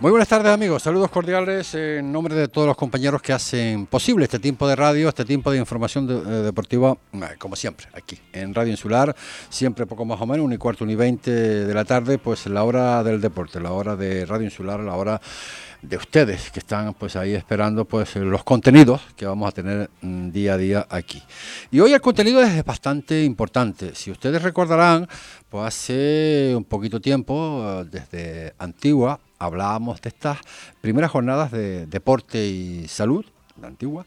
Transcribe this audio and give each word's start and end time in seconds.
Muy 0.00 0.10
buenas 0.10 0.28
tardes 0.28 0.50
amigos, 0.50 0.82
saludos 0.82 1.10
cordiales 1.10 1.74
en 1.74 2.10
nombre 2.10 2.34
de 2.34 2.48
todos 2.48 2.66
los 2.66 2.74
compañeros 2.74 3.20
que 3.20 3.34
hacen 3.34 3.84
posible 3.84 4.24
este 4.24 4.38
tiempo 4.38 4.66
de 4.66 4.74
radio, 4.74 5.10
este 5.10 5.26
tiempo 5.26 5.50
de 5.50 5.58
información 5.58 6.08
eh, 6.08 6.30
deportiva, 6.36 6.96
eh, 7.12 7.18
como 7.38 7.54
siempre, 7.54 7.86
aquí 7.92 8.18
en 8.32 8.54
Radio 8.54 8.70
Insular, 8.70 9.14
siempre 9.50 9.84
poco 9.84 10.06
más 10.06 10.18
o 10.18 10.24
menos, 10.24 10.46
un 10.46 10.54
y 10.54 10.56
cuarto, 10.56 10.84
un 10.84 10.90
y 10.90 10.94
veinte 10.94 11.30
de 11.30 11.74
la 11.74 11.84
tarde, 11.84 12.16
pues 12.16 12.46
la 12.46 12.64
hora 12.64 13.04
del 13.04 13.20
deporte, 13.20 13.60
la 13.60 13.72
hora 13.72 13.94
de 13.94 14.24
Radio 14.24 14.46
Insular, 14.46 14.80
la 14.80 14.96
hora 14.96 15.20
de 15.82 15.96
ustedes 15.96 16.50
que 16.50 16.60
están 16.60 16.94
pues 16.94 17.16
ahí 17.16 17.34
esperando 17.34 17.84
pues 17.84 18.14
los 18.16 18.44
contenidos 18.44 19.00
que 19.16 19.26
vamos 19.26 19.48
a 19.48 19.52
tener 19.52 19.90
mm, 20.02 20.30
día 20.30 20.54
a 20.54 20.56
día 20.56 20.86
aquí. 20.90 21.22
Y 21.70 21.80
hoy 21.80 21.92
el 21.92 22.00
contenido 22.00 22.42
es 22.42 22.64
bastante 22.64 23.24
importante. 23.24 23.94
Si 23.94 24.10
ustedes 24.10 24.42
recordarán, 24.42 25.08
pues 25.48 25.66
hace 25.66 26.54
un 26.56 26.64
poquito 26.64 27.00
tiempo, 27.00 27.84
desde 27.90 28.54
Antigua, 28.58 29.20
hablábamos 29.38 30.00
de 30.00 30.10
estas 30.10 30.38
primeras 30.80 31.10
jornadas 31.10 31.50
de 31.50 31.86
deporte 31.86 32.46
y 32.46 32.86
salud 32.88 33.24
de 33.56 33.66
Antigua 33.66 34.04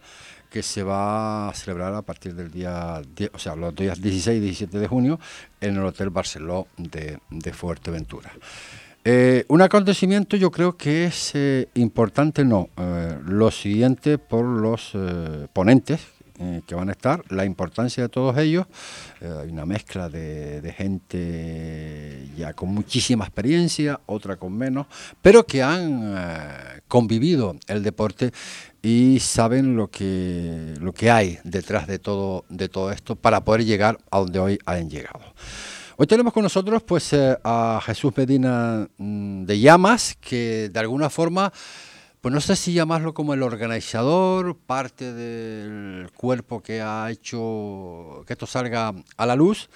que 0.53 0.61
se 0.61 0.83
va 0.83 1.49
a 1.49 1.53
celebrar 1.55 1.95
a 1.95 2.03
partir 2.03 2.35
del 2.35 2.51
día, 2.51 3.01
o 3.33 3.39
sea, 3.39 3.55
los 3.55 3.75
días 3.75 3.99
16 3.99 4.37
y 4.37 4.39
17 4.39 4.77
de 4.77 4.87
junio 4.87 5.19
en 5.59 5.77
el 5.77 5.83
Hotel 5.83 6.11
Barceló 6.11 6.67
de, 6.77 7.17
de 7.31 7.53
Fuerteventura. 7.53 8.31
Eh, 9.05 9.43
un 9.49 9.61
acontecimiento 9.61 10.37
yo 10.37 10.49
creo 10.49 10.77
que 10.77 11.05
es 11.05 11.31
eh, 11.33 11.67
importante, 11.73 12.45
no, 12.45 12.69
eh, 12.77 13.17
lo 13.25 13.51
siguiente 13.51 14.17
por 14.17 14.45
los 14.45 14.95
ponentes 15.51 16.01
que 16.67 16.75
van 16.75 16.89
a 16.89 16.91
estar, 16.91 17.23
la 17.29 17.45
importancia 17.45 18.03
de 18.03 18.09
todos 18.09 18.37
ellos, 18.37 18.65
hay 19.21 19.49
una 19.49 19.65
mezcla 19.65 20.09
de, 20.09 20.73
gente 20.75 22.27
ya 22.35 22.53
con 22.53 22.69
muchísima 22.73 23.23
experiencia, 23.23 24.01
otra 24.07 24.35
con 24.35 24.51
menos, 24.57 24.87
pero 25.21 25.45
que 25.45 25.63
han 25.63 26.17
convivido 26.89 27.55
el 27.67 27.81
deporte 27.81 28.33
y 28.81 29.19
saben 29.21 29.77
lo 29.77 29.89
que, 29.89 30.73
lo 30.81 30.91
que 30.91 31.11
hay 31.11 31.39
detrás 31.45 31.87
de 31.87 31.99
todo, 31.99 32.43
de 32.49 32.67
todo 32.67 32.91
esto 32.91 33.15
para 33.15 33.45
poder 33.45 33.63
llegar 33.63 33.99
a 34.11 34.17
donde 34.17 34.39
hoy 34.39 34.59
han 34.65 34.89
llegado. 34.89 35.21
Hoy 35.95 36.07
tenemos 36.07 36.33
con 36.33 36.41
nosotros 36.41 36.81
pues 36.81 37.13
eh, 37.13 37.37
a 37.43 37.79
Jesús 37.85 38.11
Medina 38.17 38.87
mm, 38.97 39.43
de 39.43 39.59
Llamas, 39.59 40.17
que 40.19 40.69
de 40.69 40.79
alguna 40.79 41.09
forma, 41.11 41.53
pues 42.19 42.33
no 42.33 42.41
sé 42.41 42.55
si 42.55 42.73
llamarlo 42.73 43.13
como 43.13 43.35
el 43.35 43.43
organizador, 43.43 44.57
parte 44.57 45.13
del 45.13 46.09
cuerpo 46.13 46.63
que 46.63 46.81
ha 46.81 47.11
hecho 47.11 48.23
que 48.25 48.33
esto 48.33 48.47
salga 48.47 48.91
a 49.17 49.25
la 49.27 49.35
luz, 49.35 49.69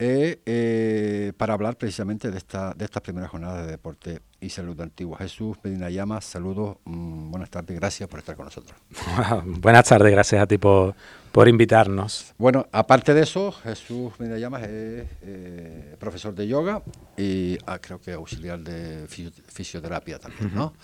eh, 0.00 0.40
eh, 0.46 1.32
para 1.36 1.54
hablar 1.54 1.76
precisamente 1.76 2.32
de 2.32 2.38
esta 2.38 2.74
de 2.74 2.84
estas 2.84 3.02
primeras 3.02 3.30
jornadas 3.30 3.64
de 3.64 3.70
deporte 3.70 4.20
y 4.40 4.48
salud 4.48 4.80
antigua. 4.80 5.18
Jesús 5.18 5.58
Medina 5.62 5.90
Llamas, 5.90 6.24
saludos, 6.24 6.78
mm, 6.86 7.30
buenas 7.30 7.50
tardes, 7.50 7.78
gracias 7.78 8.08
por 8.08 8.18
estar 8.18 8.34
con 8.34 8.46
nosotros. 8.46 8.76
buenas 9.44 9.88
tardes, 9.88 10.10
gracias 10.10 10.42
a 10.42 10.46
ti 10.48 10.58
por, 10.58 10.96
por 11.32 11.48
invitarnos. 11.48 12.34
Bueno, 12.36 12.66
aparte 12.72 13.14
de 13.14 13.22
eso, 13.22 13.52
Jesús 13.52 14.12
Medina 14.18 14.38
Llamas 14.38 14.64
es 14.64 15.06
eh, 15.22 15.96
profesor 15.98 16.34
de 16.34 16.46
yoga 16.46 16.82
y 17.16 17.56
ah, 17.66 17.78
creo 17.78 18.00
que 18.00 18.12
auxiliar 18.12 18.60
de 18.60 19.06
fisioterapia 19.08 20.18
también, 20.18 20.54
¿no? 20.54 20.74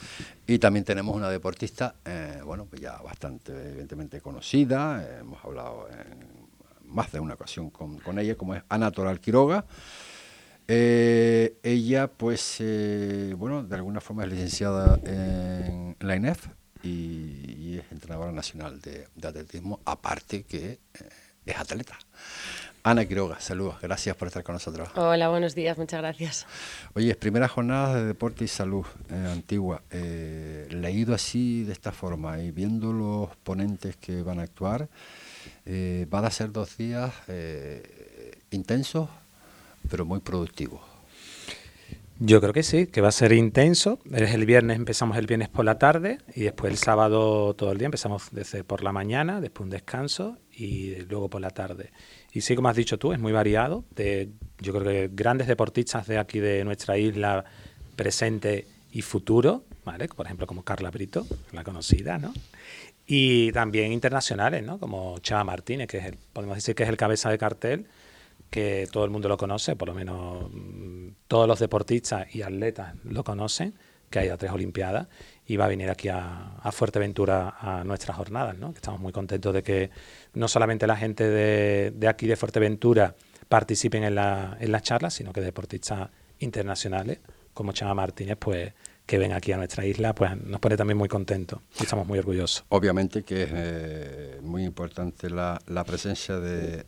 Y 0.47 0.59
también 0.59 0.85
tenemos 0.85 1.15
una 1.15 1.29
deportista, 1.29 1.97
eh, 2.05 2.41
bueno, 2.45 2.67
ya 2.81 2.97
bastante 3.03 3.53
evidentemente 3.53 4.23
conocida, 4.23 5.21
hemos 5.21 5.45
hablado 5.45 5.87
en 5.91 6.49
más 6.87 7.13
de 7.13 7.21
una 7.21 7.35
ocasión 7.35 7.69
con, 7.69 7.99
con 7.99 8.19
ella, 8.19 8.35
como 8.35 8.55
es 8.55 8.63
Ana 8.71 8.91
Toral 8.91 9.21
Quiroga. 9.21 9.67
Eh, 10.67 11.59
ella, 11.63 12.09
pues, 12.09 12.63
bueno, 13.37 13.65
de 13.65 13.75
alguna 13.75 14.01
forma 14.01 14.25
es 14.25 14.31
licenciada 14.31 14.99
en 15.05 15.97
la 16.01 16.17
INEF 16.17 16.49
y, 16.89 17.79
es 17.79 17.93
entrenadora 17.93 18.33
nacional 18.33 18.81
de, 18.81 19.07
atletismo, 19.17 19.81
aparte 19.85 20.43
que 20.43 20.73
eh, 20.73 20.79
es 21.47 21.57
atleta. 21.57 21.99
Ana 22.83 23.05
Quiroga, 23.07 23.41
saludos, 23.41 23.81
gracias 23.81 24.17
por 24.17 24.29
estar 24.29 24.43
con 24.43 24.55
nosotros. 24.55 24.89
Hola, 24.95 25.29
buenos 25.29 25.55
días, 25.55 25.77
muchas 25.77 26.01
gracias. 26.01 26.47
Oye, 26.95 27.11
es 27.11 27.17
primera 27.17 27.49
jornada 27.49 27.97
de 27.97 28.07
deporte 28.07 28.45
y 28.45 28.49
salud 28.49 28.87
antigua. 29.11 29.83
leído 29.91 31.15
así, 31.15 31.65
de 31.65 31.73
esta 31.73 31.93
forma, 31.93 32.41
y 32.41 32.51
viendo 32.51 32.93
los 32.93 33.37
ponentes 33.37 33.97
que 33.97 34.23
van 34.23 34.39
a 34.41 34.45
actuar, 34.45 34.89
van 35.67 36.25
a 36.25 36.31
ser 36.31 36.53
dos 36.53 36.77
días 36.79 37.13
intensos, 38.51 39.11
pero 39.91 40.07
muy 40.07 40.21
productivo. 40.21 40.88
Yo 42.21 42.41
creo 42.41 42.53
que 42.53 42.65
sí, 42.65 42.89
que 42.89 43.01
va 43.01 43.09
a 43.09 43.13
ser 43.13 43.33
intenso. 43.33 44.01
Es 44.13 44.35
el 44.35 44.45
viernes, 44.45 44.77
empezamos 44.77 45.17
el 45.19 45.27
viernes 45.27 45.49
por 45.49 45.65
la 45.65 45.79
tarde 45.79 46.19
y 46.35 46.43
después 46.43 46.73
el 46.73 46.79
sábado 46.79 47.55
todo 47.55 47.71
el 47.71 47.79
día. 47.79 47.87
Empezamos 47.87 48.31
desde 48.33 48.65
por 48.65 48.83
la 48.83 48.91
mañana, 48.91 49.41
después 49.41 49.65
un 49.65 49.71
descanso 49.71 50.37
y 50.51 50.97
luego 51.03 51.31
por 51.31 51.41
la 51.41 51.51
tarde. 51.51 51.93
Y 52.33 52.41
sí, 52.41 52.57
como 52.57 52.69
has 52.69 52.77
dicho 52.77 52.99
tú, 52.99 53.13
es 53.13 53.21
muy 53.21 53.31
variado. 53.31 53.85
De, 53.95 54.31
yo 54.59 54.73
creo 54.73 54.85
que 54.85 55.11
grandes 55.13 55.47
deportistas 55.47 56.09
de 56.09 56.19
aquí 56.19 56.41
de 56.41 56.65
nuestra 56.65 56.99
isla, 56.99 57.45
presente 57.95 58.67
y 58.91 59.03
futuro, 59.03 59.63
¿vale? 59.85 60.09
Por 60.09 60.27
ejemplo, 60.27 60.49
como 60.49 60.65
Carla 60.65 60.91
Brito, 60.91 61.25
la 61.53 61.63
conocida, 61.63 62.19
¿no? 62.19 62.35
Y 63.07 63.53
también 63.53 63.93
internacionales, 63.93 64.65
¿no? 64.65 64.81
Como 64.81 65.21
Chava 65.21 65.45
Martínez, 65.45 65.87
que 65.87 65.99
es 65.99 66.17
podemos 66.33 66.57
decir 66.57 66.75
que 66.75 66.83
es 66.83 66.89
el 66.89 66.97
cabeza 66.97 67.31
de 67.31 67.39
cartel 67.39 67.87
que 68.51 68.89
todo 68.91 69.05
el 69.05 69.11
mundo 69.11 69.29
lo 69.29 69.37
conoce, 69.37 69.77
por 69.77 69.89
lo 69.89 69.95
menos 69.95 70.51
mm, 70.53 71.09
todos 71.27 71.47
los 71.47 71.59
deportistas 71.59 72.35
y 72.35 72.43
atletas 72.43 72.95
lo 73.05 73.25
conocen, 73.25 73.75
que 74.11 74.21
hay 74.21 74.29
a 74.29 74.37
tres 74.37 74.53
Olimpiadas, 74.53 75.09
y 75.47 75.57
va 75.57 75.67
a 75.67 75.69
venir 75.69 75.91
aquí 75.91 76.09
a, 76.09 76.55
Fuerteventura 76.73 77.57
a 77.61 77.85
nuestras 77.85 78.17
jornadas, 78.17 78.57
¿no? 78.57 78.71
Estamos 78.71 79.01
muy 79.01 79.13
contentos 79.13 79.53
de 79.53 79.63
que 79.63 79.91
no 80.35 80.49
solamente 80.49 80.87
la 80.87 80.97
gente 80.97 81.25
de, 81.25 82.09
aquí 82.09 82.27
de 82.27 82.37
Fuerteventura 82.37 83.15
participen 83.49 84.05
en, 84.05 84.15
la, 84.15 84.57
en 84.61 84.73
las 84.73 84.83
charlas, 84.83 85.15
sino 85.15 85.33
que 85.33 85.41
deportistas 85.41 86.11
internacionales 86.39 87.21
como 87.55 87.73
Chama 87.73 87.95
Martínez, 87.95 88.37
pues 88.39 88.73
que 89.09 89.17
ven 89.17 89.33
aquí 89.33 89.53
a 89.53 89.57
nuestra 89.57 89.87
isla, 89.87 90.15
pues 90.15 90.37
nos 90.37 90.61
pone 90.61 90.77
también 90.77 90.99
muy 90.99 91.09
contentos 91.09 91.61
y 91.81 91.85
estamos 91.85 92.07
muy 92.07 92.19
orgullosos. 92.19 92.67
Obviamente 92.69 93.23
que 93.23 93.45
es 93.45 93.51
eh, 93.55 94.39
muy 94.43 94.65
importante 94.65 95.31
la, 95.31 95.59
presencia 95.87 96.39
de, 96.39 96.85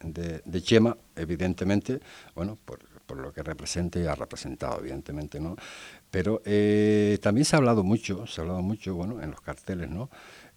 Chema, 0.63 0.99
evidentemente, 1.17 1.99
bueno, 2.35 2.59
por, 2.63 2.79
lo 3.17 3.33
que 3.33 3.43
representa 3.43 3.99
y 3.99 4.07
ha 4.07 4.15
representado, 4.15 4.79
evidentemente, 4.81 5.41
¿no? 5.41 5.57
Pero 6.13 6.43
eh, 6.45 7.19
también 7.21 7.45
se 7.45 7.57
ha 7.57 7.59
hablado 7.59 7.83
mucho, 7.83 8.27
se 8.27 8.41
ha 8.41 8.43
hablado 8.43 8.63
mucho, 8.63 8.95
bueno, 8.95 9.21
en 9.21 9.31
los 9.31 9.41
carteles, 9.41 9.89
¿no? 9.91 10.11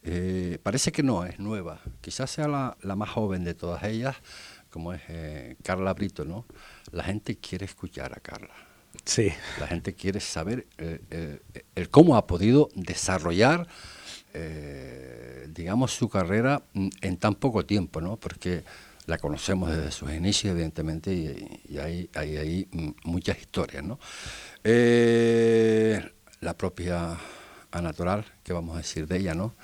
Eh, 0.03 0.59
parece 0.61 0.91
que 0.91 1.01
no, 1.01 1.25
es 1.25 1.39
nueva, 1.39 1.79
quizás 2.01 2.29
sea 2.29 2.47
la, 2.47 2.77
la 2.81 2.95
más 2.95 3.09
joven 3.09 3.43
de 3.45 3.55
todas 3.55 3.83
ellas, 3.85 4.17
como 4.69 4.93
es 4.93 5.01
Carla 5.63 5.93
Brito, 5.93 6.25
¿no? 6.25 6.45
La 6.91 7.03
gente 7.05 7.37
quiere 7.37 7.65
escuchar 7.65 8.13
a 8.13 8.19
Carla 8.19 8.72
Sí. 9.05 9.31
La 9.59 9.67
gente 9.67 9.93
quiere 9.93 10.19
saber 10.19 10.65
eh, 10.77 10.99
eh, 11.11 11.39
el 11.75 11.89
cómo 11.89 12.15
ha 12.15 12.25
podido 12.25 12.69
desarrollar, 12.73 13.67
eh, 14.33 15.47
digamos, 15.49 15.93
su 15.93 16.09
carrera 16.09 16.63
mm, 16.73 16.89
en 17.01 17.17
tan 17.17 17.35
poco 17.35 17.65
tiempo, 17.65 17.99
¿no? 17.99 18.15
Porque 18.15 18.63
la 19.05 19.17
conocemos 19.17 19.69
desde 19.69 19.91
sus 19.91 20.11
inicios, 20.11 20.53
evidentemente, 20.53 21.13
y, 21.13 21.77
hay, 21.77 22.09
hay, 22.15 22.67
mm, 22.71 22.91
muchas 23.03 23.39
historias, 23.39 23.83
¿no? 23.83 23.99
la 26.39 26.57
propia 26.57 27.17
Anatoral, 27.71 28.25
que 28.43 28.53
vamos 28.53 28.75
a 28.75 28.79
decir 28.79 29.07
de 29.07 29.17
ella, 29.17 29.33
¿no? 29.33 29.55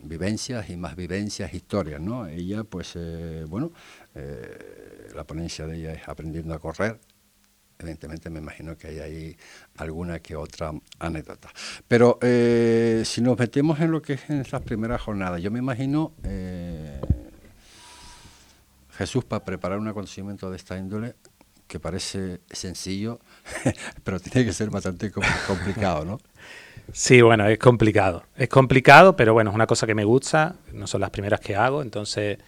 Vivencias 0.00 0.70
y 0.70 0.76
más 0.76 0.96
vivencias, 0.96 1.52
historias, 1.52 2.00
¿no? 2.00 2.26
Ella, 2.26 2.64
pues, 2.64 2.96
bueno, 3.48 3.72
la 5.14 5.24
ponencia 5.24 5.66
de 5.66 5.76
ella 5.76 5.92
es 5.92 6.08
aprendiendo 6.08 6.54
a 6.54 6.58
correr, 6.58 6.98
evidentemente 7.78 8.30
me 8.30 8.38
imagino 8.38 8.76
que 8.76 8.88
hay 8.88 8.98
ahí 9.00 9.36
alguna 9.76 10.20
que 10.20 10.36
otra 10.36 10.72
anécdota. 10.98 11.50
Pero 11.88 12.18
eh, 12.22 13.02
si 13.04 13.20
nos 13.20 13.38
metemos 13.38 13.80
en 13.80 13.90
lo 13.90 14.02
que 14.02 14.14
es 14.14 14.30
en 14.30 14.40
estas 14.40 14.62
primeras 14.62 15.00
jornadas, 15.00 15.42
yo 15.42 15.50
me 15.50 15.58
imagino, 15.58 16.12
eh, 16.24 17.00
Jesús, 18.92 19.24
para 19.24 19.44
preparar 19.44 19.78
un 19.78 19.88
acontecimiento 19.88 20.50
de 20.50 20.56
esta 20.56 20.76
índole, 20.76 21.14
que 21.66 21.80
parece 21.80 22.40
sencillo, 22.50 23.18
pero 24.04 24.20
tiene 24.20 24.46
que 24.46 24.52
ser 24.52 24.70
bastante 24.70 25.10
complicado, 25.10 26.04
¿no? 26.04 26.20
Sí, 26.92 27.20
bueno, 27.20 27.46
es 27.48 27.58
complicado. 27.58 28.22
Es 28.36 28.48
complicado, 28.48 29.16
pero 29.16 29.32
bueno, 29.32 29.50
es 29.50 29.56
una 29.56 29.66
cosa 29.66 29.86
que 29.86 29.94
me 29.94 30.04
gusta, 30.04 30.54
no 30.72 30.86
son 30.86 31.00
las 31.00 31.10
primeras 31.10 31.40
que 31.40 31.56
hago, 31.56 31.82
entonces 31.82 32.38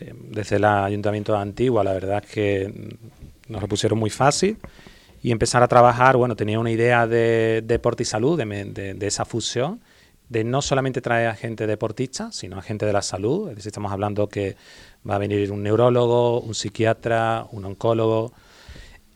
eh, 0.00 0.14
desde 0.30 0.56
el 0.56 0.64
Ayuntamiento 0.64 1.32
de 1.32 1.38
Antigua 1.38 1.84
la 1.84 1.92
verdad 1.92 2.22
es 2.24 2.30
que 2.30 2.96
nos 3.52 3.62
lo 3.62 3.68
pusieron 3.68 3.98
muy 3.98 4.10
fácil 4.10 4.58
y 5.22 5.30
empezar 5.30 5.62
a 5.62 5.68
trabajar, 5.68 6.16
bueno, 6.16 6.34
tenía 6.34 6.58
una 6.58 6.70
idea 6.70 7.06
de, 7.06 7.62
deporte 7.64 8.02
y 8.02 8.06
salud, 8.06 8.40
de, 8.40 8.96
esa 9.06 9.24
fusión, 9.24 9.80
de 10.28 10.42
no 10.42 10.62
solamente 10.62 11.00
traer 11.00 11.28
a 11.28 11.34
gente 11.36 11.66
deportista, 11.66 12.32
sino 12.32 12.58
a 12.58 12.62
gente 12.62 12.86
de 12.86 12.92
la 12.92 13.02
salud, 13.02 13.50
es 13.50 13.56
decir, 13.56 13.68
estamos 13.68 13.92
hablando 13.92 14.28
que 14.28 14.56
va 15.08 15.14
a 15.14 15.18
venir 15.18 15.52
un 15.52 15.62
neurólogo, 15.62 16.40
un 16.40 16.54
psiquiatra, 16.54 17.46
un 17.52 17.64
oncólogo, 17.64 18.32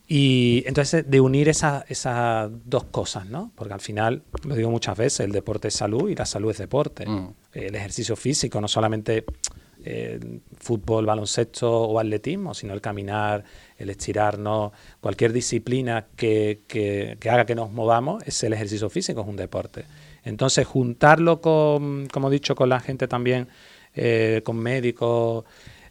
Y 0.09 0.63
entonces 0.67 1.11
de 1.11 1.21
unir 1.21 1.49
esas, 1.49 1.85
esas 1.91 2.49
dos 2.65 2.85
cosas, 2.85 3.27
¿no? 3.27 3.51
Porque 3.57 3.75
al 3.75 3.81
final, 3.81 4.23
lo 4.45 4.55
digo 4.55 4.71
muchas 4.71 4.97
veces, 4.97 5.21
el 5.21 5.33
deporte 5.33 5.67
es 5.69 5.75
salud 5.75 6.09
y 6.09 6.15
la 6.15 6.27
salud 6.27 6.53
es 6.53 6.59
deporte. 6.59 7.05
Mm. 7.05 7.35
El 7.53 7.75
ejercicio 7.75 8.15
físico, 8.15 8.61
no 8.61 8.69
solamente 8.69 9.25
fútbol, 10.59 11.07
baloncesto 11.07 11.71
o 11.71 11.99
atletismo, 11.99 12.55
sino 12.55 12.75
el 12.75 12.81
caminar, 12.81 13.45
el 13.79 13.91
estirarnos, 13.91 14.73
cualquier 15.01 15.33
disciplina 15.33 16.07
que, 16.17 16.63
que, 16.67 17.17
que 17.21 17.31
haga 17.31 17.47
que 17.47 17.55
nos 17.55 17.71
movamos, 17.71 18.23
es 18.27 18.43
el 18.45 18.53
ejercicio 18.53 18.91
físico, 18.91 19.21
es 19.21 19.27
un 19.27 19.37
deporte. 19.37 19.85
Entonces 20.25 20.67
juntarlo 20.67 21.41
con, 21.41 22.07
como 22.07 22.29
he 22.29 22.33
dicho, 22.33 22.57
con 22.57 22.69
la 22.69 22.81
gente 22.81 23.07
también, 23.07 23.49
eh, 23.95 24.43
con 24.45 24.57
médicos, 24.57 25.45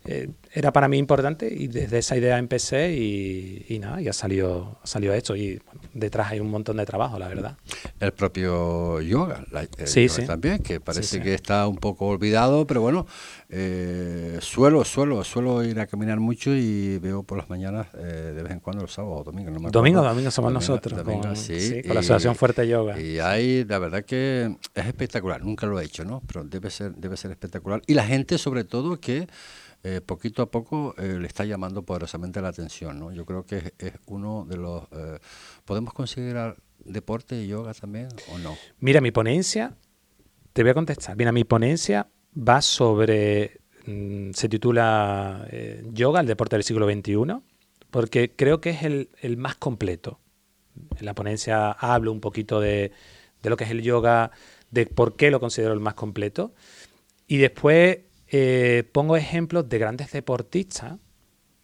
eh, 0.05 0.29
era 0.53 0.71
para 0.71 0.87
mí 0.87 0.97
importante 0.97 1.53
y 1.53 1.67
desde 1.67 1.97
esa 1.97 2.15
idea 2.15 2.37
empecé 2.37 2.93
y, 2.93 3.65
y 3.69 3.79
nada, 3.79 3.99
ya 4.01 4.13
salió, 4.13 4.77
salió 4.83 5.13
esto 5.13 5.35
y 5.35 5.59
bueno, 5.65 5.81
detrás 5.93 6.31
hay 6.31 6.39
un 6.39 6.49
montón 6.49 6.77
de 6.77 6.85
trabajo, 6.85 7.17
la 7.19 7.27
verdad. 7.27 7.57
El 7.99 8.11
propio 8.13 9.01
yoga, 9.01 9.43
la- 9.51 9.61
el 9.61 9.87
Sí, 9.87 10.07
yoga 10.07 10.21
sí. 10.21 10.25
también, 10.27 10.59
que 10.59 10.79
parece 10.79 11.17
Sí, 11.17 11.21
que 11.21 11.33
está 11.33 11.67
un 11.67 11.77
poco 11.77 12.07
olvidado, 12.07 12.65
pero 12.67 12.81
bueno, 12.81 13.05
eh, 13.49 14.37
suelo, 14.41 14.83
suelo, 14.85 15.23
suelo 15.23 15.63
ir 15.63 15.79
a 15.79 15.87
caminar 15.87 16.19
mucho 16.19 16.51
y 16.53 16.97
veo 16.99 17.23
por 17.23 17.37
las 17.37 17.49
mañanas 17.49 17.87
eh, 17.97 18.33
de 18.35 18.43
vez 18.43 18.51
en 18.51 18.59
cuando 18.59 18.81
los 18.83 18.93
sábados 18.93 19.21
o 19.21 19.23
domingos. 19.23 19.53
No 19.53 19.59
me. 19.59 19.69
Domingo, 19.71 20.01
domingo 20.01 20.31
somos 20.31 20.51
Domingo, 20.53 20.71
nosotros, 20.73 20.97
domingo, 21.03 21.23
con, 21.23 21.35
sí, 21.35 21.59
sí, 21.59 21.81
con 21.83 21.89
la 21.95 21.95
y- 21.95 21.97
Asociación 21.99 22.35
Fuerte 22.35 22.67
Yoga. 22.67 22.99
Y 22.99 23.19
hay, 23.19 23.63
la 23.65 23.79
verdad 23.79 24.03
que 24.05 24.55
es 24.73 24.85
espectacular, 24.85 25.43
nunca 25.43 25.65
lo 25.67 25.79
he 25.79 25.85
hecho, 25.85 26.03
¿no? 26.05 26.21
Pero 26.27 26.43
debe 26.43 26.69
ser, 26.69 26.93
debe 26.95 27.17
ser 27.17 27.31
espectacular. 27.31 27.81
Y 27.87 27.93
la 27.93 28.05
gente, 28.05 28.37
sobre 28.37 28.63
todo, 28.63 28.99
que 28.99 29.27
eh, 29.87 30.01
poquito 30.01 30.41
a 30.41 30.49
poco 30.49 30.95
eh, 30.97 31.19
le 31.19 31.27
está 31.27 31.45
llamando 31.45 31.83
poderosamente 31.83 32.41
la 32.41 32.47
atención, 32.47 32.99
¿no? 32.99 33.11
Yo 33.11 33.23
creo 33.23 33.45
que 33.45 33.73
es, 33.77 33.93
uno 34.07 34.43
de 34.49 34.57
los... 34.57 34.85
eh, 34.91 35.19
¿Podemos 35.63 35.93
considerar 35.93 36.57
deporte 36.83 37.39
y 37.39 37.47
yoga 37.47 37.71
también 37.75 38.07
o 38.33 38.39
no? 38.39 38.57
Mira, 38.79 38.99
mi 38.99 39.11
ponencia, 39.11 39.75
te 40.53 40.63
voy 40.63 40.71
a 40.71 40.73
contestar. 40.73 41.15
Mira, 41.15 41.31
mi 41.31 41.43
ponencia 41.43 42.07
va 42.35 42.63
sobre, 42.63 43.61
mm, 43.85 44.31
se 44.31 44.49
titula 44.49 45.47
Yoga, 45.93 46.21
el 46.21 46.25
deporte 46.25 46.55
del 46.55 46.63
siglo 46.63 46.89
XXI, 46.91 47.43
porque 47.91 48.33
creo 48.35 48.61
que 48.61 48.71
es 48.71 48.81
el, 48.81 49.09
el 49.21 49.37
más 49.37 49.53
completo. 49.53 50.19
En 50.97 51.05
la 51.05 51.13
ponencia 51.13 51.69
hablo 51.69 52.11
un 52.11 52.21
poquito 52.21 52.59
de, 52.59 52.91
de 53.43 53.49
lo 53.51 53.55
que 53.55 53.65
es 53.65 53.69
el 53.69 53.83
yoga, 53.83 54.31
de 54.71 54.87
por 54.87 55.15
qué 55.15 55.29
lo 55.29 55.39
considero 55.39 55.73
el 55.73 55.79
más 55.79 55.93
completo. 55.93 56.55
Y 57.27 57.37
después 57.37 57.99
eh, 58.29 58.83
pongo 58.91 59.15
ejemplos 59.17 59.67
de 59.69 59.77
grandes 59.77 60.11
deportistas 60.11 60.97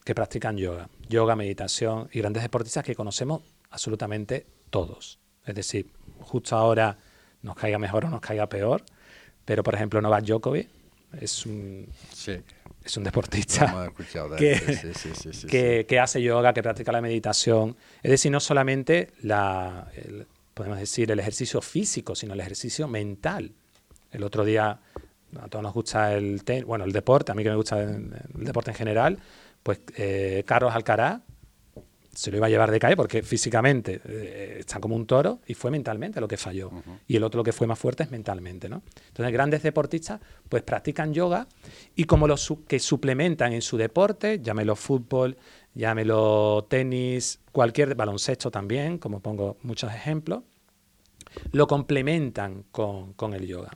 que 0.03 0.15
practican 0.15 0.57
yoga, 0.57 0.89
yoga, 1.09 1.35
meditación 1.35 2.09
y 2.11 2.19
grandes 2.19 2.43
deportistas 2.43 2.83
que 2.83 2.95
conocemos 2.95 3.41
absolutamente 3.69 4.45
todos. 4.69 5.19
Es 5.45 5.55
decir, 5.55 5.87
justo 6.21 6.55
ahora 6.55 6.97
nos 7.41 7.55
caiga 7.55 7.77
mejor 7.79 8.05
o 8.05 8.09
nos 8.09 8.21
caiga 8.21 8.47
peor, 8.47 8.83
pero 9.45 9.63
por 9.63 9.75
ejemplo 9.75 10.01
Novak 10.01 10.23
Djokovic 10.25 10.69
es 11.19 11.45
un, 11.45 11.87
Sí. 12.13 12.37
es 12.85 12.97
un 12.97 13.03
deportista 13.03 13.91
que, 14.37 14.55
sí, 14.95 15.09
sí, 15.33 15.47
que, 15.47 15.85
que 15.87 15.99
hace 15.99 16.21
yoga, 16.21 16.53
que 16.53 16.63
practica 16.63 16.91
la 16.91 17.01
meditación. 17.01 17.75
Es 18.01 18.11
decir, 18.11 18.31
no 18.31 18.39
solamente 18.39 19.11
la, 19.21 19.89
el- 19.95 20.27
podemos 20.53 20.79
decir 20.79 21.11
el 21.11 21.19
ejercicio 21.19 21.61
físico, 21.61 22.15
sino 22.15 22.33
el 22.33 22.39
ejercicio 22.39 22.87
mental. 22.87 23.51
El 24.11 24.23
otro 24.23 24.45
día, 24.45 24.79
a 25.39 25.47
todos 25.47 25.63
nos 25.63 25.73
gusta 25.73 26.13
el 26.13 26.43
ten- 26.43 26.65
bueno, 26.65 26.83
el 26.85 26.91
deporte, 26.91 27.31
a 27.31 27.35
mí 27.35 27.43
que 27.43 27.49
me 27.49 27.55
gusta 27.55 27.81
el, 27.81 28.11
el 28.37 28.43
deporte 28.45 28.71
en 28.71 28.75
general, 28.77 29.17
pues 29.63 29.81
eh, 29.97 30.43
Carlos 30.45 30.73
Alcaraz 30.73 31.21
se 32.13 32.29
lo 32.29 32.35
iba 32.37 32.47
a 32.47 32.49
llevar 32.49 32.69
de 32.71 32.77
calle 32.79 32.97
porque 32.97 33.23
físicamente 33.23 34.01
eh, 34.03 34.57
está 34.59 34.81
como 34.81 34.97
un 34.97 35.05
toro 35.05 35.39
y 35.47 35.53
fue 35.53 35.71
mentalmente 35.71 36.19
lo 36.19 36.27
que 36.27 36.35
falló. 36.35 36.69
Y 37.07 37.15
el 37.15 37.23
otro 37.23 37.37
lo 37.39 37.43
que 37.45 37.53
fue 37.53 37.67
más 37.67 37.79
fuerte 37.79 38.03
es 38.03 38.11
mentalmente, 38.11 38.67
¿no? 38.67 38.81
Entonces, 39.07 39.31
grandes 39.31 39.63
deportistas 39.63 40.19
pues 40.49 40.61
practican 40.63 41.13
yoga 41.13 41.47
y 41.95 42.03
como 42.03 42.27
los 42.27 42.41
su- 42.41 42.65
que 42.65 42.79
suplementan 42.79 43.53
en 43.53 43.61
su 43.61 43.77
deporte, 43.77 44.41
llámelo 44.41 44.75
fútbol, 44.75 45.37
llámelo 45.73 46.65
tenis, 46.69 47.39
cualquier 47.53 47.95
baloncesto 47.95 48.51
también, 48.51 48.97
como 48.97 49.21
pongo 49.21 49.55
muchos 49.63 49.93
ejemplos, 49.93 50.43
lo 51.53 51.65
complementan 51.67 52.65
con, 52.71 53.13
con 53.13 53.33
el 53.33 53.47
yoga. 53.47 53.71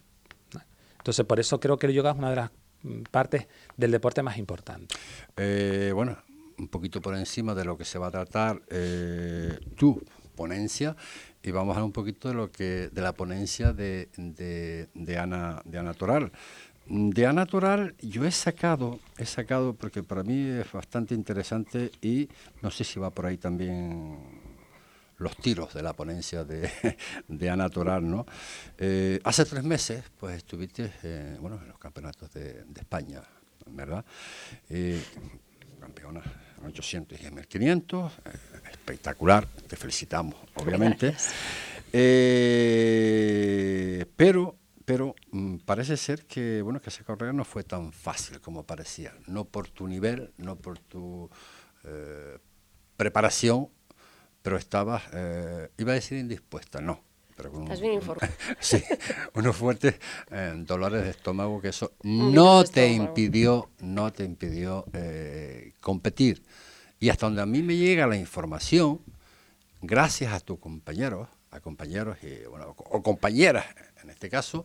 Entonces, 1.05 1.23
por 1.27 1.39
eso 1.39 1.59
creo 1.59 1.77
que 1.77 1.85
el 1.85 1.93
yoga 1.93 2.09
es 2.09 2.17
una 2.17 2.31
de 2.31 2.35
las 2.35 2.51
mm, 2.81 3.03
partes 3.11 3.45
del 3.77 3.91
deporte 3.91 4.23
más 4.23 4.39
importantes. 4.39 4.97
Eh, 5.37 5.91
bueno, 5.93 6.17
un 6.57 6.67
poquito 6.67 6.99
por 6.99 7.15
encima 7.15 7.53
de 7.53 7.63
lo 7.63 7.77
que 7.77 7.85
se 7.85 7.99
va 7.99 8.07
a 8.07 8.11
tratar 8.11 8.59
eh, 8.71 9.55
tu 9.77 10.03
ponencia 10.35 10.95
y 11.43 11.51
vamos 11.51 11.73
a 11.73 11.77
hablar 11.77 11.85
un 11.85 11.91
poquito 11.91 12.29
de 12.29 12.33
lo 12.33 12.51
que 12.51 12.89
de 12.91 13.01
la 13.03 13.13
ponencia 13.13 13.71
de, 13.71 14.09
de, 14.17 14.87
de 14.95 15.17
Ana 15.19 15.61
de 15.63 15.77
Ana 15.77 15.93
Toral. 15.93 16.31
De 16.87 17.27
Ana 17.27 17.45
Toral 17.45 17.93
yo 18.01 18.25
he 18.25 18.31
sacado, 18.31 18.99
he 19.19 19.27
sacado 19.27 19.75
porque 19.75 20.01
para 20.01 20.23
mí 20.23 20.49
es 20.49 20.71
bastante 20.71 21.13
interesante 21.13 21.91
y 22.01 22.29
no 22.63 22.71
sé 22.71 22.83
si 22.83 22.99
va 22.99 23.11
por 23.11 23.27
ahí 23.27 23.37
también 23.37 24.17
los 25.17 25.37
tiros 25.37 25.73
de 25.73 25.81
la 25.81 25.93
ponencia 25.93 26.43
de, 26.43 26.69
de 27.27 27.49
Ana 27.49 27.69
Toral, 27.69 28.09
¿no? 28.09 28.25
Eh, 28.77 29.19
hace 29.23 29.45
tres 29.45 29.63
meses, 29.63 30.03
pues 30.19 30.37
estuviste, 30.37 30.91
eh, 31.03 31.37
bueno, 31.39 31.59
en 31.61 31.69
los 31.69 31.79
campeonatos 31.79 32.31
de, 32.33 32.63
de 32.63 32.81
España, 32.81 33.21
¿verdad? 33.67 34.03
Eh, 34.69 35.01
campeona 35.79 36.21
en 36.59 36.65
800 36.65 37.21
y 37.21 37.25
en 37.25 37.35
1500, 37.35 38.11
eh, 38.11 38.17
espectacular, 38.71 39.47
te 39.47 39.75
felicitamos, 39.75 40.35
obviamente. 40.55 41.15
Pero 44.17 44.57
pero 44.85 45.15
mm, 45.31 45.57
parece 45.65 45.97
ser 45.97 46.25
que 46.25 46.61
bueno 46.61 46.79
que 46.79 46.89
esa 46.89 47.03
carrera 47.03 47.33
no 47.33 47.43
fue 47.43 47.63
tan 47.63 47.91
fácil 47.91 48.39
como 48.39 48.63
parecía, 48.63 49.13
no 49.27 49.45
por 49.45 49.67
tu 49.67 49.87
nivel, 49.87 50.31
no 50.37 50.55
por 50.55 50.79
tu 50.79 51.29
eh, 51.83 52.37
preparación, 52.95 53.69
pero 54.45 54.57
estabas, 54.57 55.01
eh, 55.11 55.71
iba 55.79 55.93
a 55.93 55.95
decir 55.95 56.19
indispuesta, 56.19 56.79
no. 56.79 56.99
Pero 57.35 57.51
con 57.51 57.63
Estás 57.63 57.81
bien 57.81 57.93
informado. 57.93 58.31
sí, 58.59 58.83
unos 59.33 59.55
fuertes 59.55 59.95
eh, 60.29 60.53
dolores 60.57 61.03
de 61.03 61.09
estómago 61.09 61.59
que 61.59 61.69
eso 61.69 61.93
no 62.03 62.63
te 62.63 62.85
estómago. 62.85 63.09
impidió, 63.09 63.69
no 63.79 64.13
te 64.13 64.23
impidió 64.23 64.85
eh, 64.93 65.73
competir. 65.81 66.43
Y 66.99 67.09
hasta 67.09 67.25
donde 67.25 67.41
a 67.41 67.47
mí 67.47 67.63
me 67.63 67.75
llega 67.75 68.05
la 68.05 68.17
información, 68.17 69.01
gracias 69.81 70.31
a 70.31 70.39
tus 70.41 70.59
compañeros, 70.59 71.27
a 71.49 71.59
compañeros 71.59 72.19
y, 72.21 72.45
bueno, 72.47 72.75
o 72.77 73.01
compañeras 73.01 73.65
en 74.03 74.11
este 74.11 74.29
caso, 74.29 74.63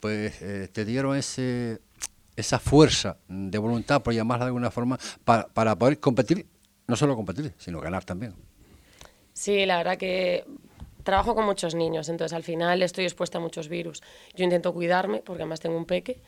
pues 0.00 0.42
eh, 0.42 0.68
te 0.72 0.84
dieron 0.84 1.16
ese, 1.16 1.80
esa 2.34 2.58
fuerza 2.58 3.18
de 3.28 3.58
voluntad, 3.58 4.02
por 4.02 4.12
llamarla 4.12 4.46
de 4.46 4.48
alguna 4.48 4.72
forma, 4.72 4.98
para, 5.24 5.46
para 5.46 5.76
poder 5.76 6.00
competir, 6.00 6.48
no 6.88 6.96
solo 6.96 7.14
competir, 7.14 7.54
sino 7.58 7.80
ganar 7.80 8.04
también. 8.04 8.34
Sí, 9.34 9.66
la 9.66 9.76
verdad 9.78 9.98
que 9.98 10.44
trabajo 11.02 11.34
con 11.34 11.44
muchos 11.44 11.74
niños, 11.74 12.08
entonces 12.08 12.34
al 12.34 12.44
final 12.44 12.82
estoy 12.82 13.04
expuesta 13.04 13.38
a 13.38 13.40
muchos 13.40 13.68
virus. 13.68 14.00
Yo 14.34 14.44
intento 14.44 14.72
cuidarme, 14.72 15.22
porque 15.24 15.42
además 15.42 15.60
tengo 15.60 15.76
un 15.76 15.86
peque, 15.86 16.20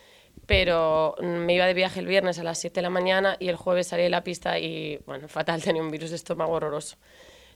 pero 0.47 1.15
me 1.23 1.55
iba 1.55 1.67
de 1.67 1.73
viaje 1.73 2.01
el 2.01 2.07
viernes 2.07 2.39
a 2.41 2.45
las 2.45 2.59
7 2.59 2.77
de 2.77 2.83
la 2.83 2.91
mañana 2.91 3.37
y 3.39 3.49
el 3.49 3.57
jueves 3.57 3.87
salí 3.87 4.03
de 4.03 4.11
la 4.11 4.25
pista 4.25 4.59
y, 4.59 4.99
bueno, 5.07 5.29
fatal, 5.29 5.63
tenía 5.65 5.83
un 5.83 5.91
virus 5.91 6.11
de 6.11 6.17
estómago 6.17 6.53
horroroso. 6.53 6.97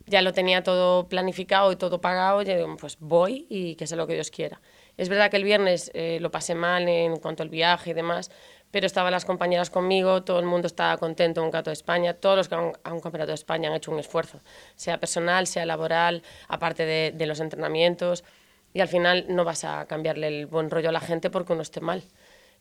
Ya 0.07 0.23
lo 0.23 0.33
tenía 0.33 0.63
todo 0.63 1.09
planificado 1.09 1.73
y 1.73 1.77
todo 1.77 2.01
pagado, 2.01 2.43
y 2.43 2.47
pues 2.79 2.97
voy 3.01 3.47
y 3.51 3.75
que 3.75 3.87
sea 3.87 3.99
lo 3.99 4.07
que 4.07 4.15
Dios 4.15 4.31
quiera. 4.31 4.61
Es 4.97 5.09
verdad 5.09 5.31
que 5.31 5.37
el 5.37 5.45
viernes 5.45 5.91
eh, 5.95 6.19
lo 6.21 6.31
pasé 6.31 6.55
mal 6.55 6.89
en 6.89 7.17
cuanto 7.17 7.43
al 7.43 7.51
viaje 7.51 7.91
y 7.91 7.95
demás, 7.95 8.31
pero 8.71 8.87
estaban 8.87 9.13
las 9.13 9.25
compañeras 9.25 9.71
conmigo, 9.71 10.23
todo 10.23 10.39
el 10.39 10.47
mundo 10.47 10.67
estaba 10.67 10.97
contento 10.97 11.41
en 11.41 11.47
un 11.47 11.51
campeonato 11.51 11.71
de 11.71 11.75
España, 11.75 12.15
todos 12.15 12.37
los 12.37 12.49
que 12.49 12.55
han 12.55 12.73
a 12.85 12.93
un 12.93 13.01
campeonato 13.01 13.31
de 13.31 13.35
España 13.35 13.69
han 13.69 13.75
hecho 13.75 13.91
un 13.91 13.99
esfuerzo, 13.99 14.41
sea 14.77 14.99
personal, 14.99 15.47
sea 15.47 15.67
laboral, 15.67 16.23
aparte 16.49 16.85
de, 16.87 17.13
de 17.15 17.27
los 17.27 17.41
entrenamientos, 17.41 18.25
y 18.73 18.81
al 18.81 18.89
final 18.89 19.27
no 19.29 19.45
vas 19.45 19.65
a 19.65 19.87
cambiarle 19.87 20.29
el 20.29 20.47
buen 20.47 20.71
rollo 20.71 20.91
a 20.91 20.93
la 20.93 21.01
gente 21.01 21.31
porque 21.31 21.53
uno 21.53 21.63
esté 21.63 21.81
mal. 21.81 22.03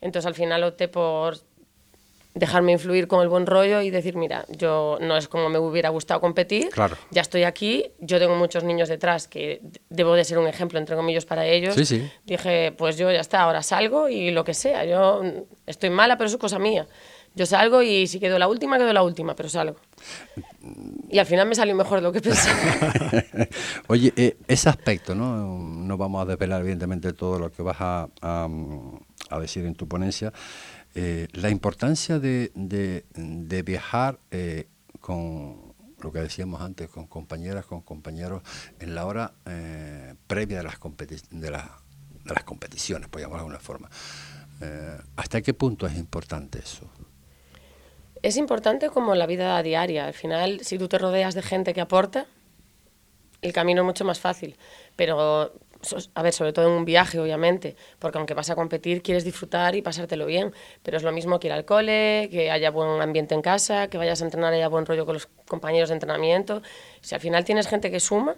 Entonces 0.01 0.25
al 0.25 0.35
final 0.35 0.63
opté 0.63 0.87
por 0.87 1.37
dejarme 2.39 2.71
influir 2.71 3.07
con 3.07 3.21
el 3.21 3.27
buen 3.27 3.45
rollo 3.45 3.81
y 3.81 3.89
decir, 3.89 4.15
mira, 4.15 4.45
yo 4.49 4.97
no 5.01 5.17
es 5.17 5.27
como 5.27 5.49
me 5.49 5.59
hubiera 5.59 5.89
gustado 5.89 6.21
competir, 6.21 6.69
Claro. 6.69 6.95
ya 7.11 7.21
estoy 7.21 7.43
aquí, 7.43 7.91
yo 7.99 8.17
tengo 8.17 8.35
muchos 8.35 8.63
niños 8.63 8.87
detrás 8.89 9.27
que 9.27 9.61
debo 9.89 10.13
de 10.15 10.23
ser 10.23 10.37
un 10.39 10.47
ejemplo, 10.47 10.79
entre 10.79 10.95
comillas, 10.95 11.25
para 11.25 11.45
ellos. 11.45 11.75
Sí, 11.75 11.85
sí. 11.85 12.09
Dije, 12.25 12.71
pues 12.77 12.97
yo 12.97 13.11
ya 13.11 13.19
está, 13.19 13.41
ahora 13.41 13.61
salgo 13.61 14.07
y 14.09 14.31
lo 14.31 14.43
que 14.43 14.53
sea, 14.53 14.85
yo 14.85 15.21
estoy 15.67 15.89
mala, 15.89 16.17
pero 16.17 16.27
eso 16.27 16.37
es 16.37 16.41
cosa 16.41 16.59
mía. 16.59 16.87
Yo 17.35 17.45
salgo 17.45 17.83
y 17.83 18.07
si 18.07 18.19
quedo 18.19 18.39
la 18.39 18.47
última, 18.47 18.77
quedo 18.79 18.91
la 18.91 19.03
última, 19.03 19.35
pero 19.35 19.49
salgo. 19.49 19.77
Y 21.09 21.19
al 21.19 21.25
final 21.27 21.47
me 21.47 21.53
salió 21.55 21.75
mejor 21.75 21.99
de 21.99 22.03
lo 22.03 22.11
que 22.11 22.21
pensaba. 22.21 22.57
Oye, 23.87 24.11
eh, 24.15 24.37
ese 24.47 24.67
aspecto, 24.69 25.13
¿no? 25.13 25.57
No 25.59 25.97
vamos 25.97 26.23
a 26.23 26.25
desvelar, 26.25 26.61
evidentemente, 26.61 27.13
todo 27.13 27.37
lo 27.39 27.51
que 27.51 27.61
vas 27.61 27.77
a, 27.79 28.09
a, 28.21 28.47
a 29.29 29.39
decir 29.39 29.65
en 29.65 29.75
tu 29.75 29.87
ponencia. 29.87 30.33
Eh, 30.95 31.27
la 31.33 31.49
importancia 31.49 32.19
de, 32.19 32.51
de- 32.55 33.05
de 33.13 33.61
viajar 33.63 34.19
eh, 34.31 34.67
con, 34.99 35.73
lo 36.01 36.11
que 36.11 36.19
decíamos 36.19 36.61
antes, 36.61 36.89
con 36.89 37.07
compañeras, 37.07 37.65
con 37.65 37.81
compañeros, 37.81 38.41
en 38.79 38.95
la 38.95 39.05
hora 39.05 39.33
eh, 39.45 40.15
previa 40.27 40.57
de 40.57 40.63
las, 40.63 40.79
de, 41.29 41.51
las 41.51 42.43
competiciones, 42.43 43.07
por 43.09 43.21
llamarlo 43.21 43.37
de 43.43 43.55
alguna 43.55 43.59
forma. 43.59 43.89
¿Hasta 45.15 45.41
qué 45.41 45.53
punto 45.53 45.87
es 45.87 45.95
importante 45.97 46.59
eso? 46.59 46.85
Es 48.21 48.35
importante 48.35 48.89
como 48.89 49.15
la 49.15 49.25
vida 49.25 49.61
diaria. 49.63 50.07
Al 50.07 50.13
final, 50.13 50.59
si 50.63 50.77
tú 50.77 50.89
te 50.89 50.97
rodeas 50.97 51.33
de 51.33 51.41
gente 51.41 51.73
que 51.73 51.79
aporta, 51.79 52.25
el 53.41 53.53
camino 53.53 53.81
es 53.81 53.85
mucho 53.85 54.03
más 54.03 54.19
fácil. 54.19 54.57
Pero, 54.97 55.53
a 56.13 56.23
ver, 56.23 56.33
sobre 56.33 56.51
todo 56.51 56.67
en 56.67 56.73
un 56.73 56.85
viaje, 56.85 57.19
obviamente, 57.19 57.75
porque 57.99 58.17
aunque 58.17 58.33
vas 58.33 58.49
a 58.49 58.55
competir, 58.55 59.01
quieres 59.01 59.23
disfrutar 59.23 59.75
y 59.75 59.81
pasártelo 59.81 60.25
bien. 60.25 60.53
Pero 60.83 60.97
es 60.97 61.03
lo 61.03 61.11
mismo 61.11 61.39
que 61.39 61.47
ir 61.47 61.53
al 61.53 61.65
cole, 61.65 62.27
que 62.31 62.51
haya 62.51 62.69
buen 62.69 63.01
ambiente 63.01 63.33
en 63.33 63.41
casa, 63.41 63.87
que 63.87 63.97
vayas 63.97 64.21
a 64.21 64.25
entrenar, 64.25 64.53
haya 64.53 64.67
buen 64.67 64.85
rollo 64.85 65.05
con 65.05 65.13
los 65.13 65.27
compañeros 65.47 65.89
de 65.89 65.95
entrenamiento. 65.95 66.61
Si 67.01 67.15
al 67.15 67.21
final 67.21 67.45
tienes 67.45 67.67
gente 67.67 67.91
que 67.91 67.99
suma, 67.99 68.35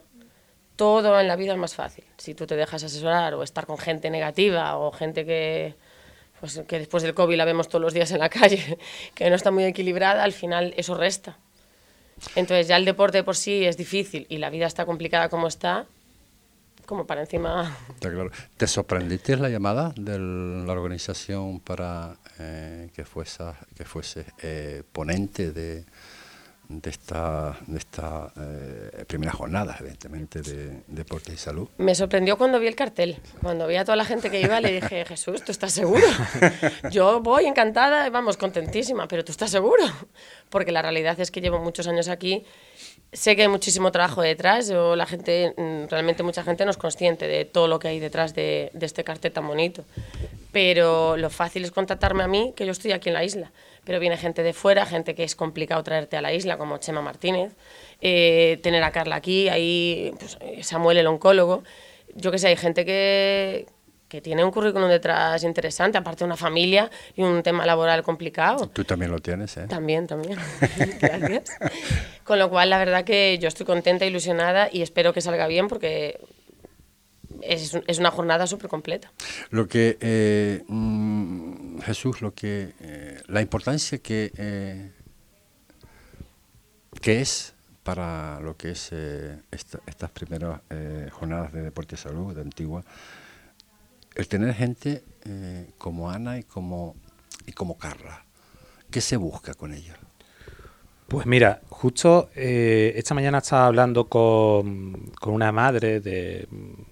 todo 0.76 1.20
en 1.20 1.28
la 1.28 1.36
vida 1.36 1.54
es 1.54 1.58
más 1.58 1.76
fácil. 1.76 2.04
Si 2.18 2.36
tú 2.36 2.46
te 2.46 2.56
dejas 2.56 2.84
asesorar 2.84 3.34
o 3.34 3.44
estar 3.44 3.66
con 3.66 3.78
gente 3.78 4.10
negativa 4.10 4.78
o 4.78 4.92
gente 4.92 5.26
que 5.26 5.76
pues 6.40 6.60
que 6.68 6.80
después 6.80 7.04
del 7.04 7.14
COVID 7.14 7.38
la 7.38 7.46
vemos 7.46 7.68
todos 7.68 7.84
los 7.84 7.94
días 7.94 8.12
en 8.12 8.18
la 8.20 8.30
calle, 8.30 8.80
que 9.16 9.30
no 9.30 9.36
está 9.36 9.52
muy 9.52 9.64
equilibrada, 9.64 10.24
al 10.24 10.34
final 10.34 10.74
eso 10.76 10.96
resta. 10.96 11.38
Entonces 12.36 12.68
ya 12.68 12.78
el 12.78 12.86
deporte 12.86 13.24
por 13.24 13.36
sí 13.36 13.66
es 13.66 13.78
difícil 13.78 14.26
y 14.30 14.38
la 14.38 14.50
vida 14.50 14.66
está 14.66 14.86
complicada 14.86 15.30
como 15.30 15.48
está, 15.48 15.86
como 16.92 17.08
para 17.08 17.22
encima... 17.22 17.74
claro. 18.02 18.30
¿Te 18.58 18.68
sorprendiste 18.68 19.38
la 19.38 19.48
llamada 19.48 19.94
de 19.96 20.20
la 20.20 20.74
organización 20.74 21.62
para 21.62 22.18
eh, 22.38 22.90
que 22.94 23.06
fuese, 23.06 23.46
que 23.74 23.86
fuese 23.86 24.26
eh, 24.44 24.84
ponente 24.92 25.54
de, 25.54 25.86
de 26.68 26.90
esta, 26.90 27.58
de 27.66 27.78
esta 27.78 28.34
eh, 28.38 29.06
primera 29.08 29.32
jornada, 29.32 29.78
evidentemente, 29.80 30.42
de 30.42 30.82
deporte 30.88 31.32
y 31.32 31.38
salud. 31.38 31.70
Me 31.78 31.96
sorprendió 31.96 32.38
cuando 32.38 32.60
vi 32.60 32.68
el 32.68 32.76
cartel. 32.76 33.18
Cuando 33.42 33.68
vi 33.68 33.78
a 33.78 33.86
toda 33.86 33.96
la 33.96 34.04
gente 34.04 34.30
que 34.30 34.42
iba, 34.42 34.60
le 34.60 34.74
dije, 34.74 35.06
Jesús, 35.08 35.46
¿tú 35.46 35.54
estás 35.54 35.72
seguro? 35.72 36.06
Yo 36.92 37.22
voy 37.22 37.46
encantada, 37.46 38.10
vamos, 38.10 38.36
contentísima, 38.36 39.08
pero 39.08 39.24
¿tú 39.24 39.32
estás 39.32 39.50
seguro? 39.50 39.86
Porque 40.50 40.74
la 40.74 40.82
realidad 40.82 41.18
es 41.22 41.32
que 41.32 41.40
llevo 41.40 41.60
muchos 41.60 41.88
años 41.88 42.10
aquí. 42.10 42.44
Sé 43.14 43.36
que 43.36 43.42
hay 43.42 43.50
muchísimo 43.50 43.92
trabajo 43.92 44.22
detrás, 44.22 44.70
o 44.70 44.96
la 44.96 45.06
gente, 45.06 45.54
mm, 45.58 45.90
realmente 45.90 46.24
mucha 46.24 46.44
gente 46.44 46.64
no 46.64 46.72
es 46.72 46.78
consciente 46.78 47.28
de 47.28 47.44
todo 47.44 47.68
lo 47.68 47.78
que 47.78 47.90
hay 47.90 48.00
detrás 48.00 48.34
de, 48.34 48.72
este 48.80 49.04
cartel 49.04 49.34
tan 49.34 49.46
bonito. 49.46 49.84
Pero 50.54 51.18
lo 51.18 51.30
fácil 51.30 51.66
es 51.66 51.72
contactarme 51.72 52.24
a 52.24 52.28
mí, 52.28 52.54
que 52.56 52.66
yo 52.66 52.72
estoy 52.72 52.94
aquí 52.94 53.10
en 53.10 53.16
la 53.16 53.26
isla. 53.26 53.52
Pero 53.84 54.00
viene 54.00 54.16
gente 54.16 54.44
de 54.44 54.54
fuera, 54.54 54.86
gente 54.86 55.14
que 55.14 55.26
es 55.26 55.36
complicado 55.36 55.84
traerte 55.84 56.16
a 56.16 56.22
la 56.22 56.34
isla, 56.34 56.58
como 56.58 56.78
Chema 56.78 57.02
Martínez, 57.02 57.52
eh, 58.00 58.60
tener 58.64 58.82
a 58.84 58.92
Carla 58.92 59.18
aquí, 59.18 59.50
ahí 59.50 60.14
pues, 60.18 60.38
Samuel 60.66 60.98
el 60.98 61.08
oncólogo, 61.08 61.64
yo 62.16 62.32
que 62.32 62.40
sé, 62.40 62.48
hay 62.48 62.58
gente 62.58 62.86
que, 62.86 63.66
que 64.12 64.20
tiene 64.20 64.44
un 64.44 64.52
currículum 64.52 64.90
detrás 64.90 65.42
interesante, 65.46 65.98
aparte 65.98 66.20
de 66.20 66.26
una 66.26 66.36
familia 66.36 66.92
y 67.16 67.22
un 67.22 67.42
tema 67.44 67.66
laboral 67.66 68.04
complicado. 68.04 68.68
Tú 68.68 68.84
también 68.84 69.10
lo 69.10 69.20
tienes, 69.20 69.56
¿eh? 69.56 69.68
También, 69.70 70.06
también. 70.06 70.38
Gracias. 71.00 71.58
Con 72.26 72.38
lo 72.38 72.50
cual, 72.50 72.70
la 72.70 72.78
verdad 72.78 73.06
que 73.06 73.40
yo 73.40 73.48
estoy 73.48 73.66
contenta, 73.66 74.06
ilusionada 74.06 74.68
y 74.70 74.82
espero 74.82 75.14
que 75.14 75.22
salga 75.22 75.48
bien 75.48 75.70
porque 75.70 76.20
es, 77.42 77.74
es 77.88 78.00
una 78.00 78.12
jornada 78.12 78.48
súper 78.48 78.70
completa. 78.70 79.14
Lo 79.50 79.70
que, 79.70 79.98
eh, 80.02 80.62
mm, 80.68 81.80
Jesús, 81.80 82.22
lo 82.22 82.34
que, 82.34 82.74
eh, 82.82 83.22
la 83.28 83.40
importancia 83.40 84.00
que, 84.00 84.34
eh, 84.36 84.92
que 87.02 87.22
es 87.22 87.54
para 87.84 88.42
lo 88.42 88.58
que 88.58 88.72
es 88.72 88.92
estas 88.92 90.12
primeras 90.12 90.60
jornadas 91.12 91.54
de 91.54 91.62
deporte 91.62 91.96
y 91.96 91.98
salud 91.98 92.36
de 92.36 92.42
Antigua, 92.42 92.84
el 94.16 94.28
tener 94.28 94.54
gente 94.54 95.04
como 95.78 96.10
Ana 96.10 96.40
y 96.40 96.44
como, 96.44 96.96
y 97.46 97.52
como 97.52 97.78
Carla. 97.78 98.26
¿Qué 98.90 99.02
se 99.02 99.18
busca 99.18 99.54
con 99.54 99.74
ella? 99.74 99.96
Pues 101.08 101.26
mira, 101.26 101.62
justo 101.70 102.30
eh, 102.36 102.94
esta 102.96 103.14
mañana 103.14 103.40
estaba 103.40 103.66
hablando 103.66 104.08
con, 104.08 105.12
una 105.26 105.52
madre 105.52 106.00
de 106.00 106.48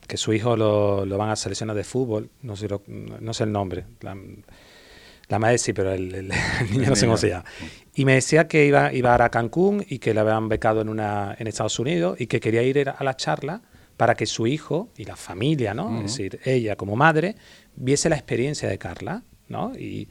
que 0.08 0.18
su 0.18 0.34
hijo 0.34 0.58
lo, 0.58 1.18
van 1.18 1.30
a 1.30 1.36
seleccionar 1.38 1.76
de 1.76 1.86
fútbol, 1.86 2.30
no 2.42 2.58
sé, 2.58 2.68
no 2.88 3.34
sé 3.34 3.44
el 3.46 3.52
nombre, 3.54 3.86
la, 4.02 5.40
madre 5.40 5.58
sí, 5.58 5.72
pero 5.72 5.94
el, 5.94 6.34
niño 6.70 6.90
no 6.90 6.96
sé 6.98 7.06
cómo 7.06 7.16
se 7.18 7.30
llama. 7.30 7.46
Y 7.96 8.04
me 8.04 8.16
decía 8.16 8.50
que 8.50 8.66
iba, 8.66 8.92
iba 8.92 9.16
a, 9.16 9.24
a 9.24 9.30
Cancún 9.30 9.86
y 9.88 10.00
que 10.00 10.14
le 10.14 10.20
habían 10.20 10.50
becado 10.50 10.82
en, 10.82 10.90
una, 10.90 11.36
en 11.40 11.48
Estados 11.48 11.80
Unidos 11.80 12.20
y 12.20 12.28
que 12.28 12.42
quería 12.42 12.62
ir 12.64 12.90
a 12.90 13.02
la 13.02 13.16
charla 13.16 13.62
para 14.00 14.15
que 14.15 14.25
su 14.25 14.48
hijo 14.48 14.89
y 14.98 15.03
la 15.03 15.15
familia, 15.15 15.75
¿no? 15.75 15.98
Es 15.98 16.03
decir, 16.03 16.39
ella 16.46 16.75
como 16.75 16.96
madre, 16.96 17.36
viese 17.75 18.10
la 18.10 18.15
experiencia 18.15 18.68
de 18.68 18.79
Carla, 18.79 19.22
¿no? 19.48 19.75
Y, 19.77 20.08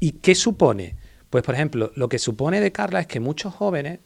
y 0.00 0.12
qué 0.12 0.34
supone 0.34 0.96
pues, 1.30 1.44
por 1.44 1.54
ejemplo, 1.54 1.92
lo 1.96 2.08
que 2.08 2.18
supone 2.18 2.62
de 2.62 2.72
Carla 2.72 3.00
es 3.00 3.06
que 3.06 3.20
muchos 3.20 3.54
jóvenes 3.54 3.98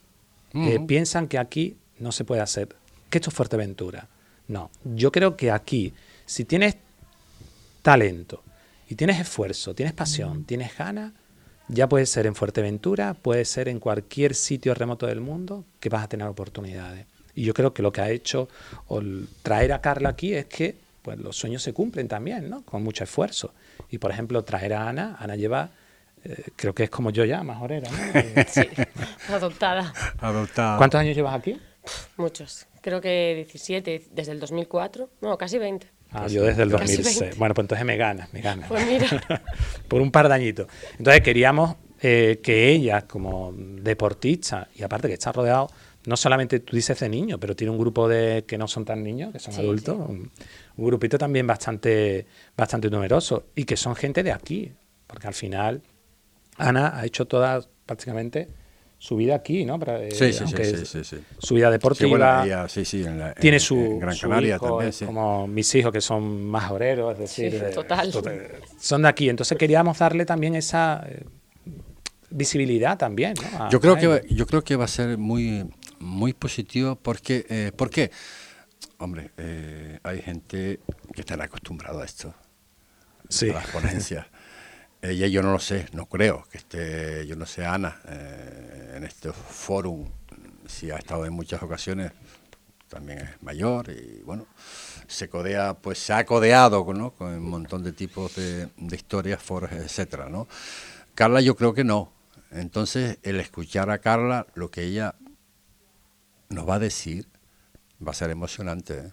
eh, 0.53 0.79
piensan 0.85 1.29
que 1.29 1.37
aquí 1.37 1.77
no 1.99 2.11
se 2.11 2.25
puede 2.25 2.41
hacer, 2.41 2.75
que 3.09 3.19
esto 3.19 3.29
es 3.29 3.35
Fuerteventura. 3.35 4.09
No, 4.49 4.69
yo 4.83 5.13
creo 5.13 5.37
que 5.37 5.49
aquí, 5.49 5.93
si 6.25 6.43
tienes 6.43 6.75
talento 7.81 8.43
y 8.89 8.95
tienes 8.95 9.19
esfuerzo, 9.19 9.73
tienes 9.73 9.93
pasión, 9.93 10.43
tienes 10.43 10.77
ganas, 10.77 11.13
ya 11.69 11.87
puede 11.87 12.05
ser 12.05 12.25
en 12.25 12.35
Fuerteventura, 12.35 13.13
puede 13.13 13.45
ser 13.45 13.69
en 13.69 13.79
cualquier 13.79 14.35
sitio 14.35 14.73
remoto 14.73 15.07
del 15.07 15.21
mundo 15.21 15.63
que 15.79 15.87
vas 15.87 16.03
a 16.03 16.09
tener 16.09 16.27
oportunidades. 16.27 17.05
Y 17.35 17.43
yo 17.43 17.53
creo 17.53 17.73
que 17.73 17.81
lo 17.81 17.91
que 17.91 18.01
ha 18.01 18.09
hecho 18.09 18.49
traer 19.41 19.73
a 19.73 19.81
Carla 19.81 20.09
aquí 20.09 20.33
es 20.33 20.45
que 20.45 20.75
pues, 21.01 21.19
los 21.19 21.35
sueños 21.35 21.63
se 21.63 21.73
cumplen 21.73 22.07
también, 22.07 22.49
¿no? 22.49 22.63
Con 22.63 22.83
mucho 22.83 23.03
esfuerzo. 23.03 23.53
Y 23.89 23.97
por 23.97 24.11
ejemplo, 24.11 24.43
traer 24.43 24.73
a 24.73 24.87
Ana, 24.87 25.17
Ana 25.19 25.35
lleva 25.35 25.71
eh, 26.23 26.43
creo 26.55 26.73
que 26.73 26.83
es 26.83 26.89
como 26.89 27.09
yo 27.09 27.25
ya, 27.25 27.43
más 27.43 27.61
orera. 27.61 27.89
¿no? 27.89 28.43
sí, 28.47 28.61
adoptada. 29.29 29.93
adoptada. 30.19 30.77
¿Cuántos 30.77 30.99
años 30.99 31.15
llevas 31.15 31.35
aquí? 31.35 31.59
Muchos. 32.17 32.67
Creo 32.81 33.01
que 33.01 33.33
17, 33.35 34.09
desde 34.11 34.31
el 34.31 34.39
2004. 34.39 35.09
No, 35.21 35.37
casi 35.37 35.57
20. 35.57 35.87
Ah, 36.11 36.27
yo 36.27 36.43
desde 36.43 36.63
el 36.63 36.69
2006. 36.69 37.37
Bueno, 37.37 37.55
pues 37.55 37.63
entonces 37.63 37.85
me 37.85 37.97
ganas, 37.97 38.31
me 38.33 38.41
ganas. 38.41 38.67
Pues 38.67 38.85
mira. 38.85 39.07
Por 39.87 40.01
un 40.01 40.11
par 40.11 40.27
de 40.27 40.35
añitos. 40.35 40.67
Entonces 40.97 41.21
queríamos 41.21 41.75
eh, 42.01 42.39
que 42.43 42.69
ella, 42.69 43.07
como 43.07 43.53
deportista, 43.55 44.67
y 44.75 44.83
aparte 44.83 45.07
que 45.07 45.13
está 45.13 45.31
rodeado, 45.31 45.69
no 46.05 46.17
solamente 46.17 46.59
tú 46.59 46.75
dices 46.75 46.99
de 46.99 47.09
niños, 47.09 47.37
pero 47.39 47.55
tiene 47.55 47.71
un 47.71 47.77
grupo 47.77 48.07
de 48.07 48.43
que 48.47 48.57
no 48.57 48.67
son 48.67 48.85
tan 48.85 49.03
niños, 49.03 49.31
que 49.31 49.39
son 49.39 49.53
adultos, 49.55 49.97
Un, 49.97 50.31
un, 50.77 50.85
grupito 50.85 51.17
también 51.17 51.45
bastante, 51.45 52.25
bastante 52.57 52.89
numeroso, 52.89 53.45
y 53.55 53.65
que 53.65 53.77
son 53.77 53.95
gente 53.95 54.23
de 54.23 54.31
aquí, 54.31 54.71
porque 55.07 55.27
al 55.27 55.33
final 55.33 55.81
Ana 56.57 56.97
ha 56.97 57.05
hecho 57.05 57.25
toda, 57.25 57.61
prácticamente, 57.85 58.49
su 59.01 59.15
vida 59.15 59.33
aquí, 59.33 59.65
¿no? 59.65 59.79
Para, 59.79 59.99
eh, 59.99 60.11
sí, 60.11 60.31
sí, 60.31 60.45
sí, 60.85 61.03
sí, 61.03 61.17
Su 61.39 61.55
vida 61.55 61.71
deportiva. 61.71 62.67
Sí, 62.69 62.85
sí, 62.85 63.03
en 63.03 63.33
tiene 63.39 63.59
su, 63.59 63.97
Gran 63.99 64.15
Canaria 64.15 64.59
también, 64.59 64.91
como 65.07 65.47
mis 65.47 65.73
hijos 65.73 65.91
que 65.91 66.01
son 66.01 66.45
más 66.45 66.69
obreros, 66.69 67.13
es 67.13 67.19
decir, 67.19 67.71
total. 67.73 68.13
son 68.79 69.01
de 69.01 69.07
aquí. 69.07 69.27
Entonces 69.27 69.57
queríamos 69.57 69.97
darle 69.97 70.23
también 70.23 70.53
esa 70.53 71.03
eh, 71.09 71.23
visibilidad 72.29 72.95
también. 72.95 73.33
¿no? 73.57 73.71
yo 73.71 73.81
creo 73.81 73.97
que 73.97 74.27
yo 74.35 74.45
creo 74.45 74.63
que 74.63 74.75
va 74.75 74.85
a 74.85 74.87
ser 74.87 75.17
muy 75.17 75.65
muy 76.01 76.33
positivo 76.33 76.95
porque 76.95 77.45
eh, 77.49 77.71
¿por 77.75 77.89
qué? 77.89 78.11
Hombre, 78.97 79.31
eh, 79.37 79.99
hay 80.03 80.21
gente 80.21 80.79
que 81.13 81.21
está 81.21 81.41
acostumbrada 81.41 82.01
a 82.01 82.05
esto, 82.05 82.33
sí. 83.29 83.49
a 83.49 83.53
las 83.53 83.67
ponencias. 83.67 84.27
Ella 85.01 85.25
yo 85.27 85.41
no 85.41 85.51
lo 85.51 85.59
sé, 85.59 85.87
no 85.93 86.05
creo 86.05 86.43
que 86.51 86.59
esté, 86.59 87.25
yo 87.25 87.35
no 87.35 87.47
sé, 87.47 87.65
Ana, 87.65 87.99
eh, 88.07 88.93
en 88.97 89.03
este 89.03 89.31
fórum, 89.31 90.07
si 90.67 90.91
ha 90.91 90.97
estado 90.97 91.25
en 91.25 91.33
muchas 91.33 91.63
ocasiones, 91.63 92.11
también 92.87 93.19
es 93.19 93.41
mayor 93.41 93.89
y 93.89 94.21
bueno, 94.23 94.45
se 95.07 95.27
codea, 95.27 95.73
pues 95.73 95.97
se 95.97 96.13
ha 96.13 96.25
codeado 96.25 96.85
¿no? 96.93 97.11
con 97.11 97.29
un 97.29 97.49
montón 97.49 97.83
de 97.83 97.93
tipos 97.93 98.35
de, 98.35 98.69
historias, 98.91 99.41
foros, 99.41 99.71
etcétera, 99.71 100.29
¿no? 100.29 100.47
Carla 101.15 101.41
yo 101.41 101.55
creo 101.55 101.73
que 101.73 101.83
no. 101.83 102.11
Entonces, 102.51 103.17
el 103.23 103.39
escuchar 103.39 103.89
a 103.89 103.99
Carla, 103.99 104.45
lo 104.55 104.69
que 104.69 104.83
ella 104.83 105.15
nos 106.51 106.67
va 106.67 106.75
a 106.75 106.79
decir, 106.79 107.27
va 108.05 108.11
a 108.11 108.15
ser 108.15 108.29
emocionante. 108.29 108.97
¿eh? 108.99 109.11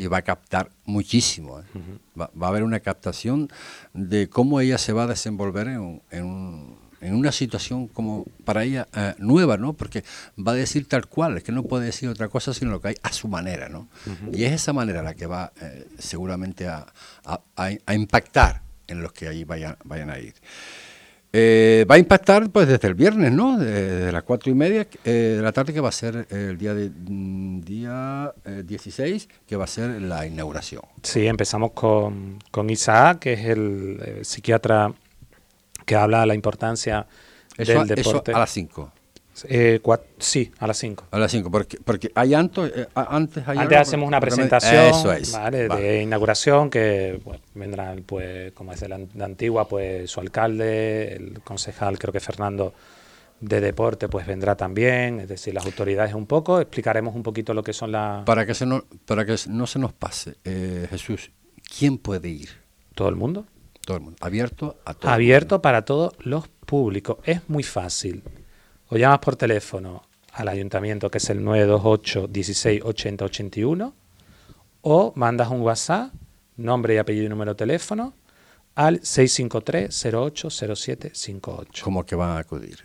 y 0.00 0.06
va 0.06 0.18
a 0.18 0.22
captar 0.22 0.70
muchísimo. 0.84 1.60
¿eh? 1.60 1.64
va, 2.18 2.30
a 2.40 2.48
haber 2.48 2.62
una 2.62 2.80
captación 2.80 3.48
de 3.92 4.28
cómo 4.28 4.60
ella 4.60 4.78
se 4.78 4.92
va 4.92 5.04
a 5.04 5.06
desenvolver 5.06 5.68
en, 5.68 6.02
en, 6.10 7.14
una 7.14 7.32
situación 7.32 7.88
como 7.88 8.24
para 8.44 8.64
ella 8.64 8.88
eh, 8.94 9.14
nueva, 9.18 9.58
¿no? 9.58 9.74
Porque 9.74 10.04
va 10.38 10.52
a 10.52 10.54
decir 10.54 10.88
tal 10.88 11.06
cual, 11.06 11.36
es 11.36 11.42
que 11.42 11.52
no 11.52 11.64
puede 11.64 11.84
decir 11.84 12.08
otra 12.08 12.28
cosa 12.28 12.54
sino 12.54 12.70
lo 12.70 12.80
que 12.80 12.88
hay 12.88 12.94
a 13.02 13.12
su 13.12 13.28
manera, 13.28 13.68
¿no? 13.68 13.88
Y 14.32 14.44
es 14.44 14.52
esa 14.52 14.72
manera 14.72 15.02
la 15.02 15.14
que 15.14 15.26
va 15.26 15.52
seguramente 15.98 16.66
a, 16.66 16.86
a, 17.56 17.94
impactar 17.94 18.62
en 18.86 19.02
los 19.02 19.12
que 19.12 19.28
ahí 19.28 19.44
vayan, 19.44 19.76
vayan 19.84 20.08
a 20.08 20.18
ir. 20.18 20.34
Eh, 21.36 21.84
va 21.90 21.96
a 21.96 21.98
impactar 21.98 22.48
pues 22.50 22.68
desde 22.68 22.86
el 22.86 22.94
viernes, 22.94 23.32
¿no? 23.32 23.58
Desde 23.58 24.12
las 24.12 24.22
cuatro 24.22 24.52
y 24.52 24.54
media 24.54 24.86
eh, 25.04 25.34
de 25.36 25.42
la 25.42 25.50
tarde, 25.50 25.72
que 25.72 25.80
va 25.80 25.88
a 25.88 25.92
ser 25.92 26.28
el 26.30 26.56
día 26.56 26.74
de 26.74 26.90
mm, 26.90 27.60
día 27.62 28.32
16, 28.64 29.28
que 29.44 29.56
va 29.56 29.64
a 29.64 29.66
ser 29.66 30.00
la 30.00 30.26
inauguración. 30.26 30.82
Sí, 31.02 31.26
empezamos 31.26 31.72
con, 31.72 32.38
con 32.52 32.70
Isaac, 32.70 33.18
que 33.18 33.32
es 33.32 33.46
el, 33.46 34.20
psiquiatra 34.22 34.92
que 35.84 35.96
habla 35.96 36.20
de 36.20 36.26
la 36.26 36.34
importancia 36.36 37.04
del 37.58 37.66
deporte. 37.88 38.30
Eso 38.30 38.36
a 38.36 38.38
las 38.38 38.50
5. 38.50 38.92
Eh, 39.48 39.80
sí, 40.18 40.52
a 40.58 40.66
las 40.66 40.78
5. 40.78 41.08
A 41.10 41.18
las 41.18 41.30
5, 41.32 41.50
porque, 41.50 41.78
porque 41.84 42.10
hay 42.14 42.34
antes, 42.34 42.72
eh, 42.74 42.86
antes, 42.94 43.46
antes 43.46 43.78
hacemos 43.78 44.06
una 44.06 44.20
presentación 44.20 44.92
de 45.50 46.02
inauguración 46.02 46.70
que 46.70 47.20
vendrán, 47.54 48.04
pues, 48.06 48.52
como 48.52 48.72
es 48.72 48.80
de 48.80 48.88
la, 48.88 48.96
antigua, 49.24 49.66
pues 49.66 50.10
su 50.10 50.20
alcalde, 50.20 51.16
el 51.16 51.40
concejal, 51.42 51.98
creo 51.98 52.12
que 52.12 52.20
Fernando 52.20 52.74
de 53.40 53.60
deporte, 53.60 54.08
pues 54.08 54.26
vendrá 54.26 54.56
también, 54.56 55.20
es 55.20 55.28
decir, 55.28 55.52
las 55.52 55.66
autoridades 55.66 56.14
un 56.14 56.26
poco, 56.26 56.60
explicaremos 56.60 57.14
un 57.14 57.22
poquito 57.22 57.52
lo 57.52 57.62
que 57.62 57.72
son 57.72 57.92
las... 57.92 58.24
Para 58.24 58.46
que, 58.46 58.54
se 58.54 58.64
no, 58.64 58.84
para 59.04 59.26
que 59.26 59.36
no 59.48 59.66
se 59.66 59.78
nos 59.78 59.92
pase, 59.92 60.36
eh, 60.44 60.86
Jesús, 60.88 61.30
¿quién 61.76 61.98
puede 61.98 62.28
ir? 62.28 62.50
Todo 62.94 63.08
el 63.08 63.16
mundo. 63.16 63.44
Todo 63.84 63.98
el 63.98 64.02
mundo. 64.04 64.16
Abierto 64.20 64.78
a 64.86 64.94
todo. 64.94 65.10
Abierto 65.10 65.60
para 65.60 65.84
todos 65.84 66.14
los 66.20 66.48
públicos. 66.48 67.18
Es 67.24 67.40
muy 67.48 67.64
fácil 67.64 68.22
o 68.88 68.96
llamas 68.96 69.18
por 69.18 69.36
teléfono 69.36 70.02
al 70.32 70.48
ayuntamiento, 70.48 71.10
que 71.10 71.18
es 71.18 71.30
el 71.30 71.42
928 71.42 72.28
16 72.28 72.82
80 72.84 73.24
81, 73.24 73.94
o 74.82 75.12
mandas 75.16 75.48
un 75.48 75.62
WhatsApp, 75.62 76.12
nombre 76.56 76.94
y 76.94 76.98
apellido 76.98 77.26
y 77.26 77.28
número 77.28 77.52
de 77.52 77.56
teléfono, 77.56 78.14
al 78.74 79.04
653 79.04 80.06
08 80.12 80.50
58. 80.50 81.84
¿Cómo 81.84 82.04
que 82.04 82.16
van 82.16 82.30
a 82.30 82.38
acudir? 82.38 82.84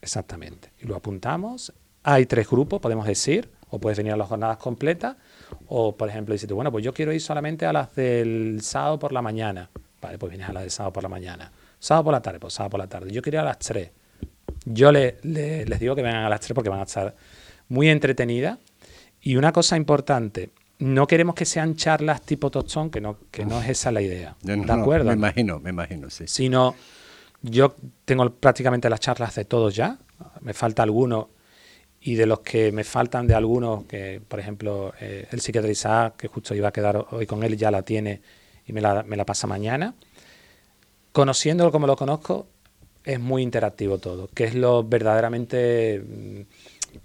Exactamente. 0.00 0.72
Y 0.80 0.86
lo 0.86 0.96
apuntamos. 0.96 1.72
Hay 2.02 2.26
tres 2.26 2.48
grupos, 2.48 2.80
podemos 2.80 3.06
decir, 3.06 3.50
o 3.70 3.78
puedes 3.78 3.98
venir 3.98 4.12
a 4.12 4.16
las 4.16 4.28
jornadas 4.28 4.56
completas, 4.56 5.16
o 5.68 5.96
por 5.96 6.08
ejemplo, 6.08 6.32
dices, 6.32 6.50
bueno, 6.50 6.72
pues 6.72 6.84
yo 6.84 6.92
quiero 6.92 7.12
ir 7.12 7.20
solamente 7.20 7.66
a 7.66 7.72
las 7.72 7.94
del 7.94 8.60
sábado 8.62 8.98
por 8.98 9.12
la 9.12 9.22
mañana. 9.22 9.70
Vale, 10.00 10.18
pues 10.18 10.30
vienes 10.30 10.48
a 10.48 10.52
las 10.52 10.62
del 10.64 10.70
sábado 10.70 10.94
por 10.94 11.02
la 11.02 11.08
mañana. 11.08 11.52
Sábado 11.78 12.04
por 12.04 12.12
la 12.12 12.22
tarde, 12.22 12.40
pues 12.40 12.54
sábado 12.54 12.70
por 12.70 12.80
la 12.80 12.88
tarde. 12.88 13.12
Yo 13.12 13.22
quiero 13.22 13.36
ir 13.36 13.40
a 13.40 13.44
las 13.44 13.58
tres 13.58 13.90
yo 14.64 14.92
les 14.92 15.20
digo 15.80 15.94
que 15.94 16.02
vengan 16.02 16.24
a 16.24 16.28
las 16.28 16.40
tres 16.40 16.52
porque 16.54 16.70
van 16.70 16.80
a 16.80 16.84
estar 16.84 17.14
muy 17.68 17.88
entretenidas. 17.88 18.58
Y 19.20 19.36
una 19.36 19.52
cosa 19.52 19.76
importante, 19.76 20.50
no 20.78 21.06
queremos 21.06 21.34
que 21.34 21.44
sean 21.44 21.76
charlas 21.76 22.22
tipo 22.22 22.50
tostón, 22.50 22.90
que 22.90 23.00
no, 23.00 23.18
que 23.30 23.44
no 23.44 23.60
es 23.62 23.68
esa 23.68 23.92
la 23.92 24.02
idea. 24.02 24.36
¿De 24.42 24.54
acuerdo? 24.72 25.06
me 25.06 25.14
imagino, 25.14 25.60
me 25.60 25.70
imagino, 25.70 26.10
sí. 26.10 26.24
Sino, 26.26 26.74
yo 27.42 27.76
tengo 28.04 28.28
prácticamente 28.30 28.90
las 28.90 29.00
charlas 29.00 29.34
de 29.36 29.44
todos 29.44 29.74
ya, 29.74 29.98
me 30.40 30.54
falta 30.54 30.82
alguno, 30.82 31.30
y 32.00 32.16
de 32.16 32.26
los 32.26 32.40
que 32.40 32.72
me 32.72 32.82
faltan 32.82 33.28
de 33.28 33.34
algunos, 33.34 33.84
que 33.84 34.20
por 34.26 34.40
ejemplo 34.40 34.92
eh, 35.00 35.28
el 35.30 35.40
psiquiatra 35.40 35.70
Isaac, 35.70 36.16
que 36.16 36.26
justo 36.26 36.54
iba 36.54 36.68
a 36.68 36.72
quedar 36.72 37.06
hoy 37.10 37.26
con 37.26 37.44
él, 37.44 37.56
ya 37.56 37.70
la 37.70 37.82
tiene 37.82 38.20
y 38.66 38.72
me 38.72 38.80
la, 38.80 39.04
me 39.04 39.16
la 39.16 39.24
pasa 39.24 39.46
mañana. 39.46 39.94
Conociéndolo 41.12 41.70
como 41.70 41.86
lo 41.86 41.94
conozco, 41.94 42.48
es 43.04 43.20
muy 43.20 43.42
interactivo 43.42 43.98
todo, 43.98 44.28
que 44.28 44.44
es 44.44 44.54
lo 44.54 44.84
verdaderamente 44.84 46.00
mm, 46.00 46.40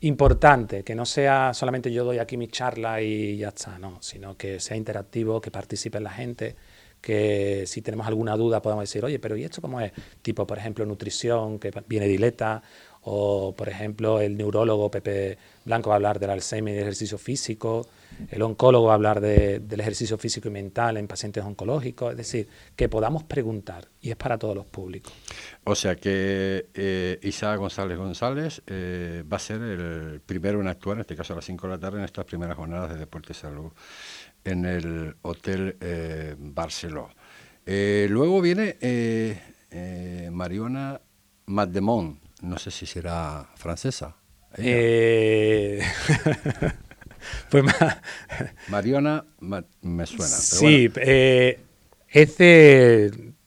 importante, 0.02 0.84
que 0.84 0.96
no 0.96 1.06
sea 1.06 1.54
solamente 1.54 1.92
yo 1.92 2.04
doy 2.04 2.20
aquí 2.20 2.38
mi 2.38 2.48
charla 2.48 3.02
y 3.02 3.38
ya 3.38 3.50
está, 3.50 3.80
no, 3.80 4.02
sino 4.02 4.38
que 4.38 4.60
sea 4.60 4.78
interactivo, 4.78 5.42
que 5.42 5.52
participe 5.52 6.00
la 6.00 6.12
gente, 6.12 6.56
que 7.02 7.64
si 7.68 7.82
tenemos 7.82 8.08
alguna 8.08 8.36
duda 8.36 8.62
podamos 8.62 8.84
decir, 8.84 9.04
oye, 9.06 9.20
pero 9.20 9.38
¿y 9.38 9.44
esto 9.44 9.62
cómo 9.62 9.80
es? 9.82 9.92
Tipo, 10.22 10.46
por 10.46 10.58
ejemplo, 10.58 10.86
nutrición, 10.86 11.60
que 11.60 11.72
viene 11.88 12.08
dileta, 12.08 12.62
o 13.10 13.56
por 13.56 13.70
ejemplo, 13.70 14.20
el 14.20 14.36
neurólogo 14.36 14.92
Pepe 14.92 15.38
Blanco 15.64 15.90
va 15.90 15.96
a 15.96 15.98
hablar 15.98 16.20
del 16.20 16.30
Alzheimer 16.30 16.74
y 16.74 16.76
del 16.76 16.84
ejercicio 16.84 17.18
físico, 17.18 17.88
el 18.30 18.42
oncólogo 18.42 18.88
va 18.88 18.94
a 18.94 18.96
hablar 18.96 19.22
del 19.22 19.80
ejercicio 19.80 20.18
físico 20.18 20.50
y 20.50 20.52
mental 20.52 20.98
en 20.98 21.08
pacientes 21.08 21.42
oncológicos, 21.44 22.12
es 22.12 22.18
decir, 22.18 22.50
que 22.76 22.90
podamos 22.90 23.24
preguntar 23.24 23.88
y 24.02 24.10
es 24.10 24.18
para 24.18 24.38
todos 24.38 24.56
los 24.56 24.66
públicos. 24.66 25.14
O 25.64 25.74
sea 25.74 25.96
que 25.96 26.68
eh, 26.74 27.20
Isaac 27.24 27.60
González 27.60 27.98
González 27.98 28.62
eh, 28.68 29.24
va 29.32 29.38
a 29.38 29.40
ser 29.40 29.62
el 29.62 30.20
primero 30.20 30.60
en 30.60 30.68
actuar, 30.68 30.98
en 30.98 31.02
este 31.02 31.16
caso 31.16 31.32
a 31.32 31.38
las 31.38 31.46
5 31.46 31.66
de 31.68 31.74
la 31.74 31.80
tarde, 31.80 32.00
en 32.00 32.04
estas 32.04 32.26
primeras 32.26 32.58
jornadas 32.58 32.90
de 32.90 32.98
Deporte 32.98 33.32
y 33.32 33.36
Salud 33.36 33.72
en 34.44 34.66
el 34.66 35.16
Hotel 35.22 35.78
eh, 35.80 36.36
Barceló. 36.38 37.10
Eh, 37.66 38.08
luego 38.10 38.42
viene 38.42 38.78
Mariona 40.32 41.00
Maddemont, 41.46 42.27
no 42.42 42.58
sé 42.58 42.72
si 42.72 42.86
será 42.86 43.50
francesa. 43.56 44.16
Pues 47.50 47.64
Mariona 48.70 49.26
me 49.40 50.06
suena. 50.06 50.28
sí, 50.28 50.90
eh, 50.96 51.60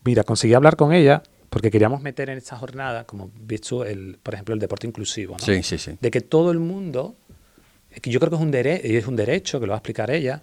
Mira, 0.05 0.25
conseguí 0.25 0.55
hablar 0.55 0.77
con 0.77 0.93
ella 0.93 1.23
porque 1.51 1.71
queríamos 1.71 2.01
meter 2.01 2.31
en 2.31 2.39
esta 2.39 2.57
jornada, 2.57 3.05
como 3.05 3.31
visto, 3.35 3.85
el, 3.85 4.19
por 4.23 4.35
ejemplo, 4.35 4.55
el 4.55 4.61
deporte 4.61 4.87
inclusivo. 4.87 5.37
¿no? 5.39 5.45
Sí, 5.45 5.63
sí, 5.63 5.79
sí. 5.79 5.99
De 6.01 6.11
que 6.11 6.21
todo 6.21 6.53
el 6.53 6.61
mundo, 6.61 7.17
que 8.01 8.11
yo 8.11 8.21
creo 8.21 8.31
que 8.31 8.37
es 8.37 8.43
un, 8.43 8.55
es 8.55 9.07
un 9.07 9.17
derecho, 9.17 9.61
que 9.61 9.67
lo 9.67 9.71
va 9.71 9.77
a 9.77 9.79
explicar 9.79 10.11
ella, 10.11 10.43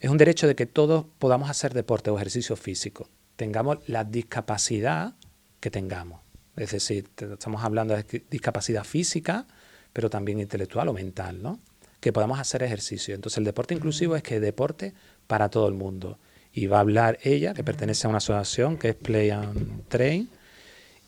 es 0.00 0.10
un 0.10 0.16
derecho 0.16 0.46
de 0.46 0.54
que 0.54 0.66
todos 0.66 1.06
podamos 1.18 1.50
hacer 1.50 1.74
deporte 1.74 2.10
o 2.10 2.16
ejercicio 2.16 2.56
físico, 2.56 3.08
tengamos 3.36 3.78
la 3.86 4.04
discapacidad 4.04 5.14
que 5.60 5.70
tengamos. 5.70 6.20
Es 6.56 6.70
decir, 6.72 7.08
estamos 7.16 7.62
hablando 7.62 7.94
de 7.94 8.24
discapacidad 8.30 8.84
física, 8.84 9.46
pero 9.92 10.10
también 10.10 10.40
intelectual 10.40 10.88
o 10.88 10.92
mental, 10.92 11.42
¿no? 11.42 11.60
que 12.00 12.12
podamos 12.12 12.38
hacer 12.38 12.62
ejercicio. 12.62 13.14
Entonces 13.14 13.38
el 13.38 13.44
deporte 13.44 13.74
inclusivo 13.74 14.16
es 14.16 14.22
que 14.22 14.38
deporte 14.38 14.94
para 15.26 15.48
todo 15.48 15.66
el 15.68 15.74
mundo. 15.74 16.18
Y 16.52 16.68
va 16.68 16.78
a 16.78 16.80
hablar 16.80 17.18
ella, 17.22 17.52
que 17.52 17.64
pertenece 17.64 18.06
a 18.06 18.10
una 18.10 18.18
asociación 18.18 18.76
que 18.76 18.90
es 18.90 18.94
Play 18.94 19.30
and 19.30 19.88
Train, 19.88 20.28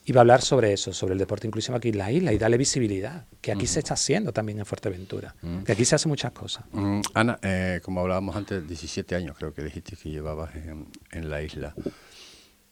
y 0.04 0.12
va 0.12 0.20
a 0.20 0.22
hablar 0.22 0.42
sobre 0.42 0.72
eso, 0.72 0.92
sobre 0.92 1.12
el 1.12 1.18
deporte 1.18 1.46
inclusivo 1.46 1.76
aquí 1.76 1.90
en 1.90 1.98
la 1.98 2.11
isla 2.11 2.32
y 2.32 2.38
darle 2.38 2.56
visibilidad, 2.56 3.26
que 3.40 3.52
aquí 3.52 3.66
se 3.66 3.78
está 3.78 3.94
haciendo 3.94 4.32
también 4.32 4.58
en 4.58 4.66
Fuerteventura, 4.66 5.34
que 5.64 5.72
aquí 5.72 5.84
se 5.84 5.94
hacen 5.94 6.08
muchas 6.08 6.32
cosas. 6.32 6.64
Ana, 7.14 7.38
eh, 7.42 7.80
como 7.84 8.00
hablábamos 8.00 8.34
antes, 8.34 8.66
17 8.66 9.14
años 9.14 9.37
creo 9.38 9.52
que 9.52 9.62
dijiste 9.62 9.96
que 9.96 10.11
llevabas 10.11 10.50
en, 11.12 11.30
la 11.30 11.42
isla. 11.42 11.74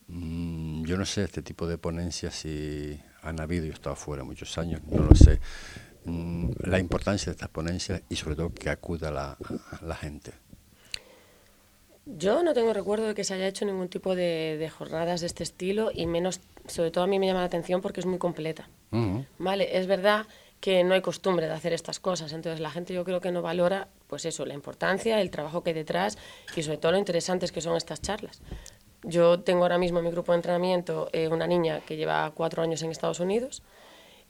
Mm, 0.07 0.85
yo 0.85 0.97
no 0.97 1.05
sé 1.05 1.23
este 1.23 1.41
tipo 1.41 1.67
de 1.67 1.77
ponencias 1.77 2.35
si 2.35 2.99
han 3.21 3.39
habido, 3.39 3.65
yo 3.65 3.71
he 3.71 3.73
estado 3.73 3.95
fuera 3.95 4.23
muchos 4.23 4.57
años, 4.57 4.81
no 4.85 5.03
lo 5.03 5.15
sé. 5.15 5.39
Mm, 6.05 6.51
la 6.59 6.79
importancia 6.79 7.25
de 7.25 7.31
estas 7.31 7.49
ponencias 7.49 8.01
y 8.09 8.15
sobre 8.15 8.35
todo 8.35 8.53
que 8.53 8.69
acuda 8.69 9.11
la, 9.11 9.37
la 9.81 9.95
gente. 9.95 10.31
Yo 12.05 12.41
no 12.41 12.53
tengo 12.53 12.71
recuerdo 12.71 13.07
de 13.07 13.15
que 13.15 13.25
se 13.25 13.33
haya 13.33 13.47
hecho 13.47 13.65
ningún 13.65 13.89
tipo 13.89 14.15
de, 14.15 14.71
jornadas 14.75 15.19
de 15.19 15.27
este 15.27 15.43
estilo 15.43 15.91
y 15.93 16.05
menos, 16.05 16.39
sobre 16.65 16.89
todo 16.89 17.03
a 17.03 17.07
mí 17.07 17.19
me 17.19 17.27
llama 17.27 17.41
la 17.41 17.47
atención 17.47 17.81
porque 17.81 17.99
es 17.99 18.05
muy 18.05 18.17
completa. 18.17 18.69
Vale, 19.37 19.77
es 19.77 19.87
verdad 19.87 20.25
que 20.61 20.85
no 20.85 20.93
hay 20.93 21.01
costumbre 21.01 21.47
de 21.47 21.51
hacer 21.51 21.73
estas 21.73 21.99
cosas, 21.99 22.31
entonces 22.31 22.61
la 22.61 22.71
gente 22.71 22.93
yo 22.93 23.03
creo 23.03 23.19
que 23.19 23.31
no 23.31 23.41
valora, 23.41 23.89
pues 24.07 24.23
eso, 24.23 24.45
la 24.45 24.53
importancia, 24.53 25.19
el 25.19 25.29
trabajo 25.29 25.63
que 25.63 25.71
hay 25.71 25.73
detrás 25.73 26.17
y 26.55 26.63
sobre 26.63 26.77
todo 26.77 26.93
lo 26.93 26.97
interesantes 26.97 27.51
que 27.51 27.59
son 27.59 27.75
estas 27.75 28.01
charlas. 28.01 28.41
Yo 29.07 29.39
tengo 29.39 29.63
ahora 29.63 29.77
mismo 29.77 29.99
en 29.99 30.05
mi 30.05 30.11
grupo 30.11 30.33
de 30.33 30.37
entrenamiento 30.37 31.09
eh, 31.13 31.29
una 31.29 31.47
niña 31.47 31.79
que 31.79 31.95
lleva 31.95 32.29
cuatro 32.35 32.61
años 32.61 32.81
en 32.81 32.91
Estados 32.91 33.21
Unidos, 33.21 33.63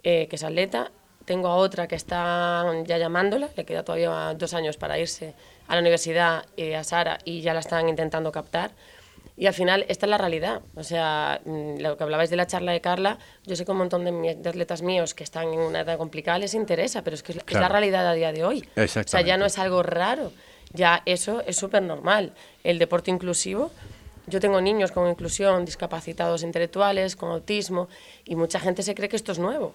eh, 0.03 0.27
que 0.27 0.35
es 0.35 0.43
atleta, 0.43 0.91
tengo 1.25 1.47
a 1.47 1.55
otra 1.55 1.87
que 1.87 1.95
está 1.95 2.63
ya 2.85 2.99
llamándola, 2.99 3.49
le 3.57 3.65
queda 3.65 3.83
todavía 3.83 4.35
dos 4.35 4.53
años 4.53 4.77
para 4.77 4.99
irse 4.99 5.33
a 5.67 5.73
la 5.73 5.81
universidad, 5.81 6.45
eh, 6.57 6.75
a 6.75 6.83
Sara, 6.83 7.17
y 7.25 7.41
ya 7.41 7.55
la 7.55 7.59
están 7.61 7.89
intentando 7.89 8.31
captar. 8.31 8.71
Y 9.35 9.47
al 9.47 9.53
final, 9.55 9.83
esta 9.87 10.05
es 10.05 10.09
la 10.11 10.19
realidad. 10.19 10.61
O 10.75 10.83
sea, 10.83 11.41
mm, 11.43 11.79
lo 11.79 11.97
que 11.97 12.03
hablabais 12.03 12.29
de 12.29 12.35
la 12.35 12.45
charla 12.45 12.71
de 12.71 12.79
Carla, 12.79 13.17
yo 13.47 13.55
sé 13.55 13.65
que 13.65 13.71
un 13.71 13.79
montón 13.79 14.05
de, 14.05 14.49
atletas 14.49 14.83
míos 14.83 15.15
que 15.15 15.23
están 15.23 15.51
en 15.53 15.59
una 15.59 15.81
edad 15.81 15.97
complicada 15.97 16.37
les 16.37 16.53
interesa, 16.53 17.03
pero 17.03 17.15
es 17.15 17.23
que 17.23 17.31
es, 17.31 17.53
la 17.53 17.67
realidad 17.67 18.07
a 18.07 18.13
día 18.13 18.31
de 18.31 18.45
hoy. 18.45 18.67
O 18.77 18.87
sea, 18.87 19.21
ya 19.21 19.37
no 19.37 19.45
es 19.45 19.57
algo 19.57 19.81
raro, 19.81 20.31
ya 20.71 21.01
eso 21.05 21.41
es 21.47 21.57
súper 21.57 21.81
normal. 21.81 22.33
El 22.63 22.79
deporte 22.79 23.11
inclusivo, 23.11 23.71
yo 24.27 24.39
tengo 24.39 24.61
niños 24.61 24.91
con 24.91 25.09
inclusión, 25.09 25.65
discapacitados 25.65 26.43
intelectuales, 26.43 27.15
con 27.15 27.31
autismo, 27.31 27.87
y 28.25 28.35
mucha 28.35 28.59
gente 28.59 28.83
se 28.83 28.93
cree 28.93 29.09
que 29.09 29.15
esto 29.15 29.31
es 29.31 29.39
nuevo 29.39 29.73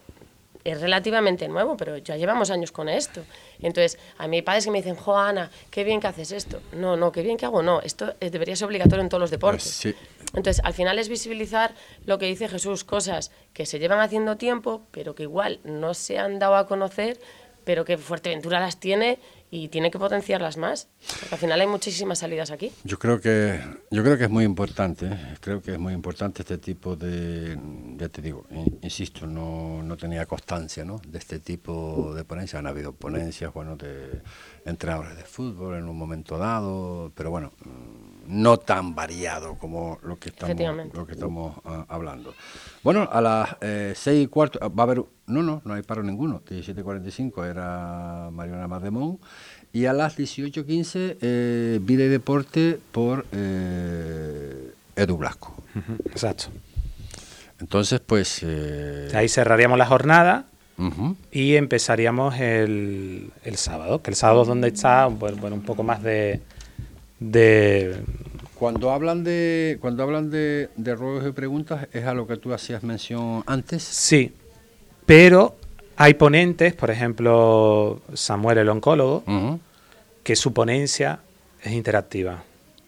es 0.65 0.81
relativamente 0.81 1.49
nuevo, 1.49 1.77
pero 1.77 1.97
ya 1.99 2.17
llevamos 2.17 2.51
años 2.51 2.73
con 2.73 2.89
esto. 2.89 3.25
Entonces, 3.61 3.99
a 4.19 4.29
mi 4.29 4.43
padres 4.43 4.65
que 4.65 4.71
me 4.71 4.79
dicen, 4.79 4.95
Joana, 4.95 5.51
qué 5.71 5.85
bien 5.85 6.01
que 6.01 6.07
haces 6.07 6.33
esto. 6.33 6.61
No, 6.73 6.97
no, 6.97 7.11
qué 7.11 7.23
bien 7.23 7.37
que 7.37 7.47
hago, 7.47 7.63
no. 7.63 7.81
Esto 7.81 8.15
debería 8.21 8.55
ser 8.55 8.67
obligatorio 8.67 9.03
en 9.03 9.09
todos 9.09 9.21
los 9.21 9.31
deportes. 9.31 9.81
Pues 9.83 9.97
Entonces, 10.35 10.63
al 10.65 10.75
final 10.75 10.99
es 10.99 11.09
visibilizar 11.09 11.75
lo 12.07 12.19
que 12.19 12.27
dice 12.27 12.49
Jesús, 12.49 12.85
cosas 12.85 13.33
que 13.53 13.67
se 13.67 13.79
llevan 13.79 14.01
haciendo 14.01 14.37
tiempo, 14.37 14.83
pero 14.93 15.15
que 15.15 15.25
igual 15.25 15.61
no 15.65 15.95
se 15.95 16.19
han 16.19 16.39
dado 16.39 16.57
a 16.57 16.67
conocer, 16.67 17.19
pero 17.65 17.85
que 17.85 17.99
Fuerteventura 17.99 18.61
las 18.61 18.79
tiene 18.79 19.19
y 19.55 19.69
tiene 19.69 19.91
que 19.91 19.99
potenciarlas 19.99 20.57
más, 20.57 20.89
porque 21.21 21.35
al 21.35 21.39
final 21.39 21.61
hay 21.61 21.67
muchísimas 21.67 22.21
salidas 22.21 22.51
aquí. 22.51 22.73
Yo 22.85 22.99
creo 22.99 23.21
que 23.21 23.61
yo 23.91 24.03
creo 24.03 24.17
que 24.17 24.25
es 24.25 24.31
muy 24.31 24.45
importante, 24.45 25.37
creo 25.41 25.61
que 25.61 25.73
es 25.73 25.79
muy 25.79 25.93
importante 25.93 26.41
este 26.41 26.57
tipo 26.57 26.97
de, 26.97 27.59
ya 27.99 28.09
te 28.09 28.23
digo, 28.23 28.47
insisto, 28.81 29.27
no, 29.27 29.83
no 29.83 29.97
tenía 29.99 30.25
constancia, 30.25 30.87
¿no? 30.87 31.03
De 31.07 31.19
este 31.19 31.39
tipo 31.39 32.15
de 32.15 32.25
ponencias, 32.25 32.61
han 32.61 32.67
habido 32.67 32.95
ponencias, 32.95 33.53
bueno, 33.53 33.77
de 33.77 34.23
entrenadores 34.65 35.19
de 35.19 35.25
fútbol 35.25 35.77
en 35.77 35.87
un 35.87 35.99
momento 35.99 36.39
dado, 36.39 37.13
pero 37.15 37.31
bueno, 37.31 37.53
no 38.27 38.57
tan 38.57 38.95
variado 38.95 39.57
como 39.57 39.99
lo 40.03 40.19
que 40.19 40.31
estamos, 40.31 40.95
lo 40.95 41.07
que 41.07 41.13
estamos 41.13 41.59
ah, 41.67 41.85
hablando. 41.91 42.35
Bueno, 42.83 43.09
a 43.11 43.21
las 43.21 43.57
eh, 43.61 43.93
seis 43.95 44.25
y 44.25 44.27
cuarto 44.27 44.59
va 44.61 44.83
a 44.83 44.87
haber, 44.87 45.05
no, 45.27 45.43
no, 45.43 45.63
no 45.65 45.75
hay 45.75 45.83
paro 45.83 46.03
ninguno, 46.03 46.43
17.45 46.49 47.49
era 47.49 48.29
Mariana 48.33 48.67
Mademón 48.67 49.19
y 49.73 49.87
a 49.87 49.93
las 49.93 50.19
18.15 50.19 51.19
eh, 51.21 51.79
Vida 51.83 52.05
y 52.05 52.09
Deporte 52.09 52.81
por 52.91 53.25
eh, 53.33 54.73
Edu 54.97 55.17
Blasco. 55.17 55.55
Exacto. 56.07 56.47
Entonces, 57.61 58.01
pues... 58.01 58.41
Eh, 58.43 59.11
Ahí 59.15 59.29
cerraríamos 59.29 59.79
la 59.79 59.87
jornada 59.87 60.47
y 61.31 61.55
empezaríamos 61.55 62.41
el, 62.41 63.31
el, 63.45 63.57
sábado, 63.57 64.03
que 64.03 64.11
el 64.11 64.17
sábado 64.17 64.43
es 64.43 64.49
donde 64.49 64.69
está 64.69 65.07
bueno, 65.07 65.55
un 65.55 65.63
poco 65.63 65.85
más 65.85 66.03
de 66.03 66.41
de 67.31 68.03
cuando 68.63 68.93
hablan 68.93 69.25
de 69.25 69.77
cuando 69.81 70.05
hablan 70.05 70.31
de, 70.31 70.69
de 70.77 70.95
ruegos 70.95 71.27
y 71.27 71.33
preguntas 71.33 71.89
es 71.93 72.05
a 72.05 72.15
lo 72.15 72.29
que 72.29 72.37
tú 72.37 72.55
hacías 72.55 72.85
mención 72.85 73.43
antes 73.45 73.83
sí. 73.83 74.33
Pero 75.05 75.57
hay 75.97 76.15
ponentes 76.15 76.73
por 76.73 76.93
ejemplo 76.93 78.01
Samuel 78.15 78.59
el 78.59 78.69
oncólogo 78.69 79.25
que 80.23 80.37
su 80.37 80.53
ponencia 80.53 81.19
es 81.61 81.73
interactiva. 81.73 82.45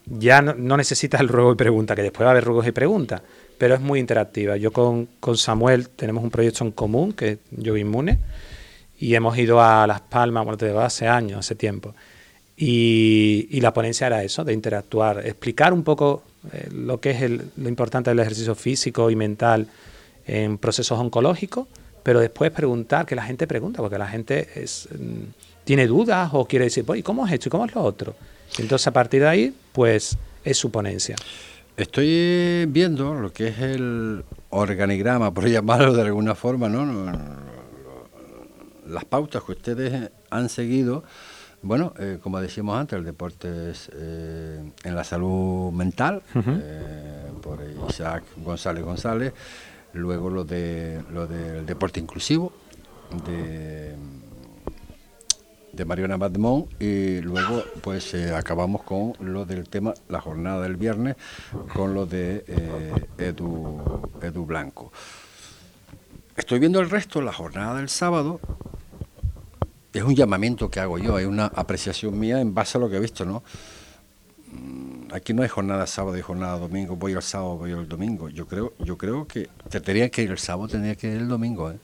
Ya 0.06 0.42
no, 0.42 0.76
necesitas 0.76 1.20
el 1.20 1.26
ruego 1.26 1.54
y 1.54 1.56
pregunta 1.56 1.96
que 1.96 2.02
después 2.02 2.24
va 2.24 2.28
a 2.28 2.30
haber 2.30 2.44
ruegos 2.44 2.68
y 2.68 2.70
preguntas 2.70 3.22
pero 3.58 3.74
es 3.74 3.80
muy 3.80 3.98
interactiva. 3.98 4.56
Yo 4.56 4.72
con, 4.72 5.08
con 5.18 5.36
Samuel 5.36 5.88
tenemos 5.88 6.22
un 6.22 6.30
proyecto 6.30 6.62
en 6.62 6.70
común 6.70 7.14
que 7.14 7.30
es 7.30 7.38
Yo 7.50 7.76
Inmune 7.76 8.20
y 9.00 9.16
hemos 9.16 9.36
ido 9.36 9.60
a 9.60 9.88
Las 9.88 10.02
Palmas 10.02 10.44
bueno 10.44 10.80
hace 10.80 11.08
años 11.08 11.40
hace 11.40 11.56
tiempo 11.56 11.96
y, 12.56 13.60
la 13.60 13.72
ponencia 13.72 14.06
era 14.06 14.22
eso, 14.22 14.44
de 14.44 14.52
interactuar, 14.52 15.26
explicar 15.26 15.72
un 15.72 15.82
poco 15.82 16.22
eh, 16.52 16.68
lo 16.72 17.00
que 17.00 17.10
es 17.10 17.30
lo 17.56 17.68
importante 17.68 18.10
del 18.10 18.20
ejercicio 18.20 18.54
físico 18.54 19.10
y 19.10 19.16
mental 19.16 19.66
en 20.26 20.58
procesos 20.58 20.98
oncológicos, 20.98 21.66
pero 22.02 22.20
después 22.20 22.50
preguntar, 22.52 23.06
que 23.06 23.16
la 23.16 23.24
gente 23.24 23.46
pregunta, 23.46 23.80
porque 23.80 23.98
la 23.98 24.06
gente 24.06 24.48
es, 24.54 24.88
mm, 24.92 25.64
tiene 25.64 25.86
dudas 25.86 26.30
o 26.32 26.46
quiere 26.46 26.66
decir, 26.66 26.84
¿y 26.94 27.02
cómo 27.02 27.26
es 27.26 27.32
esto 27.32 27.48
y 27.48 27.50
cómo 27.50 27.64
es 27.64 27.74
lo 27.74 27.82
otro? 27.82 28.14
Entonces 28.58 28.86
a 28.86 28.92
partir 28.92 29.22
de 29.22 29.28
ahí, 29.28 29.54
pues 29.72 30.16
es 30.44 30.56
su 30.56 30.70
ponencia. 30.70 31.16
Estoy 31.76 32.66
viendo 32.68 33.14
lo 33.14 33.32
que 33.32 33.48
es 33.48 33.58
el 33.58 34.24
organigrama, 34.50 35.34
por 35.34 35.48
llamarlo 35.48 35.92
de 35.92 36.02
alguna 36.02 36.36
forma, 36.36 36.68
¿no? 36.68 37.10
Las 38.86 39.04
pautas 39.06 39.42
que 39.42 39.52
ustedes 39.52 40.10
han 40.30 40.48
seguido 40.48 41.02
bueno, 41.64 41.94
eh, 41.98 42.18
como 42.22 42.40
decíamos 42.40 42.78
antes, 42.78 42.98
el 42.98 43.04
deporte 43.04 43.70
es 43.70 43.90
eh, 43.94 44.62
en 44.84 44.94
la 44.94 45.02
salud 45.02 45.72
mental, 45.72 46.22
eh, 46.34 47.30
por 47.42 47.60
Isaac 47.88 48.22
González 48.36 48.84
González, 48.84 49.32
luego 49.94 50.28
lo, 50.28 50.44
de, 50.44 51.02
lo 51.10 51.26
del 51.26 51.64
deporte 51.64 52.00
inclusivo, 52.00 52.52
de, 53.26 53.96
de 55.72 55.84
Mariana 55.86 56.18
Badmont, 56.18 56.70
y 56.82 57.22
luego 57.22 57.64
pues 57.80 58.14
acabamos 58.14 58.82
con 58.82 59.14
lo 59.20 59.46
del 59.46 59.66
tema, 59.68 59.94
la 60.08 60.20
jornada 60.20 60.60
del 60.62 60.76
viernes, 60.76 61.16
con 61.72 61.94
lo 61.94 62.04
de 62.04 62.44
Edu, 63.16 64.02
Edu 64.20 64.44
Blanco. 64.44 64.92
Estoy 66.36 66.58
viendo 66.58 66.80
el 66.80 66.90
resto, 66.90 67.22
la 67.22 67.32
jornada 67.32 67.76
del 67.76 67.88
sábado, 67.88 68.40
es 69.94 70.02
un 70.02 70.14
llamamiento 70.14 70.70
que 70.70 70.80
hago 70.80 70.98
yo, 70.98 71.18
es 71.18 71.26
una 71.26 71.46
apreciación 71.46 72.18
mía 72.18 72.40
en 72.40 72.52
base 72.52 72.78
a 72.78 72.80
lo 72.80 72.90
que 72.90 72.96
he 72.96 73.00
visto, 73.00 73.24
¿no? 73.24 73.42
Mm, 74.52 75.12
aquí 75.12 75.32
no 75.32 75.42
hay 75.42 75.48
jornada 75.48 75.86
sábado 75.86 76.18
y 76.18 76.20
jornada 76.20 76.58
domingo, 76.58 76.96
voy 76.96 77.14
al 77.14 77.22
sábado, 77.22 77.56
voy 77.56 77.72
al 77.72 77.88
domingo. 77.88 78.28
Yo 78.28 78.46
creo, 78.46 78.74
yo 78.80 78.98
creo 78.98 79.26
que 79.26 79.48
te 79.70 79.80
tenía 79.80 80.08
que 80.10 80.22
ir 80.22 80.30
el 80.30 80.38
sábado, 80.38 80.68
tenía 80.68 80.94
que 80.96 81.06
ir 81.06 81.18
el 81.18 81.28
domingo, 81.28 81.70
¿eh? 81.70 81.78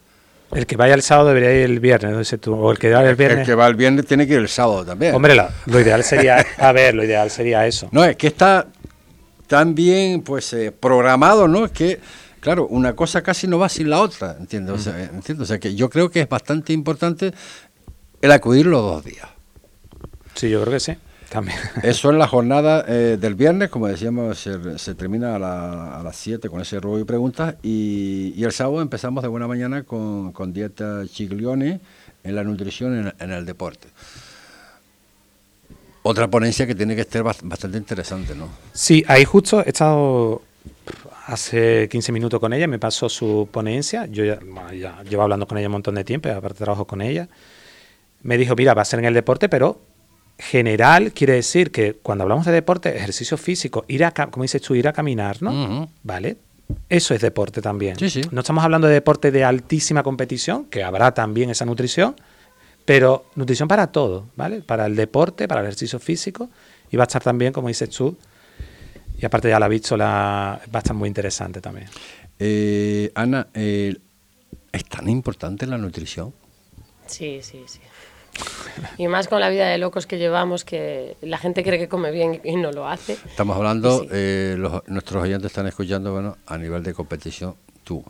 El 0.52 0.66
que 0.66 0.76
vaya 0.76 0.94
el 0.94 1.02
sábado 1.02 1.28
debería 1.28 1.54
ir 1.54 1.70
el 1.70 1.78
viernes, 1.78 2.12
no 2.12 2.24
sé 2.24 2.38
tú. 2.38 2.54
O 2.54 2.72
el 2.72 2.78
que 2.78 2.90
va 2.90 3.08
el 3.08 3.14
viernes. 3.14 3.40
El 3.40 3.46
que 3.46 3.54
va 3.54 3.68
el 3.68 3.76
viernes 3.76 4.04
tiene 4.06 4.26
que 4.26 4.34
ir 4.34 4.40
el 4.40 4.48
sábado 4.48 4.84
también. 4.84 5.14
Hombre, 5.14 5.36
lo, 5.36 5.80
ideal 5.80 6.02
sería, 6.04 6.44
a 6.58 6.72
ver, 6.72 6.94
lo 6.94 7.04
ideal 7.04 7.30
sería 7.30 7.66
eso. 7.66 7.88
No, 7.92 8.04
es 8.04 8.16
que 8.16 8.26
está 8.26 8.66
tan 9.46 9.74
bien 9.74 10.22
pues 10.22 10.52
eh, 10.52 10.72
programado, 10.72 11.46
¿no? 11.46 11.66
Es 11.66 11.70
que, 11.70 12.00
claro, 12.40 12.66
una 12.66 12.96
cosa 12.96 13.22
casi 13.22 13.46
no 13.46 13.60
va 13.60 13.68
sin 13.68 13.90
la 13.90 14.00
otra, 14.00 14.36
¿entiendes? 14.40 14.74
O 14.74 14.78
sea, 14.78 15.00
¿entiendes? 15.04 15.44
O 15.44 15.46
sea, 15.46 15.60
que 15.60 15.76
yo 15.76 15.88
creo 15.88 16.10
que 16.10 16.22
es 16.22 16.28
bastante 16.28 16.72
importante 16.72 17.32
el 18.20 18.32
acudir 18.32 18.66
los 18.66 18.82
dos 18.82 19.04
días. 19.04 19.28
Sí, 20.34 20.48
yo 20.50 20.60
creo 20.62 20.72
que 20.72 20.80
sí. 20.80 20.96
También. 21.30 21.58
Eso 21.82 22.10
en 22.10 22.18
la 22.18 22.26
jornada 22.26 22.84
eh, 22.88 23.16
del 23.18 23.34
viernes, 23.34 23.70
como 23.70 23.86
decíamos, 23.86 24.38
se, 24.38 24.94
termina 24.94 25.36
a, 25.36 26.02
las 26.02 26.16
7 26.16 26.48
con 26.48 26.60
ese 26.60 26.80
ruego 26.80 26.98
y 26.98 27.04
preguntas. 27.04 27.54
Y, 27.62 28.42
el 28.42 28.52
sábado 28.52 28.82
empezamos 28.82 29.22
de 29.22 29.28
buena 29.28 29.46
mañana 29.46 29.84
con, 29.84 30.52
dieta 30.52 31.02
Chiglione 31.06 31.80
en 32.24 32.34
la 32.34 32.42
nutrición 32.42 33.12
en, 33.18 33.30
el 33.30 33.46
deporte. 33.46 33.88
Otra 36.02 36.28
ponencia 36.28 36.66
que 36.66 36.74
tiene 36.74 36.94
que 36.96 37.02
estar 37.02 37.22
bastante 37.22 37.78
interesante, 37.78 38.34
¿no? 38.34 38.48
Sí, 38.72 39.04
ahí 39.06 39.24
justo 39.24 39.62
he 39.64 39.68
estado 39.68 40.42
hace 41.26 41.88
15 41.88 42.10
minutos 42.10 42.40
con 42.40 42.52
ella, 42.52 42.66
me 42.66 42.78
pasó 42.78 43.08
su 43.08 43.48
ponencia. 43.52 44.06
Yo 44.06 44.24
ya, 44.24 44.40
ya 44.72 45.02
llevo 45.02 45.22
hablando 45.22 45.46
con 45.46 45.58
ella 45.58 45.68
un 45.68 45.72
montón 45.72 45.94
de 45.94 46.04
tiempo, 46.04 46.28
aparte 46.30 46.64
trabajo 46.64 46.86
con 46.86 47.02
ella 47.02 47.28
me 48.22 48.36
dijo, 48.38 48.54
mira, 48.56 48.74
va 48.74 48.82
a 48.82 48.84
ser 48.84 48.98
en 49.00 49.06
el 49.06 49.14
deporte, 49.14 49.48
pero 49.48 49.80
general 50.38 51.12
quiere 51.12 51.34
decir 51.34 51.70
que 51.70 51.94
cuando 51.94 52.22
hablamos 52.22 52.46
de 52.46 52.52
deporte, 52.52 52.96
ejercicio 52.96 53.36
físico, 53.36 53.84
ir 53.88 54.04
a, 54.04 54.12
como 54.12 54.42
dices 54.42 54.62
tú, 54.62 54.74
ir 54.74 54.88
a 54.88 54.92
caminar, 54.92 55.42
¿no? 55.42 55.88
¿Vale? 56.02 56.36
Eso 56.88 57.14
es 57.14 57.20
deporte 57.20 57.60
también. 57.60 57.98
Sí, 57.98 58.10
sí. 58.10 58.22
No 58.30 58.40
estamos 58.40 58.64
hablando 58.64 58.86
de 58.86 58.94
deporte 58.94 59.30
de 59.30 59.44
altísima 59.44 60.02
competición, 60.02 60.66
que 60.66 60.82
habrá 60.82 61.12
también 61.12 61.50
esa 61.50 61.64
nutrición, 61.64 62.16
pero 62.84 63.26
nutrición 63.34 63.68
para 63.68 63.88
todo, 63.88 64.28
¿vale? 64.36 64.62
Para 64.62 64.86
el 64.86 64.96
deporte, 64.96 65.46
para 65.46 65.60
el 65.60 65.66
ejercicio 65.66 65.98
físico, 65.98 66.48
y 66.90 66.96
va 66.96 67.04
a 67.04 67.06
estar 67.06 67.22
también, 67.22 67.52
como 67.52 67.68
dices 67.68 67.90
tú, 67.90 68.16
y 69.18 69.26
aparte 69.26 69.48
ya 69.48 69.58
la 69.58 69.66
he 69.66 69.68
visto, 69.68 69.96
la, 69.96 70.60
va 70.74 70.78
a 70.78 70.78
estar 70.78 70.96
muy 70.96 71.08
interesante 71.08 71.60
también. 71.60 71.88
Eh, 72.38 73.12
Ana, 73.14 73.48
eh, 73.52 73.94
¿es 74.72 74.84
tan 74.86 75.08
importante 75.08 75.66
la 75.66 75.76
nutrición? 75.76 76.32
Sí, 77.06 77.40
sí, 77.42 77.62
sí. 77.66 77.80
Y 78.98 79.08
más 79.08 79.28
con 79.28 79.40
la 79.40 79.48
vida 79.48 79.68
de 79.68 79.78
locos 79.78 80.06
que 80.06 80.18
llevamos, 80.18 80.64
que 80.64 81.16
la 81.22 81.38
gente 81.38 81.62
cree 81.62 81.78
que 81.78 81.88
come 81.88 82.10
bien 82.10 82.40
y 82.44 82.56
no 82.56 82.72
lo 82.72 82.88
hace. 82.88 83.14
Estamos 83.26 83.56
hablando, 83.56 84.06
eh, 84.10 84.56
nuestros 84.86 85.22
oyentes 85.22 85.50
están 85.50 85.66
escuchando, 85.66 86.12
bueno, 86.12 86.36
a 86.46 86.58
nivel 86.58 86.82
de 86.82 86.94
competición, 86.94 87.54
tú. 87.84 88.04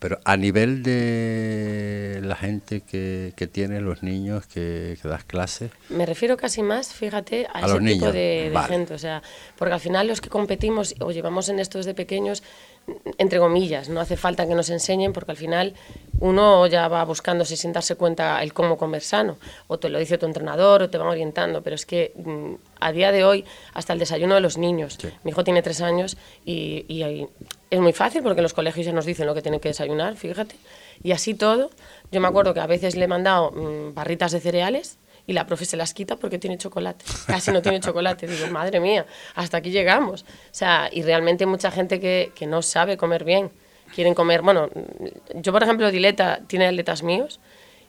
Pero 0.00 0.18
a 0.24 0.34
nivel 0.38 0.82
de 0.82 2.20
la 2.22 2.34
gente 2.34 2.80
que, 2.80 3.34
que 3.36 3.46
tiene, 3.46 3.82
los 3.82 4.02
niños 4.02 4.46
que, 4.46 4.96
das 5.04 5.24
clases. 5.24 5.72
Me 5.90 6.06
refiero 6.06 6.38
casi 6.38 6.62
más, 6.62 6.94
fíjate, 6.94 7.46
a, 7.52 7.66
ese 7.66 7.78
tipo 7.80 8.10
de, 8.10 8.50
gente. 8.66 8.94
O 8.94 8.98
sea, 8.98 9.22
porque 9.58 9.74
al 9.74 9.80
final 9.80 10.06
los 10.06 10.22
que 10.22 10.30
competimos 10.30 10.94
o 11.00 11.10
llevamos 11.10 11.50
en 11.50 11.60
estos 11.60 11.84
de 11.84 11.92
pequeños, 11.92 12.42
entre 13.18 13.38
comillas, 13.38 13.88
no 13.88 14.00
hace 14.00 14.16
falta 14.16 14.46
que 14.46 14.54
nos 14.54 14.70
enseñen 14.70 15.12
porque 15.12 15.32
al 15.32 15.36
final 15.36 15.74
uno 16.18 16.66
ya 16.66 16.88
va 16.88 17.04
buscándose 17.04 17.56
sin 17.56 17.72
darse 17.72 17.96
cuenta 17.96 18.42
el 18.42 18.52
cómo 18.52 18.76
comer 18.76 19.02
sano, 19.02 19.38
o 19.68 19.78
te 19.78 19.88
lo 19.88 19.98
dice 19.98 20.18
tu 20.18 20.26
entrenador 20.26 20.82
o 20.82 20.90
te 20.90 20.98
van 20.98 21.08
orientando, 21.08 21.62
pero 21.62 21.76
es 21.76 21.86
que 21.86 22.12
mm, 22.16 22.54
a 22.80 22.92
día 22.92 23.12
de 23.12 23.24
hoy 23.24 23.44
hasta 23.74 23.92
el 23.92 23.98
desayuno 23.98 24.34
de 24.34 24.40
los 24.40 24.58
niños, 24.58 24.98
mi 25.24 25.30
hijo 25.30 25.44
tiene 25.44 25.62
tres 25.62 25.80
años 25.80 26.16
y, 26.44 26.84
y 26.88 27.28
es 27.70 27.80
muy 27.80 27.92
fácil 27.92 28.22
porque 28.22 28.40
en 28.40 28.44
los 28.44 28.54
colegios 28.54 28.86
ya 28.86 28.92
nos 28.92 29.06
dicen 29.06 29.26
lo 29.26 29.34
que 29.34 29.42
tienen 29.42 29.60
que 29.60 29.68
desayunar, 29.68 30.16
fíjate, 30.16 30.56
y 31.02 31.12
así 31.12 31.34
todo, 31.34 31.70
yo 32.10 32.20
me 32.20 32.28
acuerdo 32.28 32.54
que 32.54 32.60
a 32.60 32.66
veces 32.66 32.96
le 32.96 33.04
he 33.04 33.08
mandado 33.08 33.52
mm, 33.52 33.94
barritas 33.94 34.32
de 34.32 34.40
cereales 34.40 34.98
y 35.30 35.32
la 35.32 35.46
profe 35.46 35.64
se 35.64 35.76
las 35.76 35.94
quita 35.94 36.16
porque 36.16 36.40
tiene 36.40 36.58
chocolate. 36.58 37.04
Casi 37.28 37.52
no 37.52 37.62
tiene 37.62 37.78
chocolate. 37.78 38.26
Digo, 38.26 38.48
madre 38.48 38.80
mía, 38.80 39.06
hasta 39.36 39.58
aquí 39.58 39.70
llegamos. 39.70 40.22
O 40.22 40.26
sea, 40.50 40.88
y 40.90 41.02
realmente 41.02 41.46
mucha 41.46 41.70
gente 41.70 42.00
que, 42.00 42.32
que 42.34 42.48
no 42.48 42.62
sabe 42.62 42.96
comer 42.96 43.22
bien. 43.22 43.52
Quieren 43.94 44.12
comer, 44.12 44.42
bueno, 44.42 44.68
yo 45.34 45.52
por 45.52 45.62
ejemplo, 45.62 45.88
Dileta 45.92 46.40
tiene 46.48 46.66
atletas 46.66 47.04
míos 47.04 47.38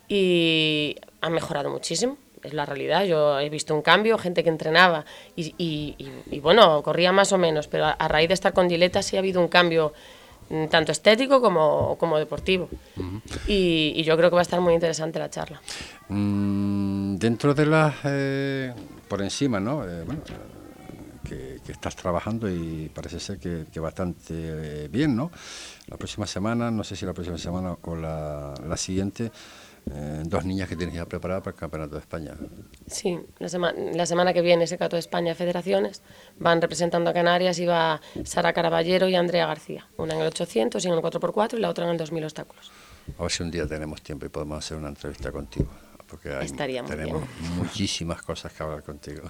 y 0.07 0.97
ha 1.19 1.31
mejorado 1.31 1.71
muchísimo. 1.71 2.19
Es 2.43 2.53
la 2.53 2.67
realidad. 2.67 3.05
Yo 3.05 3.39
he 3.39 3.49
visto 3.49 3.73
un 3.73 3.81
cambio, 3.81 4.19
gente 4.19 4.43
que 4.43 4.49
entrenaba 4.49 5.05
y, 5.35 5.55
y, 5.57 6.39
bueno, 6.41 6.83
corría 6.83 7.11
más 7.11 7.31
o 7.31 7.39
menos, 7.39 7.67
pero 7.67 7.85
a, 7.87 8.07
raíz 8.07 8.27
de 8.27 8.35
estar 8.35 8.53
con 8.53 8.67
Dileta 8.67 9.01
sí 9.01 9.15
ha 9.15 9.19
habido 9.19 9.41
un 9.41 9.47
cambio 9.47 9.93
tanto 10.69 10.91
estético 10.91 11.41
como, 11.41 11.97
como 11.97 12.17
deportivo. 12.17 12.69
y, 13.47 13.93
y 13.95 14.03
yo 14.03 14.17
creo 14.17 14.29
que 14.29 14.35
va 14.35 14.41
a 14.41 14.43
estar 14.43 14.61
muy 14.61 14.73
interesante 14.73 15.19
la 15.19 15.29
charla. 15.29 15.61
Mm, 16.09 17.15
dentro 17.15 17.53
de 17.53 17.65
las, 17.65 17.95
eh, 18.05 18.73
por 19.07 19.21
encima, 19.21 19.59
¿no? 19.59 19.83
Eh, 19.87 20.03
bueno, 20.03 20.21
que, 21.23 21.59
que 21.65 21.71
estás 21.71 21.95
trabajando 21.95 22.49
y 22.49 22.89
parece 22.93 23.19
ser 23.19 23.37
que, 23.39 23.65
que 23.71 23.79
bastante 23.79 24.33
eh, 24.33 24.87
bien, 24.89 25.15
¿no? 25.15 25.31
La 25.87 25.97
próxima 25.97 26.27
semana, 26.27 26.71
no 26.71 26.83
sé 26.83 26.95
si 26.95 27.05
la 27.05 27.13
próxima 27.13 27.37
semana 27.37 27.77
o 27.81 27.95
la, 27.95 28.53
la 28.67 28.77
siguiente, 28.77 29.31
eh, 29.93 30.21
dos 30.25 30.45
niñas 30.45 30.69
que 30.69 30.75
tienes 30.75 30.95
ya 30.95 31.05
preparadas 31.05 31.43
para 31.43 31.53
el 31.55 31.59
Campeonato 31.59 31.95
de 31.95 32.01
España. 32.01 32.33
Sí, 32.87 33.17
la, 33.39 33.47
sema- 33.49 33.73
la 33.73 34.05
semana 34.05 34.33
que 34.33 34.41
viene 34.41 34.65
ese 34.65 34.77
Cato 34.77 34.95
de 34.95 34.99
España 34.99 35.33
Federaciones 35.35 36.01
van 36.39 36.61
representando 36.61 37.09
a 37.09 37.13
Canarias 37.13 37.57
y 37.59 37.65
va 37.65 37.99
Sara 38.23 38.53
Caraballero 38.53 39.07
y 39.09 39.15
Andrea 39.15 39.47
García, 39.47 39.87
una 39.97 40.13
en 40.13 40.21
el 40.21 40.27
800 40.27 40.83
y 40.83 40.87
en 40.87 40.93
el 40.93 40.99
4x4 40.99 41.57
y 41.57 41.61
la 41.61 41.69
otra 41.69 41.85
en 41.85 41.91
el 41.91 41.97
2000 41.97 42.23
obstáculos. 42.25 42.71
A 43.17 43.23
ver 43.23 43.31
si 43.31 43.43
un 43.43 43.49
día 43.51 43.65
tenemos 43.67 44.01
tiempo 44.01 44.25
y 44.25 44.29
podemos 44.29 44.59
hacer 44.59 44.77
una 44.77 44.89
entrevista 44.89 45.31
contigo. 45.31 45.67
Porque 46.07 46.29
hay- 46.29 46.49
tenemos 46.49 46.87
bien. 47.39 47.53
muchísimas 47.57 48.21
cosas 48.21 48.51
que 48.51 48.61
hablar 48.63 48.83
contigo. 48.83 49.21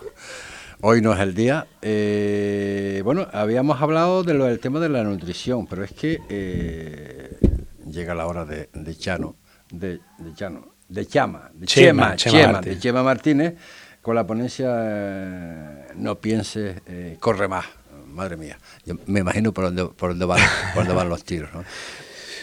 Hoy 0.82 1.00
no 1.00 1.14
es 1.14 1.20
el 1.20 1.36
día. 1.36 1.68
Eh, 1.82 3.02
bueno, 3.06 3.28
habíamos 3.32 3.80
hablado 3.82 4.24
de 4.24 4.34
lo 4.34 4.46
del 4.46 4.60
tema 4.60 4.80
de 4.80 4.90
la 4.90 5.04
nutrición, 5.04 5.68
pero 5.68 5.84
es 5.84 5.92
que 5.94 6.20
eh, 6.30 7.38
llega 7.86 8.16
la 8.16 8.26
hora 8.26 8.46
de, 8.46 8.70
de 8.74 8.96
Chano, 8.98 9.36
de, 9.72 10.00
de 10.18 10.34
Chano, 10.36 10.68
de 10.90 11.06
Chama, 11.06 11.50
de 11.54 11.66
Chema, 11.66 12.16
Chema, 12.16 12.18
Chema 12.18 12.38
Chema, 12.42 12.52
Martínez. 12.54 12.76
de 12.76 12.82
Chema 12.82 13.04
Martínez, 13.04 13.54
con 14.02 14.16
la 14.16 14.26
ponencia 14.28 14.68
eh, 14.78 15.88
No 15.96 16.16
pienses, 16.20 16.82
eh, 16.88 17.18
corre 17.20 17.48
más. 17.48 17.66
Madre 18.08 18.36
mía, 18.36 18.58
yo 18.86 18.96
me 19.06 19.22
imagino 19.22 19.54
por 19.54 19.66
dónde, 19.66 19.86
por 19.86 20.10
dónde, 20.10 20.26
van, 20.26 20.40
por 20.74 20.84
dónde 20.84 20.94
van 20.96 21.08
los 21.08 21.24
tiros. 21.24 21.50
¿no? 21.54 21.64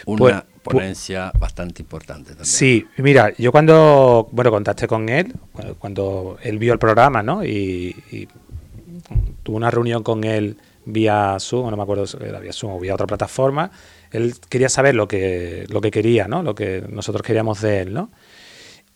Una 0.06 0.40
Pues- 0.40 0.44
pues- 0.62 0.74
ponencia 0.76 1.30
bastante 1.38 1.82
importante 1.82 2.30
también. 2.30 2.46
Sí, 2.46 2.86
mira, 2.98 3.32
yo 3.36 3.52
cuando, 3.52 4.28
bueno, 4.32 4.50
contacté 4.50 4.86
con 4.86 5.08
él, 5.10 5.34
cu- 5.52 5.74
cuando 5.78 6.38
él 6.42 6.58
vio 6.58 6.72
el 6.72 6.78
programa, 6.78 7.22
¿no? 7.22 7.44
Y, 7.44 7.94
y 8.10 8.28
tuve 9.42 9.56
una 9.56 9.70
reunión 9.70 10.02
con 10.02 10.24
él 10.24 10.56
vía 10.86 11.36
Zoom, 11.38 11.70
no 11.70 11.76
me 11.76 11.82
acuerdo 11.82 12.06
si 12.06 12.16
era 12.22 12.38
vía 12.40 12.52
Zoom 12.52 12.72
o 12.72 12.80
vía 12.80 12.94
otra 12.94 13.06
plataforma, 13.06 13.70
él 14.12 14.34
quería 14.48 14.68
saber 14.68 14.94
lo 14.94 15.08
que, 15.08 15.66
lo 15.68 15.80
que 15.80 15.90
quería, 15.90 16.28
¿no? 16.28 16.42
Lo 16.42 16.54
que 16.54 16.84
nosotros 16.88 17.22
queríamos 17.22 17.60
de 17.60 17.82
él, 17.82 17.92
¿no? 17.94 18.10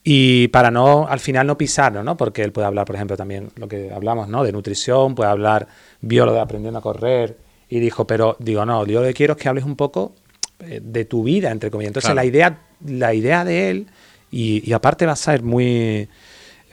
Y 0.04 0.48
para 0.48 0.70
no, 0.70 1.06
al 1.06 1.20
final 1.20 1.46
no 1.46 1.56
pisarlo, 1.56 2.02
¿no? 2.02 2.16
Porque 2.16 2.42
él 2.42 2.52
puede 2.52 2.66
hablar, 2.66 2.86
por 2.86 2.96
ejemplo, 2.96 3.16
también 3.16 3.50
lo 3.56 3.68
que 3.68 3.92
hablamos, 3.92 4.28
¿no? 4.28 4.42
De 4.42 4.50
nutrición, 4.50 5.14
puede 5.14 5.30
hablar, 5.30 5.68
lo 6.00 6.32
de 6.32 6.40
aprendiendo 6.40 6.78
a 6.78 6.82
correr, 6.82 7.36
y 7.68 7.78
dijo, 7.78 8.06
pero 8.06 8.36
digo, 8.40 8.66
no, 8.66 8.84
yo 8.86 9.00
lo 9.00 9.06
que 9.06 9.14
quiero 9.14 9.34
es 9.34 9.38
que 9.38 9.48
hables 9.48 9.64
un 9.64 9.76
poco 9.76 10.14
eh, 10.60 10.80
de 10.82 11.04
tu 11.04 11.22
vida, 11.22 11.50
entre 11.50 11.70
comillas. 11.70 11.90
Entonces 11.90 12.08
Claro. 12.08 12.16
la 12.16 12.24
idea, 12.24 12.58
la 12.84 13.14
idea 13.14 13.44
de 13.44 13.70
él, 13.70 13.86
y, 14.30 14.68
y 14.68 14.72
aparte 14.72 15.06
va 15.06 15.12
a 15.12 15.16
ser 15.16 15.42
muy, 15.42 16.08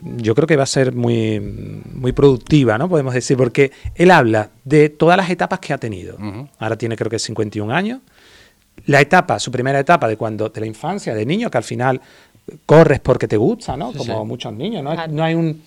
yo 0.02 0.36
creo 0.36 0.48
que 0.48 0.56
va 0.56 0.64
a 0.64 0.68
ser 0.68 0.94
muy, 0.94 1.40
muy 1.40 2.12
productiva, 2.12 2.78
¿no? 2.78 2.90
Podemos 2.90 3.14
decir, 3.14 3.38
porque 3.38 3.72
él 3.96 4.12
habla 4.12 4.50
de 4.64 4.90
todas 4.90 5.18
las 5.18 5.30
etapas 5.30 5.60
que 5.60 5.74
ha 5.74 5.78
tenido. 5.78 6.18
Ahora 6.58 6.78
tiene 6.78 6.96
creo 6.96 7.10
que 7.10 7.20
51 7.20 7.74
años. 7.74 8.00
La 8.86 9.02
etapa, 9.02 9.40
su 9.40 9.52
primera 9.52 9.80
etapa 9.80 10.08
de 10.08 10.18
cuando, 10.18 10.50
de 10.50 10.60
la 10.60 10.68
infancia, 10.68 11.14
de 11.14 11.26
niño, 11.26 11.50
que 11.50 11.58
al 11.58 11.64
final 11.64 12.02
corres 12.66 13.00
porque 13.00 13.28
te 13.28 13.38
gusta, 13.38 13.78
¿no? 13.78 13.94
Como 13.94 14.22
sí. 14.22 14.26
muchos 14.26 14.54
niños, 14.54 14.84
¿no? 14.84 14.94
Claro. 14.94 15.12
No 15.12 15.24
hay 15.24 15.36
un, 15.36 15.62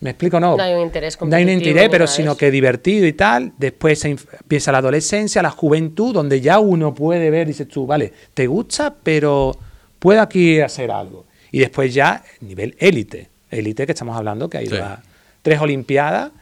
me 0.00 0.10
explico, 0.10 0.38
no. 0.38 0.56
No 0.56 0.62
hay 0.62 0.74
un 0.74 0.82
interés 0.82 1.18
No 1.20 1.34
hay 1.34 1.44
un 1.44 1.50
interés, 1.50 1.88
pero 1.88 2.06
sino 2.06 2.36
que 2.36 2.50
divertido 2.50 3.06
y 3.06 3.14
tal. 3.14 3.52
Después 3.56 4.00
se 4.00 4.10
empieza 4.10 4.70
la 4.72 4.78
adolescencia, 4.78 5.42
la 5.42 5.50
juventud, 5.50 6.12
donde 6.12 6.40
ya 6.40 6.58
uno 6.58 6.94
puede 6.94 7.30
ver, 7.30 7.46
dices 7.46 7.68
tú, 7.68 7.86
vale, 7.86 8.12
te 8.34 8.46
gusta, 8.46 8.94
pero 9.02 9.56
puedo 9.98 10.20
aquí 10.20 10.60
hacer 10.60 10.90
algo. 10.90 11.24
Y 11.50 11.60
después 11.60 11.94
ya 11.94 12.22
nivel 12.40 12.76
élite, 12.78 13.30
élite 13.50 13.86
que 13.86 13.92
estamos 13.92 14.16
hablando, 14.16 14.50
que 14.50 14.58
ha 14.58 14.62
ido 14.62 14.76
Sí. 14.76 14.82
a 14.82 15.02
tres 15.40 15.60
Olimpiadas, 15.60 16.32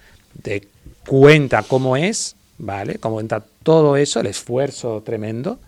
te 0.43 0.67
cuenta 1.07 1.63
cómo 1.63 1.97
es, 1.97 2.35
¿vale? 2.59 2.97
Cómo 2.99 3.17
cuenta 3.17 3.45
todo 3.63 3.97
eso, 3.97 4.21
el 4.21 4.27
esfuerzo 4.27 5.03
tremendo. 5.05 5.59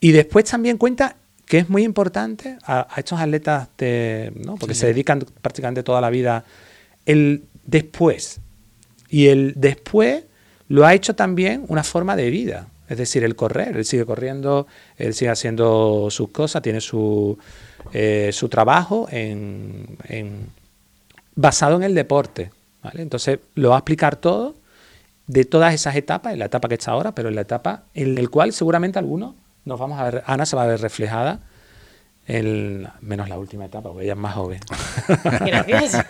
Y 0.00 0.12
después 0.12 0.44
también 0.44 0.76
cuenta 0.78 1.16
que 1.46 1.58
es 1.58 1.68
muy 1.68 1.84
importante 1.84 2.58
a, 2.64 2.86
a 2.90 2.98
estos 3.00 3.20
atletas, 3.20 3.68
de, 3.78 4.32
¿no? 4.44 4.56
porque 4.56 4.74
se 4.74 4.86
dedican 4.86 5.24
prácticamente 5.40 5.82
toda 5.82 6.00
la 6.00 6.10
vida, 6.10 6.44
el 7.06 7.44
después. 7.64 8.40
Y 9.08 9.28
el 9.28 9.54
después 9.56 10.24
lo 10.68 10.84
ha 10.84 10.94
hecho 10.94 11.14
también 11.14 11.64
una 11.68 11.84
forma 11.84 12.16
de 12.16 12.30
vida. 12.30 12.68
Es 12.88 12.98
decir, 12.98 13.24
el 13.24 13.34
correr. 13.36 13.76
Él 13.76 13.84
sigue 13.84 14.04
corriendo, 14.04 14.66
él 14.96 15.14
sigue 15.14 15.30
haciendo 15.30 16.08
sus 16.10 16.30
cosas, 16.30 16.62
tiene 16.62 16.80
su, 16.80 17.38
eh, 17.92 18.30
su 18.32 18.48
trabajo 18.48 19.08
en, 19.10 19.86
en- 20.08 20.48
basado 21.34 21.76
en 21.76 21.82
el 21.84 21.94
deporte. 21.94 22.50
¿vale? 22.82 23.02
Entonces 23.02 23.38
lo 23.54 23.70
va 23.70 23.76
a 23.76 23.78
explicar 23.78 24.16
todo 24.16 24.54
de 25.28 25.44
todas 25.44 25.74
esas 25.74 25.96
etapas, 25.96 26.32
en 26.32 26.38
la 26.38 26.44
etapa 26.46 26.68
que 26.68 26.74
está 26.74 26.92
ahora, 26.92 27.12
pero 27.14 27.28
en 27.28 27.34
la 27.34 27.40
etapa 27.42 27.84
en 27.94 28.14
la 28.14 28.26
cual 28.28 28.52
seguramente 28.52 28.98
algunos 28.98 29.34
nos 29.66 29.78
vamos 29.78 30.00
a 30.00 30.04
ver, 30.04 30.22
Ana 30.26 30.46
se 30.46 30.56
va 30.56 30.62
a 30.62 30.66
ver 30.66 30.80
reflejada, 30.80 31.40
en, 32.26 32.88
menos 33.00 33.28
la 33.28 33.38
última 33.38 33.66
etapa, 33.66 33.90
porque 33.90 34.04
ella 34.04 34.14
es 34.14 34.18
más 34.18 34.34
joven. 34.34 34.60
Gracias. 35.44 36.06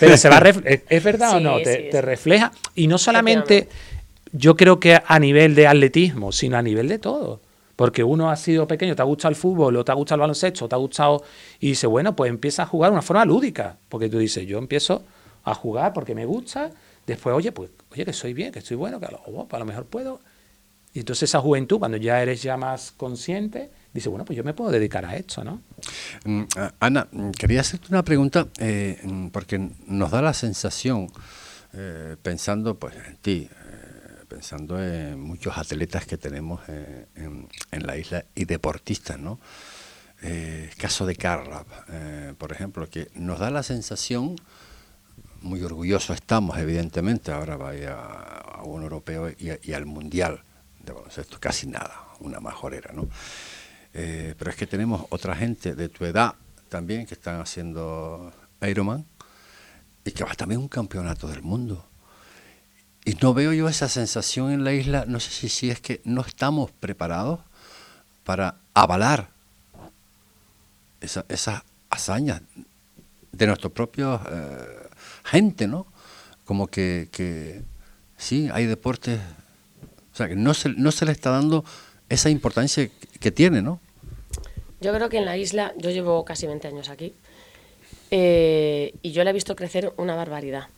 Pero 0.00 0.16
se 0.16 0.28
va 0.28 0.38
a 0.38 0.48
¿es, 0.48 1.04
verdad 1.04 1.36
o 1.36 1.40
no? 1.40 1.56
Te, 1.58 1.76
sí, 1.76 1.82
te 1.90 1.98
sí. 1.98 2.00
refleja. 2.00 2.52
Y 2.76 2.86
no 2.86 2.98
solamente, 2.98 3.68
yo 4.32 4.56
creo 4.56 4.80
que 4.80 5.00
a 5.04 5.18
nivel 5.18 5.54
de 5.54 5.66
atletismo, 5.66 6.32
sino 6.32 6.56
a 6.56 6.62
nivel 6.62 6.88
de 6.88 6.98
todo. 6.98 7.40
Porque 7.74 8.04
uno 8.04 8.30
ha 8.30 8.36
sido 8.36 8.68
pequeño, 8.68 8.94
te 8.94 9.02
ha 9.02 9.04
gustado 9.04 9.30
el 9.30 9.36
fútbol, 9.36 9.76
o 9.76 9.84
te 9.84 9.90
ha 9.90 9.96
gustado 9.96 10.16
el 10.16 10.20
baloncesto, 10.20 10.66
o 10.66 10.68
te 10.68 10.74
ha 10.76 10.78
gustado. 10.78 11.24
Y 11.58 11.70
dice, 11.70 11.88
bueno, 11.88 12.14
pues 12.14 12.30
empieza 12.30 12.62
a 12.62 12.66
jugar 12.66 12.90
de 12.90 12.94
una 12.94 13.02
forma 13.02 13.24
lúdica. 13.24 13.76
Porque 13.88 14.08
tú 14.08 14.18
dices, 14.18 14.46
yo 14.46 14.58
empiezo 14.58 15.02
a 15.42 15.54
jugar 15.54 15.92
porque 15.92 16.14
me 16.14 16.26
gusta. 16.26 16.70
Después, 17.06 17.34
oye, 17.34 17.50
pues, 17.50 17.70
oye, 17.92 18.04
que 18.04 18.12
soy 18.12 18.34
bien, 18.34 18.52
que 18.52 18.60
estoy 18.60 18.76
bueno, 18.76 19.00
que 19.00 19.06
a 19.06 19.10
lo, 19.10 19.20
oh, 19.26 19.48
a 19.50 19.58
lo 19.58 19.64
mejor 19.64 19.86
puedo. 19.86 20.20
Y 20.94 21.00
entonces 21.00 21.28
esa 21.28 21.40
juventud, 21.40 21.80
cuando 21.80 21.96
ya 21.96 22.22
eres 22.22 22.40
ya 22.40 22.56
más 22.56 22.92
consciente, 22.92 23.68
dice, 23.92 24.08
bueno, 24.08 24.24
pues 24.24 24.36
yo 24.36 24.44
me 24.44 24.54
puedo 24.54 24.70
dedicar 24.70 25.04
a 25.04 25.16
esto, 25.16 25.42
¿no? 25.42 25.60
Mm, 26.24 26.44
Ana, 26.78 27.08
quería 27.36 27.62
hacerte 27.62 27.88
una 27.90 28.04
pregunta 28.04 28.46
eh, 28.58 29.00
porque 29.32 29.58
nos 29.88 30.12
da 30.12 30.22
la 30.22 30.32
sensación, 30.32 31.10
eh, 31.72 32.16
pensando 32.22 32.76
pues 32.76 32.94
en 32.94 33.16
ti, 33.16 33.48
eh, 33.50 34.24
pensando 34.28 34.80
en 34.80 35.18
muchos 35.18 35.58
atletas 35.58 36.06
que 36.06 36.16
tenemos 36.16 36.60
en, 36.68 37.48
en 37.72 37.86
la 37.86 37.96
isla 37.96 38.24
y 38.36 38.44
deportistas, 38.44 39.18
¿no? 39.18 39.40
Caso 40.78 41.04
de 41.04 41.16
Carla, 41.16 41.66
por 42.38 42.50
ejemplo, 42.50 42.88
que 42.88 43.10
nos 43.14 43.40
da 43.40 43.50
la 43.50 43.62
sensación, 43.62 44.36
muy 45.42 45.62
orgullosos 45.62 46.16
estamos, 46.16 46.56
evidentemente, 46.56 47.30
ahora 47.30 47.58
va 47.58 47.72
a 47.72 48.62
un 48.62 48.84
europeo 48.84 49.30
y 49.38 49.72
al 49.74 49.84
mundial 49.84 50.42
de 50.84 50.92
baloncesto, 50.92 51.38
casi 51.40 51.66
nada, 51.66 51.94
una 52.20 52.40
majorera, 52.40 52.92
¿no? 52.92 53.08
Eh, 53.92 54.34
pero 54.38 54.50
es 54.50 54.56
que 54.56 54.66
tenemos 54.66 55.06
otra 55.10 55.34
gente 55.36 55.74
de 55.74 55.88
tu 55.88 56.04
edad 56.04 56.34
también 56.68 57.06
que 57.06 57.14
están 57.14 57.40
haciendo 57.40 58.32
Ironman 58.62 59.04
y 60.04 60.10
que 60.10 60.24
va 60.24 60.34
también 60.34 60.60
un 60.60 60.68
campeonato 60.68 61.28
del 61.28 61.42
mundo. 61.42 61.86
Y 63.04 63.14
no 63.14 63.34
veo 63.34 63.52
yo 63.52 63.68
esa 63.68 63.88
sensación 63.88 64.50
en 64.50 64.64
la 64.64 64.72
isla, 64.72 65.04
no 65.06 65.20
sé 65.20 65.30
si, 65.30 65.48
si 65.48 65.70
es 65.70 65.80
que 65.80 66.00
no 66.04 66.22
estamos 66.22 66.70
preparados 66.72 67.40
para 68.24 68.56
avalar 68.72 69.28
esa- 71.00 71.26
esas 71.28 71.62
hazañas 71.90 72.40
de 73.32 73.46
nuestros 73.46 73.72
propios 73.72 74.20
eh, 74.30 74.88
gente, 75.24 75.66
¿no? 75.66 75.86
Como 76.44 76.66
que 76.66 77.62
sí, 78.16 78.48
hay 78.52 78.66
deportes, 78.66 79.20
o 80.14 80.16
sea, 80.16 80.28
que 80.28 80.36
no 80.36 80.54
se, 80.54 80.68
no 80.68 80.92
se 80.92 81.04
le 81.04 81.10
está 81.12 81.30
dando 81.30 81.64
esa 82.08 82.30
importancia 82.30 82.88
que, 83.18 83.32
tiene, 83.32 83.62
¿no? 83.62 83.80
Yo 84.80 84.94
creo 84.94 85.08
que 85.08 85.18
en 85.18 85.24
la 85.24 85.36
isla, 85.36 85.72
yo 85.76 85.90
llevo 85.90 86.24
casi 86.24 86.46
20 86.46 86.68
años 86.68 86.88
aquí, 86.88 87.14
eh, 88.12 88.94
y 89.02 89.10
yo 89.10 89.24
la 89.24 89.30
he 89.30 89.32
visto 89.32 89.56
crecer 89.56 89.92
una 89.96 90.14
barbaridad. 90.14 90.68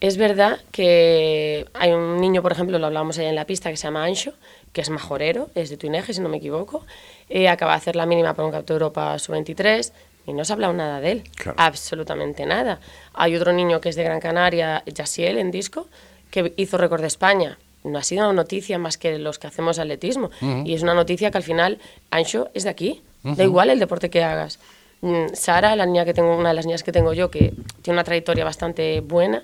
Es 0.00 0.16
verdad 0.16 0.58
que 0.70 1.66
hay 1.74 1.92
un 1.92 2.18
niño, 2.18 2.40
por 2.40 2.52
ejemplo, 2.52 2.78
lo 2.78 2.86
hablábamos 2.86 3.18
allá 3.18 3.28
en 3.28 3.34
la 3.34 3.44
pista, 3.44 3.68
que 3.68 3.76
se 3.76 3.84
llama 3.84 4.04
Ancho, 4.04 4.32
que 4.72 4.80
es 4.80 4.88
majorero, 4.88 5.50
es 5.54 5.68
de 5.68 5.76
Tuineje, 5.76 6.14
si 6.14 6.22
no 6.22 6.30
me 6.30 6.38
equivoco. 6.38 6.86
Eh, 7.28 7.48
acaba 7.48 7.72
de 7.72 7.76
hacer 7.76 7.94
la 7.94 8.06
mínima 8.06 8.32
para 8.32 8.48
un 8.48 8.52
de 8.52 8.72
Europa 8.72 9.18
sub-23 9.18 9.92
y 10.26 10.32
no 10.32 10.46
se 10.46 10.52
ha 10.52 10.54
hablado 10.54 10.72
nada 10.72 11.00
de 11.00 11.12
él. 11.12 11.24
Claro. 11.36 11.56
Absolutamente 11.60 12.46
nada. 12.46 12.80
Hay 13.12 13.36
otro 13.36 13.52
niño 13.52 13.82
que 13.82 13.90
es 13.90 13.96
de 13.96 14.02
Gran 14.02 14.20
Canaria, 14.20 14.82
Yasiel, 14.86 15.36
en 15.36 15.50
disco, 15.50 15.88
que 16.30 16.54
hizo 16.56 16.78
récord 16.78 17.02
de 17.02 17.08
España. 17.08 17.58
No 17.84 17.98
ha 17.98 18.02
sido 18.02 18.32
noticia 18.32 18.78
más 18.78 18.96
que 18.96 19.18
los 19.18 19.38
que 19.38 19.46
hacemos 19.46 19.78
atletismo. 19.78 20.30
Y 20.64 20.74
es 20.74 20.82
una 20.82 20.94
noticia 20.94 21.30
que 21.30 21.38
al 21.38 21.44
final 21.44 21.78
Ancho 22.10 22.50
es 22.54 22.64
de 22.64 22.70
aquí. 22.70 23.02
Da 23.22 23.44
igual 23.44 23.70
el 23.70 23.78
deporte 23.78 24.10
que 24.10 24.22
hagas. 24.22 24.58
Mm, 25.02 25.34
Sara, 25.34 25.74
la 25.74 25.84
niña 25.84 26.04
que 26.04 26.14
tengo, 26.14 26.36
una 26.36 26.50
de 26.50 26.54
las 26.54 26.64
niñas 26.64 26.82
que 26.84 26.92
tengo 26.92 27.12
yo, 27.12 27.30
que 27.30 27.52
tiene 27.82 27.96
una 27.96 28.04
trayectoria 28.04 28.44
bastante 28.44 29.00
buena, 29.00 29.42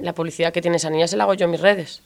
la 0.00 0.12
publicidad 0.12 0.52
que 0.52 0.60
tiene 0.60 0.76
esa 0.76 0.90
niña 0.90 1.06
se 1.06 1.16
la 1.16 1.24
hago 1.24 1.34
yo 1.34 1.44
en 1.44 1.52
mis 1.52 1.60
redes. 1.60 2.02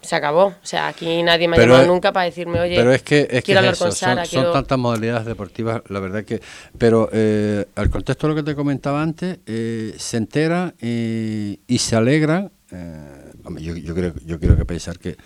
Se 0.00 0.16
acabó. 0.16 0.46
O 0.46 0.54
sea, 0.62 0.88
aquí 0.88 1.22
nadie 1.22 1.46
me 1.46 1.56
ha 1.56 1.60
llamado 1.60 1.86
nunca 1.86 2.12
para 2.12 2.24
decirme, 2.24 2.60
oye, 2.60 2.76
pero 2.76 2.92
es 2.92 3.02
que, 3.02 3.42
quiero 3.44 3.60
hablar 3.60 3.76
con 3.76 3.92
Sara. 3.92 4.24
Son, 4.24 4.52
tantas 4.52 4.78
modalidades 4.78 5.26
deportivas, 5.26 5.82
la 5.88 6.00
verdad 6.00 6.24
que... 6.24 6.40
Pero 6.78 7.10
eh, 7.12 7.66
al 7.74 7.90
contexto 7.90 8.26
de 8.26 8.34
lo 8.34 8.42
que 8.42 8.50
te 8.50 8.56
comentaba 8.56 9.02
antes, 9.02 9.38
eh, 9.46 9.94
se 9.98 10.16
enteran 10.16 10.74
y, 10.80 11.78
se 11.78 11.96
alegran. 11.96 12.50
Eh, 12.72 13.19
yo, 13.58 13.74
yo, 13.76 13.94
creo, 13.94 14.14
yo 14.24 14.38
quiero 14.38 14.56
que 14.56 14.64
pensar 14.64 14.98
que 14.98 15.16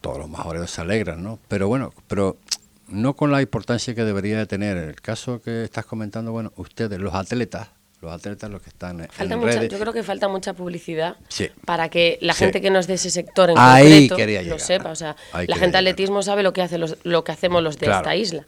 todos 0.00 0.18
los 0.18 0.28
mejores 0.28 0.70
se 0.70 0.80
alegran, 0.80 1.22
¿no? 1.22 1.38
Pero 1.48 1.68
bueno, 1.68 1.92
pero 2.06 2.36
no 2.88 3.14
con 3.14 3.32
la 3.32 3.42
importancia 3.42 3.94
que 3.94 4.04
debería 4.04 4.38
de 4.38 4.46
tener. 4.46 4.76
El 4.76 5.00
caso 5.00 5.40
que 5.40 5.64
estás 5.64 5.84
comentando, 5.84 6.32
bueno, 6.32 6.52
ustedes, 6.56 6.98
los 6.98 7.14
atletas, 7.14 7.68
los 8.00 8.12
atletas 8.12 8.50
los 8.50 8.62
que 8.62 8.70
están 8.70 9.00
en 9.00 9.42
redes. 9.42 9.70
Yo 9.70 9.78
creo 9.78 9.92
que 9.92 10.02
falta 10.02 10.28
mucha 10.28 10.52
publicidad 10.52 11.16
para 11.64 11.88
que 11.88 12.18
la 12.20 12.34
gente 12.34 12.60
que 12.60 12.70
no 12.70 12.78
es 12.78 12.86
de 12.86 12.94
ese 12.94 13.10
sector 13.10 13.50
en 13.50 13.56
concreto 13.56 14.42
lo 14.44 14.58
sepa. 14.58 14.90
O 14.90 14.96
sea, 14.96 15.16
la 15.32 15.56
gente 15.56 15.72
de 15.72 15.78
atletismo 15.78 16.22
sabe 16.22 16.42
lo 16.42 16.52
que 16.52 16.62
hace 16.62 16.78
los, 16.78 16.98
lo 17.02 17.24
que 17.24 17.32
hacemos 17.32 17.62
los 17.62 17.78
de 17.78 17.90
esta 17.90 18.14
isla. 18.16 18.44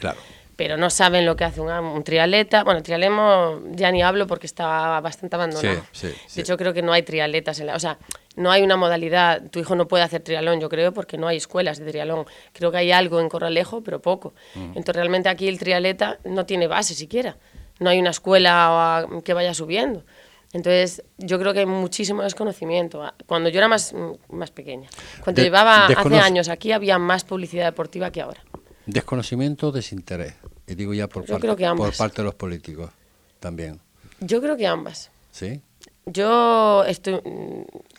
Pero 0.59 0.77
no 0.77 0.91
saben 0.91 1.25
lo 1.25 1.37
que 1.37 1.45
hace 1.45 1.61
un, 1.61 2.03
trialeta. 2.03 2.65
Bueno, 2.65 2.83
trialemo 2.83 3.63
ya 3.71 3.91
ni 3.91 4.03
hablo 4.03 4.27
porque 4.27 4.47
está 4.47 5.01
bastante 5.01 5.37
abandonado. 5.37 5.83
de 6.03 6.43
hecho, 6.43 6.57
creo 6.59 6.75
que 6.75 6.83
no 6.83 6.93
hay 6.93 7.03
trialetas. 7.03 7.61
En 7.61 7.69
la, 7.69 7.77
o 7.77 7.81
sea, 7.81 7.97
no 8.37 8.51
hay 8.51 8.63
una 8.63 8.77
modalidad. 8.77 9.41
Tu 9.51 9.61
hijo 9.61 9.77
no 9.77 9.89
puede 9.89 10.03
hacer 10.03 10.21
trialón, 10.21 10.61
yo 10.61 10.69
creo, 10.69 10.93
porque 10.93 11.17
no 11.17 11.29
hay 11.29 11.37
escuelas 11.37 11.79
de 11.79 11.89
trialón. 11.89 12.27
Creo 12.53 12.73
que 12.73 12.79
hay 12.79 12.91
algo 12.91 13.21
en 13.21 13.29
Corralejo, 13.29 13.83
pero 13.83 14.03
poco. 14.03 14.35
Mm. 14.57 14.73
Entonces, 14.75 14.97
realmente 14.97 15.29
aquí 15.29 15.47
el 15.47 15.59
trialeta 15.59 16.19
no 16.25 16.45
tiene 16.45 16.67
base 16.67 16.93
siquiera 16.95 17.37
no 17.79 17.91
hay 17.91 17.99
una 17.99 18.11
escuela 18.11 19.07
que 19.25 19.35
vaya 19.35 19.55
subiendo. 19.55 20.05
Entonces, 20.53 21.03
yo 21.19 21.39
creo 21.39 21.53
que 21.53 21.61
hay 21.61 21.67
muchísimo 21.67 22.23
desconocimiento. 22.23 23.03
Cuando 23.27 23.51
yo 23.51 23.59
era 23.59 23.69
más, 23.69 23.95
más 24.31 24.51
pequeña, 24.51 24.89
cuando 25.23 25.43
llevaba 25.43 25.87
hace 25.87 26.19
años 26.19 26.49
aquí, 26.49 26.73
había 26.73 26.99
más 26.99 27.25
publicidad 27.25 27.67
deportiva 27.67 28.11
que 28.11 28.23
ahora. 28.23 28.43
Desconocimiento 28.89 29.69
o 29.69 29.73
desinterés. 29.73 30.35
Y 30.67 30.75
digo 30.75 30.95
ya 30.95 31.09
por, 31.09 31.25
parte, 31.25 31.47
por 31.77 31.97
parte 31.97 32.23
de 32.23 32.25
los 32.25 32.35
políticos 32.35 32.91
también. 33.39 33.81
Yo 34.21 34.41
creo 34.41 34.57
que 34.57 34.67
ambas. 34.67 35.11
¿Sí? 35.31 35.61
Yo 36.07 36.85
estoy 36.85 37.21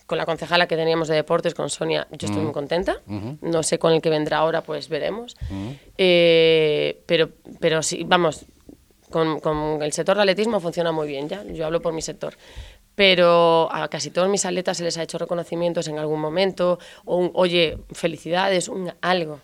con 0.06 0.18
la 0.18 0.26
concejala 0.26 0.66
que 0.66 0.76
teníamos 0.76 1.06
de 1.06 1.14
deportes, 1.14 1.54
con 1.54 1.70
Sonia, 1.70 2.08
yo 2.10 2.26
estoy 2.26 2.42
muy 2.42 2.52
contenta. 2.52 3.00
No 3.06 3.62
sé 3.62 3.78
con 3.78 3.92
el 3.92 4.02
que 4.02 4.10
vendrá 4.10 4.38
ahora, 4.38 4.62
pues 4.62 4.88
veremos. 4.88 5.36
Eh, 5.96 7.02
pero, 7.06 7.30
pero 7.60 7.84
sí, 7.84 8.04
vamos, 8.04 8.44
con, 9.10 9.82
el 9.82 9.92
sector 9.92 10.16
de 10.16 10.22
atletismo 10.22 10.58
funciona 10.60 10.90
muy 10.92 11.06
bien, 11.06 11.28
ya, 11.28 11.44
yo 11.44 11.66
hablo 11.66 11.80
por 11.80 11.92
mi 11.92 12.02
sector 12.02 12.34
pero 12.92 13.72
a 13.72 13.88
casi 13.88 14.10
todos 14.10 14.28
mis 14.28 14.44
atletas 14.44 14.76
se 14.76 14.84
les 14.84 14.98
ha 14.98 15.02
hecho 15.02 15.16
reconocimientos 15.16 15.88
en 15.88 15.98
algún 15.98 16.20
momento, 16.20 16.78
o 17.06 17.16
un, 17.16 17.30
oye, 17.32 17.78
felicidades, 17.92 18.68
un 18.68 18.92
algo, 19.00 19.40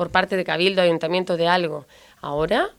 por 0.00 0.10
parte 0.10 0.34
de 0.34 0.44
Cabildo, 0.44 0.80
Ayuntamiento, 0.80 1.36
de 1.36 1.46
algo. 1.46 1.86
Ahora 2.22 2.70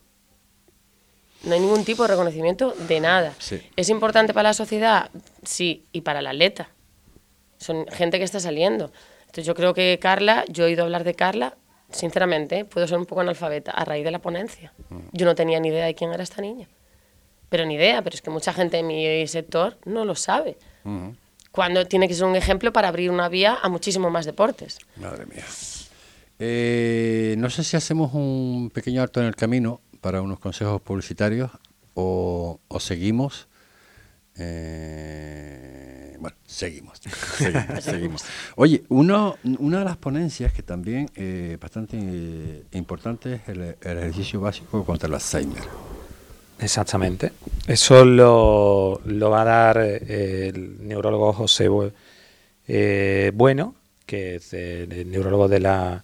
no 1.43 1.53
hay 1.53 1.60
ningún 1.60 1.86
tipo 1.86 2.01
de 2.01 2.07
reconocimiento 2.07 2.73
de 2.88 2.99
nada. 2.99 3.36
¿Es 3.75 3.89
importante 3.89 4.34
para 4.34 4.49
la 4.49 4.53
sociedad? 4.55 5.12
Sí, 5.43 5.86
y 5.91 6.01
para 6.01 6.21
el 6.21 6.25
atleta. 6.25 6.71
Son 7.60 7.86
gente 7.89 8.17
que 8.17 8.23
está 8.23 8.39
saliendo. 8.39 8.91
Entonces 9.19 9.45
yo 9.45 9.53
creo 9.53 9.75
que 9.75 9.99
Carla, 10.01 10.45
yo 10.47 10.63
he 10.63 10.69
oído 10.69 10.84
hablar 10.84 11.03
de 11.03 11.13
Carla, 11.13 11.57
sinceramente, 11.91 12.65
puedo 12.65 12.88
ser 12.88 12.97
un 12.97 13.05
poco 13.05 13.21
analfabeta 13.21 13.69
a 13.69 13.86
raíz 13.86 14.03
de 14.03 14.10
la 14.10 14.17
ponencia. 14.17 14.73
Mm. 14.89 14.99
Yo 15.12 15.27
no 15.27 15.36
tenía 15.36 15.60
ni 15.60 15.67
idea 15.67 15.86
de 15.86 15.93
quién 15.93 16.12
era 16.12 16.23
esta 16.23 16.41
niña. 16.41 16.69
Pero 17.49 17.67
ni 17.67 17.75
idea, 17.75 18.01
pero 18.01 18.15
es 18.15 18.23
que 18.23 18.31
mucha 18.31 18.51
gente 18.51 18.77
de 18.77 18.84
mi 18.84 19.27
sector 19.27 19.77
no 19.86 20.05
lo 20.05 20.15
sabe. 20.15 20.57
Mm. 20.86 21.10
Cuando 21.51 21.86
tiene 21.86 22.07
que 22.07 22.15
ser 22.15 22.25
un 22.25 22.36
ejemplo 22.36 22.73
para 22.73 22.88
abrir 22.88 23.12
una 23.12 23.29
vía 23.29 23.60
a 23.62 23.69
muchísimos 23.69 24.12
más 24.12 24.25
deportes. 24.25 24.79
Madre 24.95 25.27
mía. 25.27 25.45
Eh, 26.43 27.36
no 27.38 27.51
sé 27.51 27.63
si 27.63 27.77
hacemos 27.77 28.15
un 28.15 28.71
pequeño 28.73 29.04
alto 29.04 29.19
en 29.19 29.27
el 29.27 29.36
camino 29.36 29.80
para 30.01 30.23
unos 30.23 30.39
consejos 30.39 30.82
publicitarios 30.82 31.51
o, 31.93 32.60
o 32.67 32.80
seguimos. 32.80 33.47
Eh, 34.38 36.17
bueno, 36.19 36.36
seguimos, 36.45 36.99
seguimos, 37.80 38.25
Oye, 38.56 38.84
uno, 38.89 39.38
una 39.60 39.80
de 39.80 39.86
las 39.86 39.97
ponencias 39.97 40.54
que 40.54 40.63
también 40.63 41.06
es 41.06 41.12
eh, 41.15 41.58
bastante 41.60 41.97
eh, 41.99 42.63
importante 42.73 43.36
es 43.36 43.49
el, 43.49 43.75
ejercicio 43.82 44.39
básico 44.39 44.84
contra 44.84 45.08
el 45.08 45.15
Alzheimer. 45.15 45.63
Exactamente. 46.60 47.32
Eso 47.67 48.06
lo, 48.06 49.01
va 49.30 49.41
a 49.41 49.45
dar 49.45 49.77
eh, 49.80 50.49
el 50.49 50.88
neurólogo 50.88 51.34
José 51.34 51.69
Bueno, 53.34 53.75
que 54.12 54.36
es 54.36 54.54
el, 54.54 55.10
neurólogo 55.10 55.47
de 55.47 55.62
la, 55.62 56.04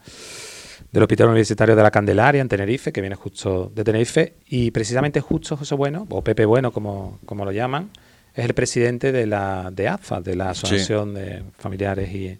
del 0.93 1.03
Hospital 1.03 1.27
Universitario 1.27 1.75
de 1.75 1.83
la 1.83 1.91
Candelaria 1.91 2.39
en 2.39 2.47
Tenerife, 2.47 2.93
que 2.93 3.01
viene 3.01 3.17
justo 3.17 3.69
de 3.75 3.83
Tenerife, 3.83 4.35
y 4.47 4.71
precisamente 4.71 5.19
justo 5.19 5.57
José 5.57 5.75
Bueno, 5.75 6.07
o 6.09 6.23
Pepe 6.23 6.45
Bueno 6.45 6.71
como, 6.71 7.19
como 7.25 7.43
lo 7.43 7.51
llaman, 7.51 7.89
es 8.33 8.45
el 8.45 8.53
presidente 8.53 9.11
de 9.11 9.25
la 9.25 9.71
de 9.73 9.89
AFA, 9.89 10.21
de 10.21 10.37
la 10.37 10.51
Asociación 10.51 11.15
de 11.15 11.43
Familiares 11.57 12.09
y 12.13 12.39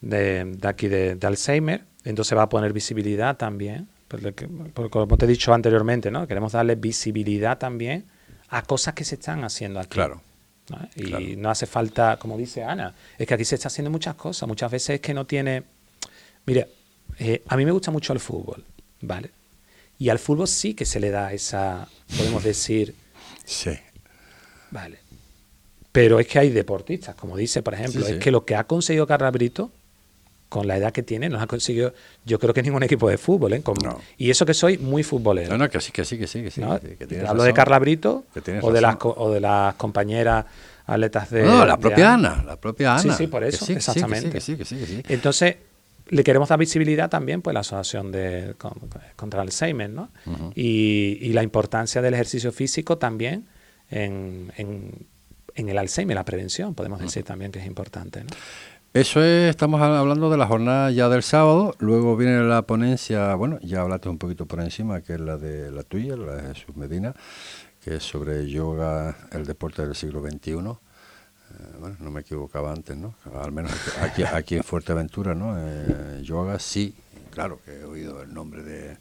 de, 0.00 0.56
aquí 0.62 0.86
de, 0.86 1.18
Alzheimer. 1.20 1.82
Entonces 2.04 2.38
va 2.38 2.42
a 2.42 2.48
poner 2.48 2.72
visibilidad 2.72 3.36
también, 3.36 3.88
porque, 4.06 4.46
como 4.88 5.16
te 5.16 5.24
he 5.24 5.28
dicho 5.28 5.52
anteriormente, 5.52 6.12
¿no? 6.12 6.28
queremos 6.28 6.52
darle 6.52 6.76
visibilidad 6.76 7.58
también 7.58 8.04
a 8.50 8.62
cosas 8.62 8.94
que 8.94 9.02
se 9.02 9.16
están 9.16 9.42
haciendo 9.42 9.80
aquí. 9.80 9.88
Claro. 9.88 10.20
Y 10.96 11.36
no 11.36 11.50
hace 11.50 11.66
falta, 11.66 12.18
como 12.18 12.36
dice 12.36 12.62
Ana, 12.62 12.94
es 13.18 13.26
que 13.26 13.34
aquí 13.34 13.44
se 13.44 13.54
está 13.54 13.68
haciendo 13.68 13.90
muchas 13.90 14.14
cosas. 14.14 14.48
Muchas 14.48 14.70
veces 14.70 14.96
es 14.96 15.00
que 15.00 15.14
no 15.14 15.26
tiene... 15.26 15.62
Mire, 16.46 16.68
eh, 17.18 17.42
a 17.48 17.56
mí 17.56 17.64
me 17.64 17.72
gusta 17.72 17.90
mucho 17.90 18.12
el 18.12 18.20
fútbol, 18.20 18.64
¿vale? 19.00 19.30
Y 19.98 20.08
al 20.08 20.18
fútbol 20.18 20.48
sí 20.48 20.74
que 20.74 20.84
se 20.84 21.00
le 21.00 21.10
da 21.10 21.32
esa, 21.32 21.88
podemos 22.16 22.42
decir... 22.42 22.94
Sí. 23.44 23.72
Vale. 24.70 24.98
Pero 25.92 26.18
es 26.18 26.26
que 26.26 26.38
hay 26.38 26.50
deportistas, 26.50 27.14
como 27.14 27.36
dice, 27.36 27.62
por 27.62 27.74
ejemplo, 27.74 28.06
es 28.06 28.18
que 28.18 28.30
lo 28.30 28.44
que 28.44 28.56
ha 28.56 28.64
conseguido 28.64 29.06
Carla 29.06 29.30
Brito, 29.30 29.70
con 30.52 30.66
la 30.66 30.76
edad 30.76 30.92
que 30.92 31.02
tiene, 31.02 31.30
no 31.30 31.40
ha 31.40 31.46
conseguido, 31.46 31.94
yo 32.26 32.38
creo 32.38 32.52
que 32.52 32.62
ningún 32.62 32.82
equipo 32.82 33.08
de 33.08 33.16
fútbol, 33.16 33.54
¿eh? 33.54 33.62
Y 34.18 34.28
eso 34.28 34.44
que 34.44 34.52
soy 34.52 34.76
muy 34.76 35.02
futbolero. 35.02 35.50
No, 35.50 35.56
no, 35.56 35.70
que 35.70 35.80
sí, 35.80 35.92
que 35.92 36.04
sí, 36.04 36.18
que 36.18 36.26
sí. 36.26 36.42
Que 36.42 36.50
sí 36.50 36.60
Hablo 37.26 37.42
de 37.44 37.54
Carla 37.54 37.78
Brito 37.78 38.26
o 38.60 38.70
de, 38.70 38.82
las, 38.82 38.98
o 39.00 39.30
de 39.30 39.40
las 39.40 39.74
compañeras 39.76 40.44
atletas 40.84 41.30
de... 41.30 41.44
No, 41.44 41.64
la 41.64 41.78
propia 41.78 42.12
Ana. 42.12 42.44
la 42.46 42.56
propia 42.60 42.96
Ana. 42.96 43.00
Sí, 43.00 43.10
sí, 43.16 43.26
por 43.28 43.44
eso, 43.44 43.72
exactamente. 43.72 44.38
Entonces, 45.08 45.56
le 46.10 46.22
queremos 46.22 46.50
dar 46.50 46.58
visibilidad 46.58 47.08
también 47.08 47.40
pues 47.40 47.54
la 47.54 47.60
asociación 47.60 48.12
de 48.12 48.54
contra 49.16 49.40
el 49.40 49.48
Alzheimer, 49.48 49.88
¿no? 49.88 50.10
y, 50.54 51.32
la 51.32 51.42
importancia 51.42 52.02
del 52.02 52.12
ejercicio 52.12 52.52
físico 52.52 52.98
también 52.98 53.46
en, 53.88 54.52
en 55.54 55.68
el 55.68 55.78
Alzheimer, 55.78 56.14
la 56.14 56.26
prevención, 56.26 56.74
podemos 56.74 57.00
decir 57.00 57.24
también 57.24 57.52
que 57.52 57.58
es 57.58 57.66
importante. 57.66 58.22
¿no? 58.22 58.30
Eso 58.94 59.24
es, 59.24 59.48
estamos 59.48 59.80
hablando 59.80 60.28
de 60.28 60.36
la 60.36 60.46
jornada 60.46 60.90
ya 60.90 61.08
del 61.08 61.22
sábado, 61.22 61.74
luego 61.78 62.14
viene 62.14 62.42
la 62.42 62.60
ponencia, 62.60 63.34
bueno, 63.36 63.58
ya 63.62 63.80
hablaste 63.80 64.10
un 64.10 64.18
poquito 64.18 64.44
por 64.44 64.60
encima, 64.60 65.00
que 65.00 65.14
es 65.14 65.20
la 65.20 65.38
de 65.38 65.70
la 65.70 65.82
tuya, 65.82 66.14
la 66.14 66.34
de 66.36 66.54
Jesús 66.54 66.76
Medina, 66.76 67.14
que 67.82 67.96
es 67.96 68.02
sobre 68.02 68.46
yoga, 68.50 69.16
el 69.30 69.46
deporte 69.46 69.80
del 69.80 69.94
siglo 69.94 70.20
XXI. 70.20 70.50
Eh, 70.50 70.56
bueno, 71.80 71.96
no 72.00 72.10
me 72.10 72.20
equivocaba 72.20 72.70
antes, 72.70 72.94
¿no? 72.94 73.14
Al 73.34 73.50
menos 73.50 73.72
aquí, 74.02 74.24
aquí 74.24 74.56
en 74.56 74.62
Fuerteventura, 74.62 75.34
¿no? 75.34 75.54
Eh, 75.56 76.20
yoga 76.22 76.58
sí, 76.58 76.94
claro 77.30 77.60
que 77.64 77.80
he 77.80 77.84
oído 77.86 78.20
el 78.20 78.34
nombre 78.34 78.62
de, 78.62 78.98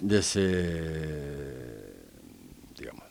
de 0.00 0.18
ese 0.20 1.93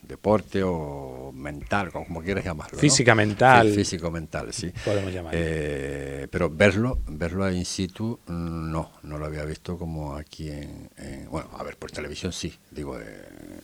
deporte 0.02 0.62
o 0.63 1.32
mental, 1.34 1.91
como 1.91 2.21
quieras 2.21 2.43
llamarlo. 2.43 2.78
Física 2.78 3.15
mental. 3.15 3.71
físico 3.71 4.12
mental, 4.12 4.54
sí. 4.54 4.71
Podemos 4.84 5.13
llamarlo. 5.13 5.39
Eh, 5.41 6.28
pero 6.30 6.49
verlo, 6.49 6.99
verlo 7.08 7.49
in 7.52 7.65
situ, 7.65 8.19
no, 8.28 8.91
no 9.04 9.17
lo 9.17 9.26
había 9.26 9.45
visto 9.45 9.78
como 9.78 10.15
aquí 10.15 10.49
en, 10.49 10.89
bueno, 11.30 11.49
a 11.58 11.63
ver, 11.63 11.78
por 11.78 11.91
televisión 11.91 12.32
sí, 12.34 12.54
digo, 12.71 12.99
eh, 12.99 13.04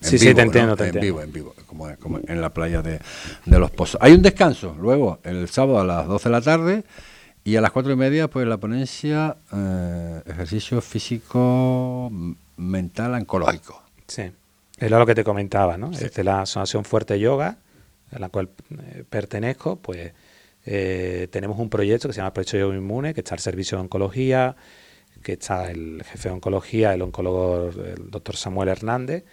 en 0.02 0.10
sí, 0.10 0.18
vivo, 0.18 0.30
sí, 0.30 0.36
te 0.36 0.42
entiendo, 0.42 0.76
te 0.76 0.88
en 0.88 1.00
vivo, 1.00 1.22
en 1.22 1.32
vivo, 1.32 1.54
como, 1.66 1.94
como, 1.98 2.20
en 2.26 2.42
la 2.42 2.54
playa 2.54 2.82
de, 2.82 3.00
de 3.46 3.60
Los 3.60 3.72
Pozos. 3.72 4.00
Hay 4.02 4.14
un 4.14 4.22
descanso, 4.22 4.76
luego, 4.80 5.20
el 5.24 5.50
sábado 5.50 5.80
a 5.80 5.84
las 5.84 6.08
12 6.08 6.30
de 6.30 6.32
la 6.32 6.42
tarde, 6.42 6.84
y 7.44 7.56
a 7.56 7.62
las 7.62 7.72
cuatro 7.72 7.92
y 7.92 7.96
media, 7.96 8.28
pues 8.28 8.48
la 8.48 8.58
ponencia 8.58 9.38
eh, 9.52 10.22
ejercicio 10.26 10.82
físico 10.82 12.12
mental 12.58 13.14
oncológico. 13.14 13.82
Sí. 14.08 14.32
Era 14.80 14.98
lo 14.98 15.06
que 15.06 15.14
te 15.14 15.26
comentaba, 15.26 15.78
¿no? 15.78 15.90
Desde 15.92 16.24
la 16.24 16.42
Asociación 16.42 16.86
Fuerte 16.86 17.20
Yoga, 17.20 17.58
a 18.12 18.20
la 18.20 18.30
cual 18.30 18.50
eh, 18.72 19.04
pertenezco, 19.10 19.76
pues 19.76 20.14
eh, 20.66 21.28
tenemos 21.32 21.60
un 21.60 21.70
proyecto 21.70 22.08
que 22.08 22.14
se 22.14 22.20
llama 22.20 22.34
Proyecto 22.34 22.58
Yoga 22.58 22.76
Inmune, 22.76 23.14
que 23.14 23.20
está 23.20 23.36
al 23.36 23.40
servicio 23.40 23.78
de 23.78 23.84
oncología, 23.84 24.56
que 25.22 25.34
está 25.34 25.70
el 25.70 26.02
jefe 26.06 26.30
de 26.30 26.36
oncología, 26.36 26.94
el 26.94 27.02
oncólogo, 27.02 27.70
el 27.70 28.10
doctor 28.10 28.38
Samuel 28.38 28.70
Hernández, 28.70 29.26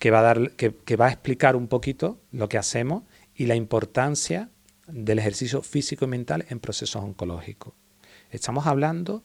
que 0.00 0.10
va 0.10 0.18
a 0.18 0.22
dar, 0.22 0.50
que, 0.52 0.96
va 0.96 1.06
a 1.06 1.10
explicar 1.10 1.54
un 1.54 1.68
poquito 1.68 2.20
lo 2.32 2.48
que 2.48 2.58
hacemos 2.58 3.04
y 3.36 3.46
la 3.46 3.54
importancia 3.54 4.50
del 4.88 5.20
ejercicio 5.20 5.62
físico 5.62 6.06
y 6.06 6.08
mental 6.08 6.44
en 6.48 6.58
procesos 6.58 7.04
oncológicos. 7.04 7.74
Estamos 8.30 8.66
hablando 8.66 9.22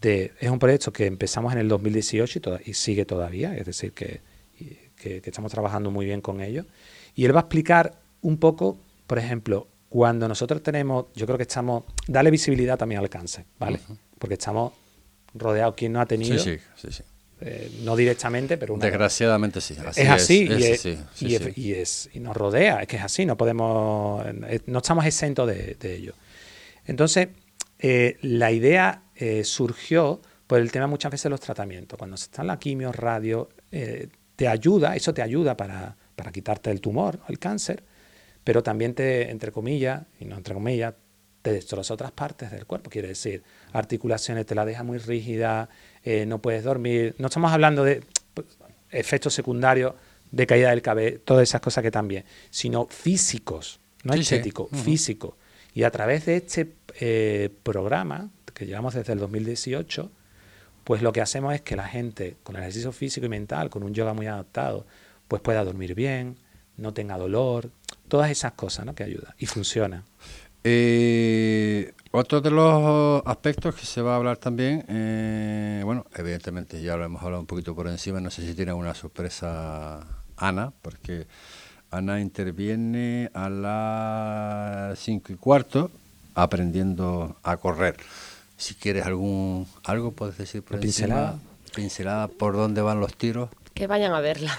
de, 0.00 0.32
es 0.40 0.48
un 0.48 0.58
proyecto 0.58 0.94
que 0.94 1.04
empezamos 1.04 1.52
en 1.52 1.58
el 1.58 1.68
2018 1.68 2.38
y, 2.64 2.70
y 2.70 2.74
sigue 2.74 3.04
todavía, 3.04 3.54
es 3.54 3.66
decir, 3.66 3.92
que, 3.92 4.22
que, 4.98 5.22
estamos 5.24 5.52
trabajando 5.52 5.90
muy 5.90 6.06
bien 6.06 6.20
con 6.20 6.40
ellos. 6.40 6.66
Y 7.14 7.24
él 7.24 7.34
va 7.34 7.40
a 7.40 7.42
explicar 7.42 7.98
un 8.22 8.38
poco, 8.38 8.78
por 9.06 9.18
ejemplo, 9.18 9.68
cuando 9.88 10.28
nosotros 10.28 10.62
tenemos, 10.62 11.06
yo 11.14 11.26
creo 11.26 11.38
que 11.38 11.44
estamos, 11.44 11.84
dale 12.06 12.30
visibilidad 12.30 12.76
también 12.76 13.00
al 13.00 13.08
cáncer, 13.08 13.44
¿vale? 13.58 13.80
Porque 14.18 14.34
estamos 14.34 14.72
rodeados, 15.34 15.74
¿quién 15.76 15.92
no 15.92 16.00
ha 16.00 16.06
tenido? 16.06 16.38
Sí, 16.38 16.58
sí, 16.76 16.88
sí. 16.90 17.02
Eh, 17.40 17.70
no 17.84 17.94
directamente, 17.94 18.58
pero 18.58 18.76
desgraciadamente 18.76 19.60
sí. 19.60 19.76
es 19.94 20.08
así, 20.08 20.48
y, 21.20 21.72
es, 21.72 22.10
y, 22.12 22.18
nos 22.18 22.36
rodea, 22.36 22.82
es 22.82 22.88
que 22.88 22.96
es 22.96 23.02
así, 23.02 23.24
no 23.24 23.36
podemos, 23.36 24.26
eh, 24.26 24.60
no 24.66 24.78
estamos 24.78 25.06
exentos 25.06 25.46
de, 25.46 25.76
ello. 25.80 26.14
Entonces, 26.84 27.28
eh, 27.78 28.18
la 28.22 28.50
idea 28.50 29.02
surgió 29.44 30.20
por 30.48 30.58
el 30.58 30.72
tema 30.72 30.88
muchas 30.88 31.12
veces 31.12 31.24
de 31.24 31.30
los 31.30 31.40
tratamientos. 31.40 31.96
Cuando 31.96 32.16
se 32.16 32.24
están 32.24 32.48
la 32.48 32.58
quimio, 32.58 32.90
radio, 32.90 33.48
te 34.38 34.46
ayuda, 34.46 34.94
eso 34.94 35.12
te 35.12 35.20
ayuda 35.20 35.56
para, 35.56 35.96
para 36.14 36.30
quitarte 36.30 36.70
el 36.70 36.80
tumor, 36.80 37.18
el 37.26 37.40
cáncer, 37.40 37.82
pero 38.44 38.62
también 38.62 38.94
te, 38.94 39.32
entre 39.32 39.50
comillas, 39.50 40.02
y 40.20 40.26
no 40.26 40.36
entre 40.36 40.54
comillas, 40.54 40.94
te 41.42 41.50
destroza 41.50 41.94
otras 41.94 42.12
partes 42.12 42.52
del 42.52 42.64
cuerpo. 42.64 42.88
Quiere 42.88 43.08
decir, 43.08 43.42
articulaciones 43.72 44.46
te 44.46 44.54
la 44.54 44.64
deja 44.64 44.84
muy 44.84 44.98
rígida, 44.98 45.68
eh, 46.04 46.24
no 46.24 46.38
puedes 46.40 46.62
dormir. 46.62 47.16
No 47.18 47.26
estamos 47.26 47.50
hablando 47.50 47.82
de 47.82 48.04
pues, 48.32 48.46
efectos 48.90 49.34
secundarios 49.34 49.94
de 50.30 50.46
caída 50.46 50.70
del 50.70 50.82
cabello, 50.82 51.20
todas 51.22 51.42
esas 51.42 51.60
cosas 51.60 51.82
que 51.82 51.90
también, 51.90 52.24
sino 52.48 52.86
físicos, 52.86 53.80
no 54.04 54.14
estéticos, 54.14 54.68
físicos. 54.70 55.34
Y 55.74 55.82
a 55.82 55.90
través 55.90 56.26
de 56.26 56.36
este 56.36 56.74
eh, 57.00 57.50
programa, 57.64 58.30
que 58.54 58.66
llevamos 58.66 58.94
desde 58.94 59.14
el 59.14 59.18
2018, 59.18 60.12
pues 60.88 61.02
lo 61.02 61.12
que 61.12 61.20
hacemos 61.20 61.52
es 61.52 61.60
que 61.60 61.76
la 61.76 61.86
gente 61.86 62.38
con 62.42 62.56
el 62.56 62.62
ejercicio 62.62 62.92
físico 62.92 63.26
y 63.26 63.28
mental, 63.28 63.68
con 63.68 63.82
un 63.82 63.92
yoga 63.92 64.14
muy 64.14 64.26
adaptado, 64.26 64.86
pues 65.28 65.42
pueda 65.42 65.62
dormir 65.62 65.94
bien, 65.94 66.38
no 66.78 66.94
tenga 66.94 67.18
dolor, 67.18 67.70
todas 68.08 68.30
esas 68.30 68.52
cosas 68.52 68.86
¿no? 68.86 68.94
que 68.94 69.04
ayudan 69.04 69.34
y 69.36 69.44
funciona. 69.44 70.02
Eh, 70.64 71.92
otro 72.10 72.40
de 72.40 72.50
los 72.50 73.22
aspectos 73.26 73.74
que 73.74 73.84
se 73.84 74.00
va 74.00 74.14
a 74.14 74.16
hablar 74.16 74.38
también, 74.38 74.82
eh, 74.88 75.82
bueno, 75.84 76.06
evidentemente 76.16 76.80
ya 76.80 76.96
lo 76.96 77.04
hemos 77.04 77.22
hablado 77.22 77.42
un 77.42 77.46
poquito 77.46 77.74
por 77.74 77.86
encima, 77.86 78.18
no 78.22 78.30
sé 78.30 78.46
si 78.46 78.54
tiene 78.54 78.72
una 78.72 78.94
sorpresa 78.94 80.06
Ana, 80.38 80.72
porque 80.80 81.26
Ana 81.90 82.18
interviene 82.18 83.30
a 83.34 83.50
las 83.50 84.98
cinco 84.98 85.34
y 85.34 85.36
cuarto 85.36 85.90
aprendiendo 86.34 87.36
a 87.42 87.58
correr. 87.58 87.96
Si 88.58 88.74
quieres 88.74 89.06
algún 89.06 89.66
algo, 89.84 90.10
puedes 90.12 90.36
decir 90.36 90.62
por 90.64 90.80
pincelada. 90.80 91.38
pincelada 91.74 92.26
por 92.26 92.56
dónde 92.56 92.82
van 92.82 92.98
los 92.98 93.16
tiros. 93.16 93.50
Que 93.72 93.86
vayan 93.86 94.12
a 94.12 94.20
verla. 94.20 94.58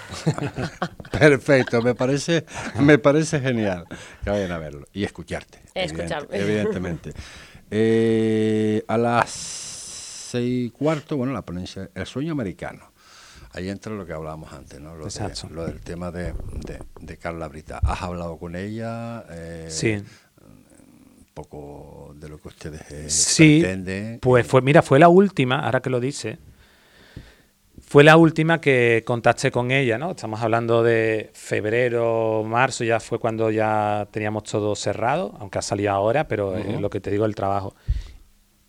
Perfecto, 1.12 1.82
me 1.82 1.94
parece, 1.94 2.46
me 2.80 2.98
parece 2.98 3.42
genial 3.42 3.86
que 4.24 4.30
vayan 4.30 4.54
a 4.54 4.58
verlo 4.58 4.88
y 4.94 5.04
escucharte. 5.04 5.62
evidentemente. 5.76 7.12
Eh, 7.70 8.84
a 8.88 8.98
las 8.98 9.30
seis 9.30 10.68
y 10.68 10.70
cuarto, 10.70 11.18
bueno, 11.18 11.34
la 11.34 11.42
ponencia 11.42 11.90
El 11.94 12.06
sueño 12.06 12.32
americano. 12.32 12.92
Ahí 13.52 13.68
entra 13.68 13.94
lo 13.94 14.06
que 14.06 14.14
hablábamos 14.14 14.54
antes, 14.54 14.80
¿no? 14.80 14.96
Lo, 14.96 15.08
lo 15.50 15.66
del 15.66 15.82
tema 15.82 16.12
de, 16.12 16.34
de, 17.02 17.18
Carla 17.18 17.48
Brita. 17.48 17.80
¿Has 17.84 18.04
hablado 18.04 18.38
con 18.38 18.56
ella? 18.56 19.26
Eh, 19.30 19.68
sí. 19.70 20.04
Un 21.40 21.44
poco 21.46 22.14
de 22.16 22.28
lo 22.28 22.38
que 22.38 22.50
ustedes 22.50 22.82
eh, 22.92 23.10
sí, 23.10 23.64
Pues 24.20 24.46
fue, 24.46 24.62
mira, 24.62 24.82
fue 24.82 25.00
la 25.00 25.08
última, 25.08 25.60
ahora 25.64 25.82
que 25.82 25.90
lo 25.90 26.02
dice, 26.02 26.38
fue 27.80 28.04
la 28.04 28.18
última 28.18 28.60
que 28.60 29.04
contacté 29.06 29.50
con 29.50 29.72
ella, 29.72 29.98
¿no? 29.98 30.12
Estamos 30.12 30.42
hablando 30.42 30.84
de 30.84 31.30
febrero, 31.34 32.44
marzo, 32.46 32.84
ya 32.84 33.00
fue 33.00 33.20
cuando 33.20 33.52
ya 33.52 34.06
teníamos 34.12 34.44
todo 34.44 34.76
cerrado, 34.76 35.34
aunque 35.40 35.60
ha 35.60 35.62
salido 35.62 35.92
ahora, 35.92 36.28
pero 36.28 36.58
es 36.58 36.82
lo 36.82 36.90
que 36.90 37.00
te 37.00 37.10
digo, 37.10 37.24
el 37.26 37.36
trabajo. 37.36 37.74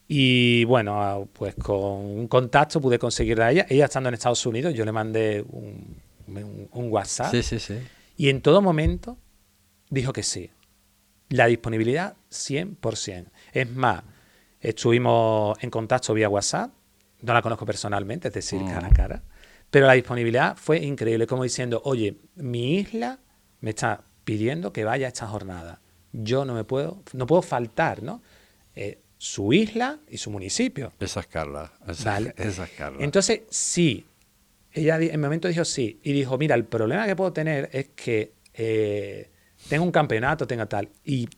Y 0.06 0.62
bueno, 0.64 1.02
ah, 1.02 1.24
pues 1.32 1.56
con 1.56 1.76
un 1.76 2.28
contacto 2.28 2.80
pude 2.80 3.00
conseguirla 3.00 3.46
a 3.46 3.50
ella. 3.50 3.66
Ella 3.68 3.86
estando 3.86 4.08
en 4.10 4.14
Estados 4.14 4.46
Unidos, 4.46 4.74
yo 4.74 4.84
le 4.84 4.92
mandé 4.92 5.44
un, 5.50 5.96
WhatsApp. 6.72 7.32
Sí, 7.32 7.42
sí, 7.42 7.58
sí. 7.58 7.78
Y 8.16 8.28
en 8.28 8.40
todo 8.40 8.62
momento 8.62 9.18
dijo 9.88 10.12
que 10.12 10.22
sí. 10.22 10.50
La 11.30 11.46
disponibilidad 11.46 12.16
100%. 12.30 13.26
Es 13.52 13.70
más, 13.70 14.02
estuvimos 14.60 15.56
en 15.62 15.70
contacto 15.70 16.14
vía 16.14 16.28
WhatsApp 16.28 16.70
no 17.22 17.34
la 17.34 17.42
conozco 17.42 17.66
personalmente, 17.66 18.28
es 18.28 18.34
decir, 18.34 18.60
cara 18.64 18.86
a 18.86 18.90
mm. 18.90 18.94
cara, 18.94 19.22
pero 19.70 19.86
la 19.86 19.92
disponibilidad 19.92 20.56
fue 20.56 20.78
increíble, 20.78 21.26
como 21.26 21.42
diciendo, 21.42 21.80
oye, 21.84 22.16
mi 22.36 22.76
isla 22.76 23.18
me 23.60 23.70
está 23.70 24.04
pidiendo 24.24 24.72
que 24.72 24.84
vaya 24.84 25.06
a 25.06 25.08
esta 25.08 25.26
jornada. 25.26 25.80
Yo 26.12 26.44
no 26.44 26.54
me 26.54 26.64
puedo, 26.64 27.02
no 27.12 27.26
puedo 27.26 27.42
faltar, 27.42 28.02
¿no? 28.02 28.22
Eh, 28.74 29.00
su 29.16 29.52
isla 29.52 29.98
y 30.08 30.16
su 30.16 30.30
municipio. 30.30 30.92
Esa 31.86 32.64
es 32.64 32.70
Carla. 32.70 32.98
Entonces, 33.04 33.42
sí, 33.50 34.06
ella 34.72 34.96
en 34.96 35.10
el 35.10 35.18
momento 35.18 35.46
dijo 35.46 35.64
sí, 35.64 36.00
y 36.02 36.12
dijo, 36.12 36.38
mira, 36.38 36.54
el 36.54 36.64
problema 36.64 37.06
que 37.06 37.14
puedo 37.14 37.32
tener 37.32 37.68
es 37.72 37.90
que 37.90 38.32
eh, 38.54 39.30
tengo 39.68 39.84
un 39.84 39.92
campeonato, 39.92 40.46
tenga 40.46 40.66
tal, 40.66 40.88
y 41.04 41.28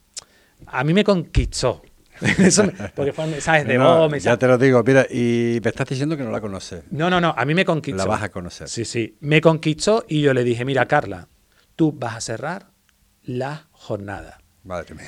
a 0.67 0.85
mí 0.85 0.95
me 0.95 1.05
conquistó, 1.05 1.83
porque 2.95 3.13
fue 3.13 3.27
mensajes 3.27 3.67
de 3.67 3.79
voz. 3.79 4.23
Ya 4.23 4.37
te 4.37 4.47
lo 4.47 4.59
digo, 4.59 4.83
mira, 4.85 5.07
y 5.11 5.61
me 5.63 5.71
estás 5.71 5.89
diciendo 5.89 6.17
que 6.17 6.23
no 6.23 6.31
la 6.31 6.41
conoces. 6.41 6.85
No, 6.91 7.11
no, 7.11 7.21
no, 7.21 7.35
a 7.37 7.45
mí 7.45 7.55
me 7.55 7.65
conquistó. 7.65 7.99
La 7.99 8.05
vas 8.05 8.23
a 8.23 8.31
conocer. 8.31 8.69
Sí, 8.69 8.85
sí, 8.85 9.17
me 9.21 9.41
conquistó 9.41 10.05
y 10.09 10.21
yo 10.21 10.35
le 10.35 10.45
dije, 10.45 10.65
mira, 10.65 10.87
Carla, 10.87 11.29
tú 11.77 11.93
vas 11.93 12.17
a 12.17 12.21
cerrar 12.21 12.71
la 13.23 13.69
jornada. 13.73 14.41
Madre 14.65 14.95
mía. 14.95 15.07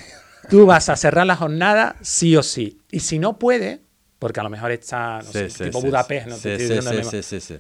Tú 0.51 0.67
vas 0.67 0.89
a 0.89 0.97
cerrar 0.97 1.27
la 1.27 1.37
jornada 1.37 1.97
sí 2.03 2.37
o 2.37 2.43
sí. 2.43 2.81
Y 2.91 3.01
si 3.01 3.19
no 3.19 3.39
puede, 3.39 3.81
porque 4.19 4.41
a 4.41 4.43
lo 4.43 4.51
mejor 4.51 4.73
está, 4.73 5.21
no 5.23 5.31
sé, 5.31 5.49
tipo 5.49 5.81
Budapest, 5.81 6.27
no 6.27 6.37
te 6.37 6.55
estoy 6.55 6.77
diciendo 6.77 7.11
sí, 7.11 7.23
sí, 7.23 7.41
sí, 7.41 7.59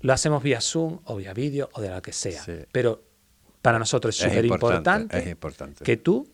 Lo 0.00 0.12
hacemos 0.12 0.42
vía 0.42 0.60
Zoom 0.60 1.00
o 1.04 1.16
vía 1.16 1.32
vídeo 1.32 1.68
o 1.72 1.80
de 1.80 1.90
lo 1.90 2.00
que 2.02 2.12
sea. 2.12 2.42
Pero 2.72 3.09
para 3.62 3.78
nosotros 3.78 4.18
es 4.18 4.28
súper 4.28 4.44
importante, 4.44 5.30
importante 5.30 5.84
que 5.84 5.96
tú 5.96 6.28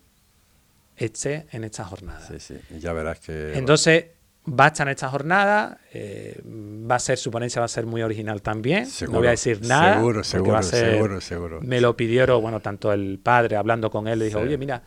esté 0.97 1.47
en 1.53 1.65
esta 1.65 1.85
jornada. 1.85 2.27
Sí, 2.27 2.39
sí, 2.39 2.59
ya 2.79 2.93
verás 2.93 3.21
que... 3.21 3.57
Entonces, 3.57 4.07
va 4.49 4.67
a 4.67 4.69
estar 4.69 4.87
en 4.87 4.93
esta 4.93 5.09
jornada, 5.09 5.79
eh, 5.93 6.41
va 6.45 6.95
a 6.97 6.99
ser, 6.99 7.19
su 7.19 7.31
ponencia 7.31 7.61
va 7.61 7.67
a 7.67 7.69
ser 7.69 7.85
muy 7.87 8.03
original 8.03 8.43
también, 8.43 8.89
no 9.09 9.19
voy 9.19 9.27
a 9.27 9.31
decir 9.31 9.61
nada. 9.67 9.95
Seguro, 9.95 10.25
seguro, 10.25 10.63
seguro, 10.63 11.21
seguro. 11.21 11.61
Me 11.63 11.81
lo 11.81 11.97
pidieron, 11.97 12.41
bueno, 12.41 12.61
tanto 12.61 12.93
el 12.93 13.19
padre, 13.23 13.57
hablando 13.57 13.91
con 13.91 14.09
él, 14.09 14.19
le 14.19 14.27
dijo, 14.27 14.39
oye, 14.39 14.57
mira, 14.57 14.83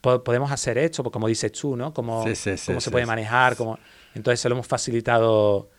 podemos 0.00 0.50
hacer 0.50 0.78
esto, 0.78 1.02
pues 1.02 1.12
como 1.12 1.28
dices 1.28 1.52
tú, 1.52 1.76
¿no? 1.76 1.94
Cómo, 1.94 2.24
cómo 2.24 2.80
se 2.80 2.90
puede 2.90 3.06
manejar, 3.06 3.56
cómo... 3.56 3.78
Entonces 4.14 4.40
se 4.40 4.48
lo 4.48 4.56
hemos 4.56 4.66
facilitado 4.66 5.70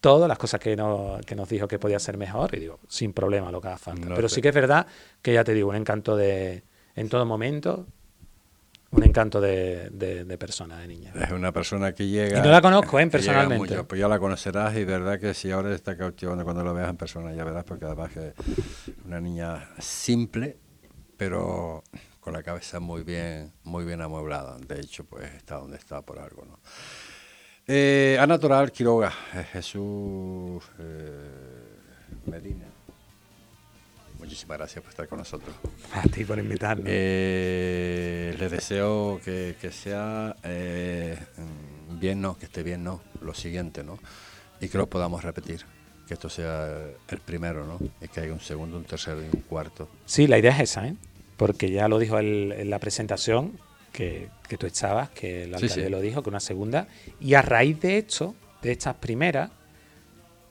todas 0.00 0.28
las 0.28 0.38
cosas 0.38 0.60
que, 0.60 0.76
no, 0.76 1.18
que 1.26 1.34
nos 1.34 1.48
dijo 1.48 1.68
que 1.68 1.78
podía 1.78 1.98
ser 1.98 2.16
mejor, 2.16 2.54
y 2.54 2.60
digo, 2.60 2.78
sin 2.88 3.12
problema 3.12 3.50
lo 3.50 3.60
que 3.60 3.68
haga 3.68 3.78
falta. 3.78 4.14
Pero 4.14 4.28
sí 4.28 4.40
que 4.40 4.48
es 4.48 4.54
verdad 4.54 4.86
que 5.22 5.32
ya 5.32 5.44
te 5.44 5.54
digo, 5.54 5.68
un 5.68 5.76
encanto 5.76 6.16
de 6.16 6.62
en 6.94 7.08
todo 7.08 7.24
momento, 7.24 7.86
un 8.90 9.04
encanto 9.04 9.40
de, 9.40 9.90
de, 9.90 10.38
persona, 10.38 10.78
de 10.78 10.88
niña. 10.88 11.12
Es 11.14 11.30
una 11.30 11.52
persona 11.52 11.92
que 11.92 12.08
llega... 12.08 12.38
Y 12.38 12.42
no 12.42 12.50
la 12.50 12.62
conozco, 12.62 12.98
¿eh? 12.98 13.06
Personalmente. 13.06 13.84
pues 13.84 14.00
ya 14.00 14.08
la 14.08 14.18
conocerás 14.18 14.74
y 14.74 14.80
de 14.80 14.98
verdad 14.98 15.20
que 15.20 15.34
si 15.34 15.50
ahora 15.50 15.74
está 15.74 15.96
cautivando 15.96 16.42
cuando 16.44 16.64
lo 16.64 16.72
veas 16.74 16.88
en 16.88 16.96
persona, 16.96 17.32
ya 17.32 17.44
verás, 17.44 17.64
porque 17.64 17.84
además 17.84 18.10
que 18.12 18.32
una 19.04 19.20
niña 19.20 19.68
simple, 19.78 20.56
pero 21.16 21.84
con 22.20 22.32
la 22.32 22.42
cabeza 22.42 22.80
muy 22.80 23.02
bien, 23.02 23.52
muy 23.62 23.84
bien 23.84 24.00
amueblada. 24.00 24.56
De 24.58 24.80
hecho, 24.80 25.04
pues 25.04 25.32
está 25.34 25.56
donde 25.56 25.76
está 25.76 26.00
por 26.02 26.18
algo, 26.18 26.44
¿no? 26.46 26.58
Eh, 27.68 28.16
a 28.18 28.26
Natural 28.26 28.72
Quiroga, 28.72 29.12
eh, 29.34 29.44
Jesús 29.52 30.64
eh, 30.78 32.26
Medina 32.26 32.64
muchísimas 34.28 34.58
gracias 34.58 34.82
por 34.82 34.90
estar 34.90 35.08
con 35.08 35.18
nosotros. 35.18 35.56
A 35.94 36.02
ti 36.02 36.22
por 36.22 36.38
invitarnos. 36.38 36.84
Eh, 36.86 38.36
les 38.38 38.50
deseo 38.50 39.18
que, 39.24 39.56
sea 39.72 40.36
eh, 40.42 41.16
bien, 41.98 42.20
no, 42.20 42.36
que 42.36 42.44
esté 42.44 42.62
bien, 42.62 42.84
no, 42.84 43.00
lo 43.22 43.32
siguiente, 43.32 43.82
¿no? 43.82 43.98
Y 44.60 44.68
que 44.68 44.76
lo 44.76 44.86
podamos 44.86 45.24
repetir, 45.24 45.64
que 46.06 46.12
esto 46.12 46.28
sea 46.28 46.76
el 47.08 47.18
primero, 47.20 47.64
¿no? 47.64 47.78
Y 48.02 48.08
que 48.08 48.20
haya 48.20 48.32
un 48.34 48.40
segundo, 48.40 48.76
un 48.76 48.84
tercero 48.84 49.22
y 49.22 49.34
un 49.34 49.42
cuarto. 49.42 49.88
Sí, 50.04 50.26
la 50.26 50.38
idea 50.38 50.52
es 50.52 50.60
esa, 50.60 50.86
¿eh? 50.86 50.94
Porque 51.38 51.70
ya 51.70 51.88
lo 51.88 51.98
dijo 51.98 52.18
en 52.18 52.68
la 52.68 52.78
presentación 52.80 53.58
que, 53.98 54.56
tú 54.56 54.66
estabas, 54.66 55.10
que 55.10 55.44
el 55.44 55.54
alcalde 55.54 55.90
lo 55.90 56.00
dijo, 56.00 56.22
que 56.22 56.30
una 56.30 56.40
segunda. 56.40 56.86
Y 57.20 57.34
a 57.34 57.42
raíz 57.42 57.80
de 57.80 57.98
esto, 57.98 58.34
de 58.62 58.72
estas 58.72 58.94
primeras, 58.94 59.50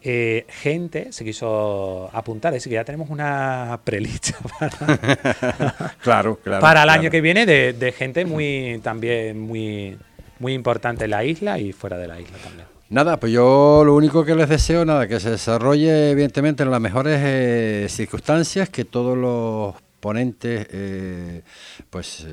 eh, 0.01 0.45
gente 0.49 1.11
se 1.11 1.23
quiso 1.23 2.09
apuntar, 2.13 2.53
es 2.53 2.57
decir, 2.57 2.71
que 2.71 2.75
ya 2.75 2.83
tenemos 2.83 3.09
una 3.09 3.79
prelista 3.83 4.35
para, 4.59 5.95
claro, 6.01 6.39
claro, 6.43 6.61
para 6.61 6.83
el 6.83 6.89
año 6.89 7.09
que 7.09 7.21
viene 7.21 7.45
de, 7.45 7.91
gente 7.97 8.25
muy 8.25 8.79
también 8.83 9.39
muy, 9.39 9.97
muy 10.39 10.53
importante 10.53 11.05
en 11.05 11.11
la 11.11 11.23
isla 11.23 11.57
y 11.57 11.71
fuera 11.71 11.97
de 11.97 12.07
la 12.07 12.19
isla 12.19 12.37
también. 12.43 12.67
Nada, 12.89 13.17
pues 13.17 13.33
yo 13.33 13.83
lo 13.85 13.95
único 13.95 14.23
que 14.23 14.35
les 14.35 14.47
deseo, 14.47 14.85
nada, 14.85 15.07
que 15.07 15.19
se 15.19 15.31
desarrolle 15.31 16.11
evidentemente 16.11 16.63
en 16.63 16.71
las 16.71 16.79
mejores 16.79 17.19
eh, 17.21 17.87
circunstancias, 17.89 18.69
que 18.69 18.85
todos 18.85 19.17
los 19.17 19.75
eh, 20.13 21.43
pues 21.89 22.25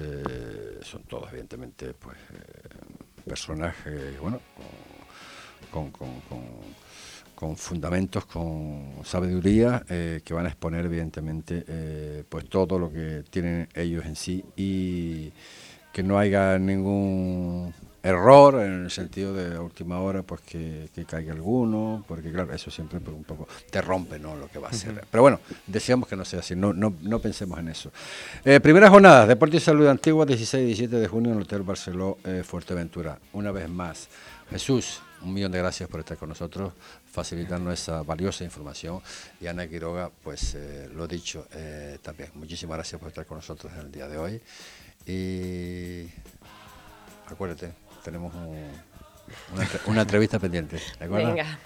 son 0.82 1.02
todos 1.08 1.28
evidentemente 1.30 1.94
pues 1.94 2.16
personajes, 3.24 4.20
bueno, 4.20 4.40
con, 5.70 5.90
con 7.34 7.56
fundamentos, 7.56 8.24
con 8.26 9.00
sabiduría, 9.04 9.84
eh, 9.88 10.20
que 10.24 10.34
van 10.34 10.46
a 10.46 10.48
exponer 10.48 10.86
evidentemente 10.86 11.64
eh, 11.66 12.24
pues 12.28 12.48
todo 12.48 12.78
lo 12.78 12.90
que 12.90 13.22
tienen 13.28 13.68
ellos 13.74 14.04
en 14.06 14.16
sí 14.16 14.44
y 14.56 15.32
que 15.92 16.02
no 16.02 16.18
haya 16.18 16.58
ningún 16.58 17.74
error 18.04 18.62
en 18.62 18.84
el 18.84 18.90
sentido 18.90 19.34
de 19.34 19.56
a 19.56 19.60
última 19.60 19.98
hora 19.98 20.22
pues 20.22 20.42
que, 20.42 20.88
caiga 21.08 21.32
alguno, 21.32 22.04
porque 22.06 22.30
claro, 22.30 22.52
eso 22.52 22.70
siempre 22.70 23.00
pues, 23.00 23.16
un 23.16 23.24
poco 23.24 23.48
te 23.70 23.80
rompe 23.80 24.18
¿no? 24.18 24.36
lo 24.36 24.46
que 24.48 24.60
va 24.60 24.68
a 24.68 24.72
ser. 24.72 25.04
Pero 25.10 25.22
bueno, 25.22 25.40
deseamos 25.66 26.08
que 26.08 26.14
no 26.14 26.24
sea 26.24 26.40
así, 26.40 26.54
no, 26.54 26.72
no, 26.72 26.94
no 27.02 27.18
pensemos 27.18 27.58
en 27.58 27.68
eso. 27.68 27.90
Eh, 28.44 28.60
primera 28.60 28.88
jornada, 28.88 29.26
Deporte 29.26 29.56
y 29.56 29.60
Salud 29.60 29.88
Antigua, 29.88 30.24
16 30.24 30.62
y 30.62 30.66
17 30.66 30.96
de 30.96 31.08
junio 31.08 31.32
en 31.32 31.38
el 31.38 31.42
Hotel 31.44 31.62
Barceló, 31.62 32.18
Fuerteventura. 32.44 33.18
Una 33.32 33.50
vez 33.50 33.68
más, 33.68 34.08
Jesús, 34.50 35.00
un 35.24 35.32
millón 35.32 35.50
de 35.52 35.58
gracias 35.58 35.88
por 35.88 36.00
estar 36.00 36.16
con 36.16 36.28
nosotros, 36.28 36.72
facilitarnos 37.10 37.72
esa 37.72 38.02
valiosa 38.02 38.44
información. 38.44 39.00
Y 39.40 39.46
Ana 39.46 39.66
Quiroga, 39.66 40.10
pues 40.22 40.54
eh, 40.54 40.88
lo 40.94 41.06
dicho 41.06 41.46
eh, 41.52 41.98
también, 42.02 42.30
muchísimas 42.34 42.76
gracias 42.76 43.00
por 43.00 43.08
estar 43.08 43.26
con 43.26 43.38
nosotros 43.38 43.72
en 43.72 43.80
el 43.80 43.92
día 43.92 44.06
de 44.06 44.18
hoy. 44.18 44.40
Y 45.06 46.08
acuérdate, 47.26 47.72
tenemos 48.04 48.32
una, 49.86 50.02
entrevista 50.02 50.38
pendiente. 50.38 50.78
Venga. 51.00 51.58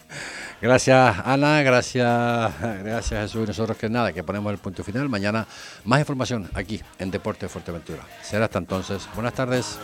Gracias 0.61 1.17
Ana, 1.25 1.63
gracias, 1.63 2.53
gracias 2.83 3.23
Jesús. 3.23 3.47
Nosotros 3.47 3.77
que 3.77 3.89
nada, 3.89 4.13
que 4.13 4.23
ponemos 4.23 4.53
el 4.53 4.59
punto 4.59 4.83
final. 4.83 5.09
Mañana 5.09 5.47
más 5.85 6.01
información 6.01 6.49
aquí 6.55 6.81
en 6.99 7.11
Deporte 7.11 7.49
Fuerteventura. 7.49 8.05
Será 8.23 8.47
hasta 8.47 8.59
entonces. 8.59 9.09
Buenas 9.15 9.35
tardes. 9.35 9.79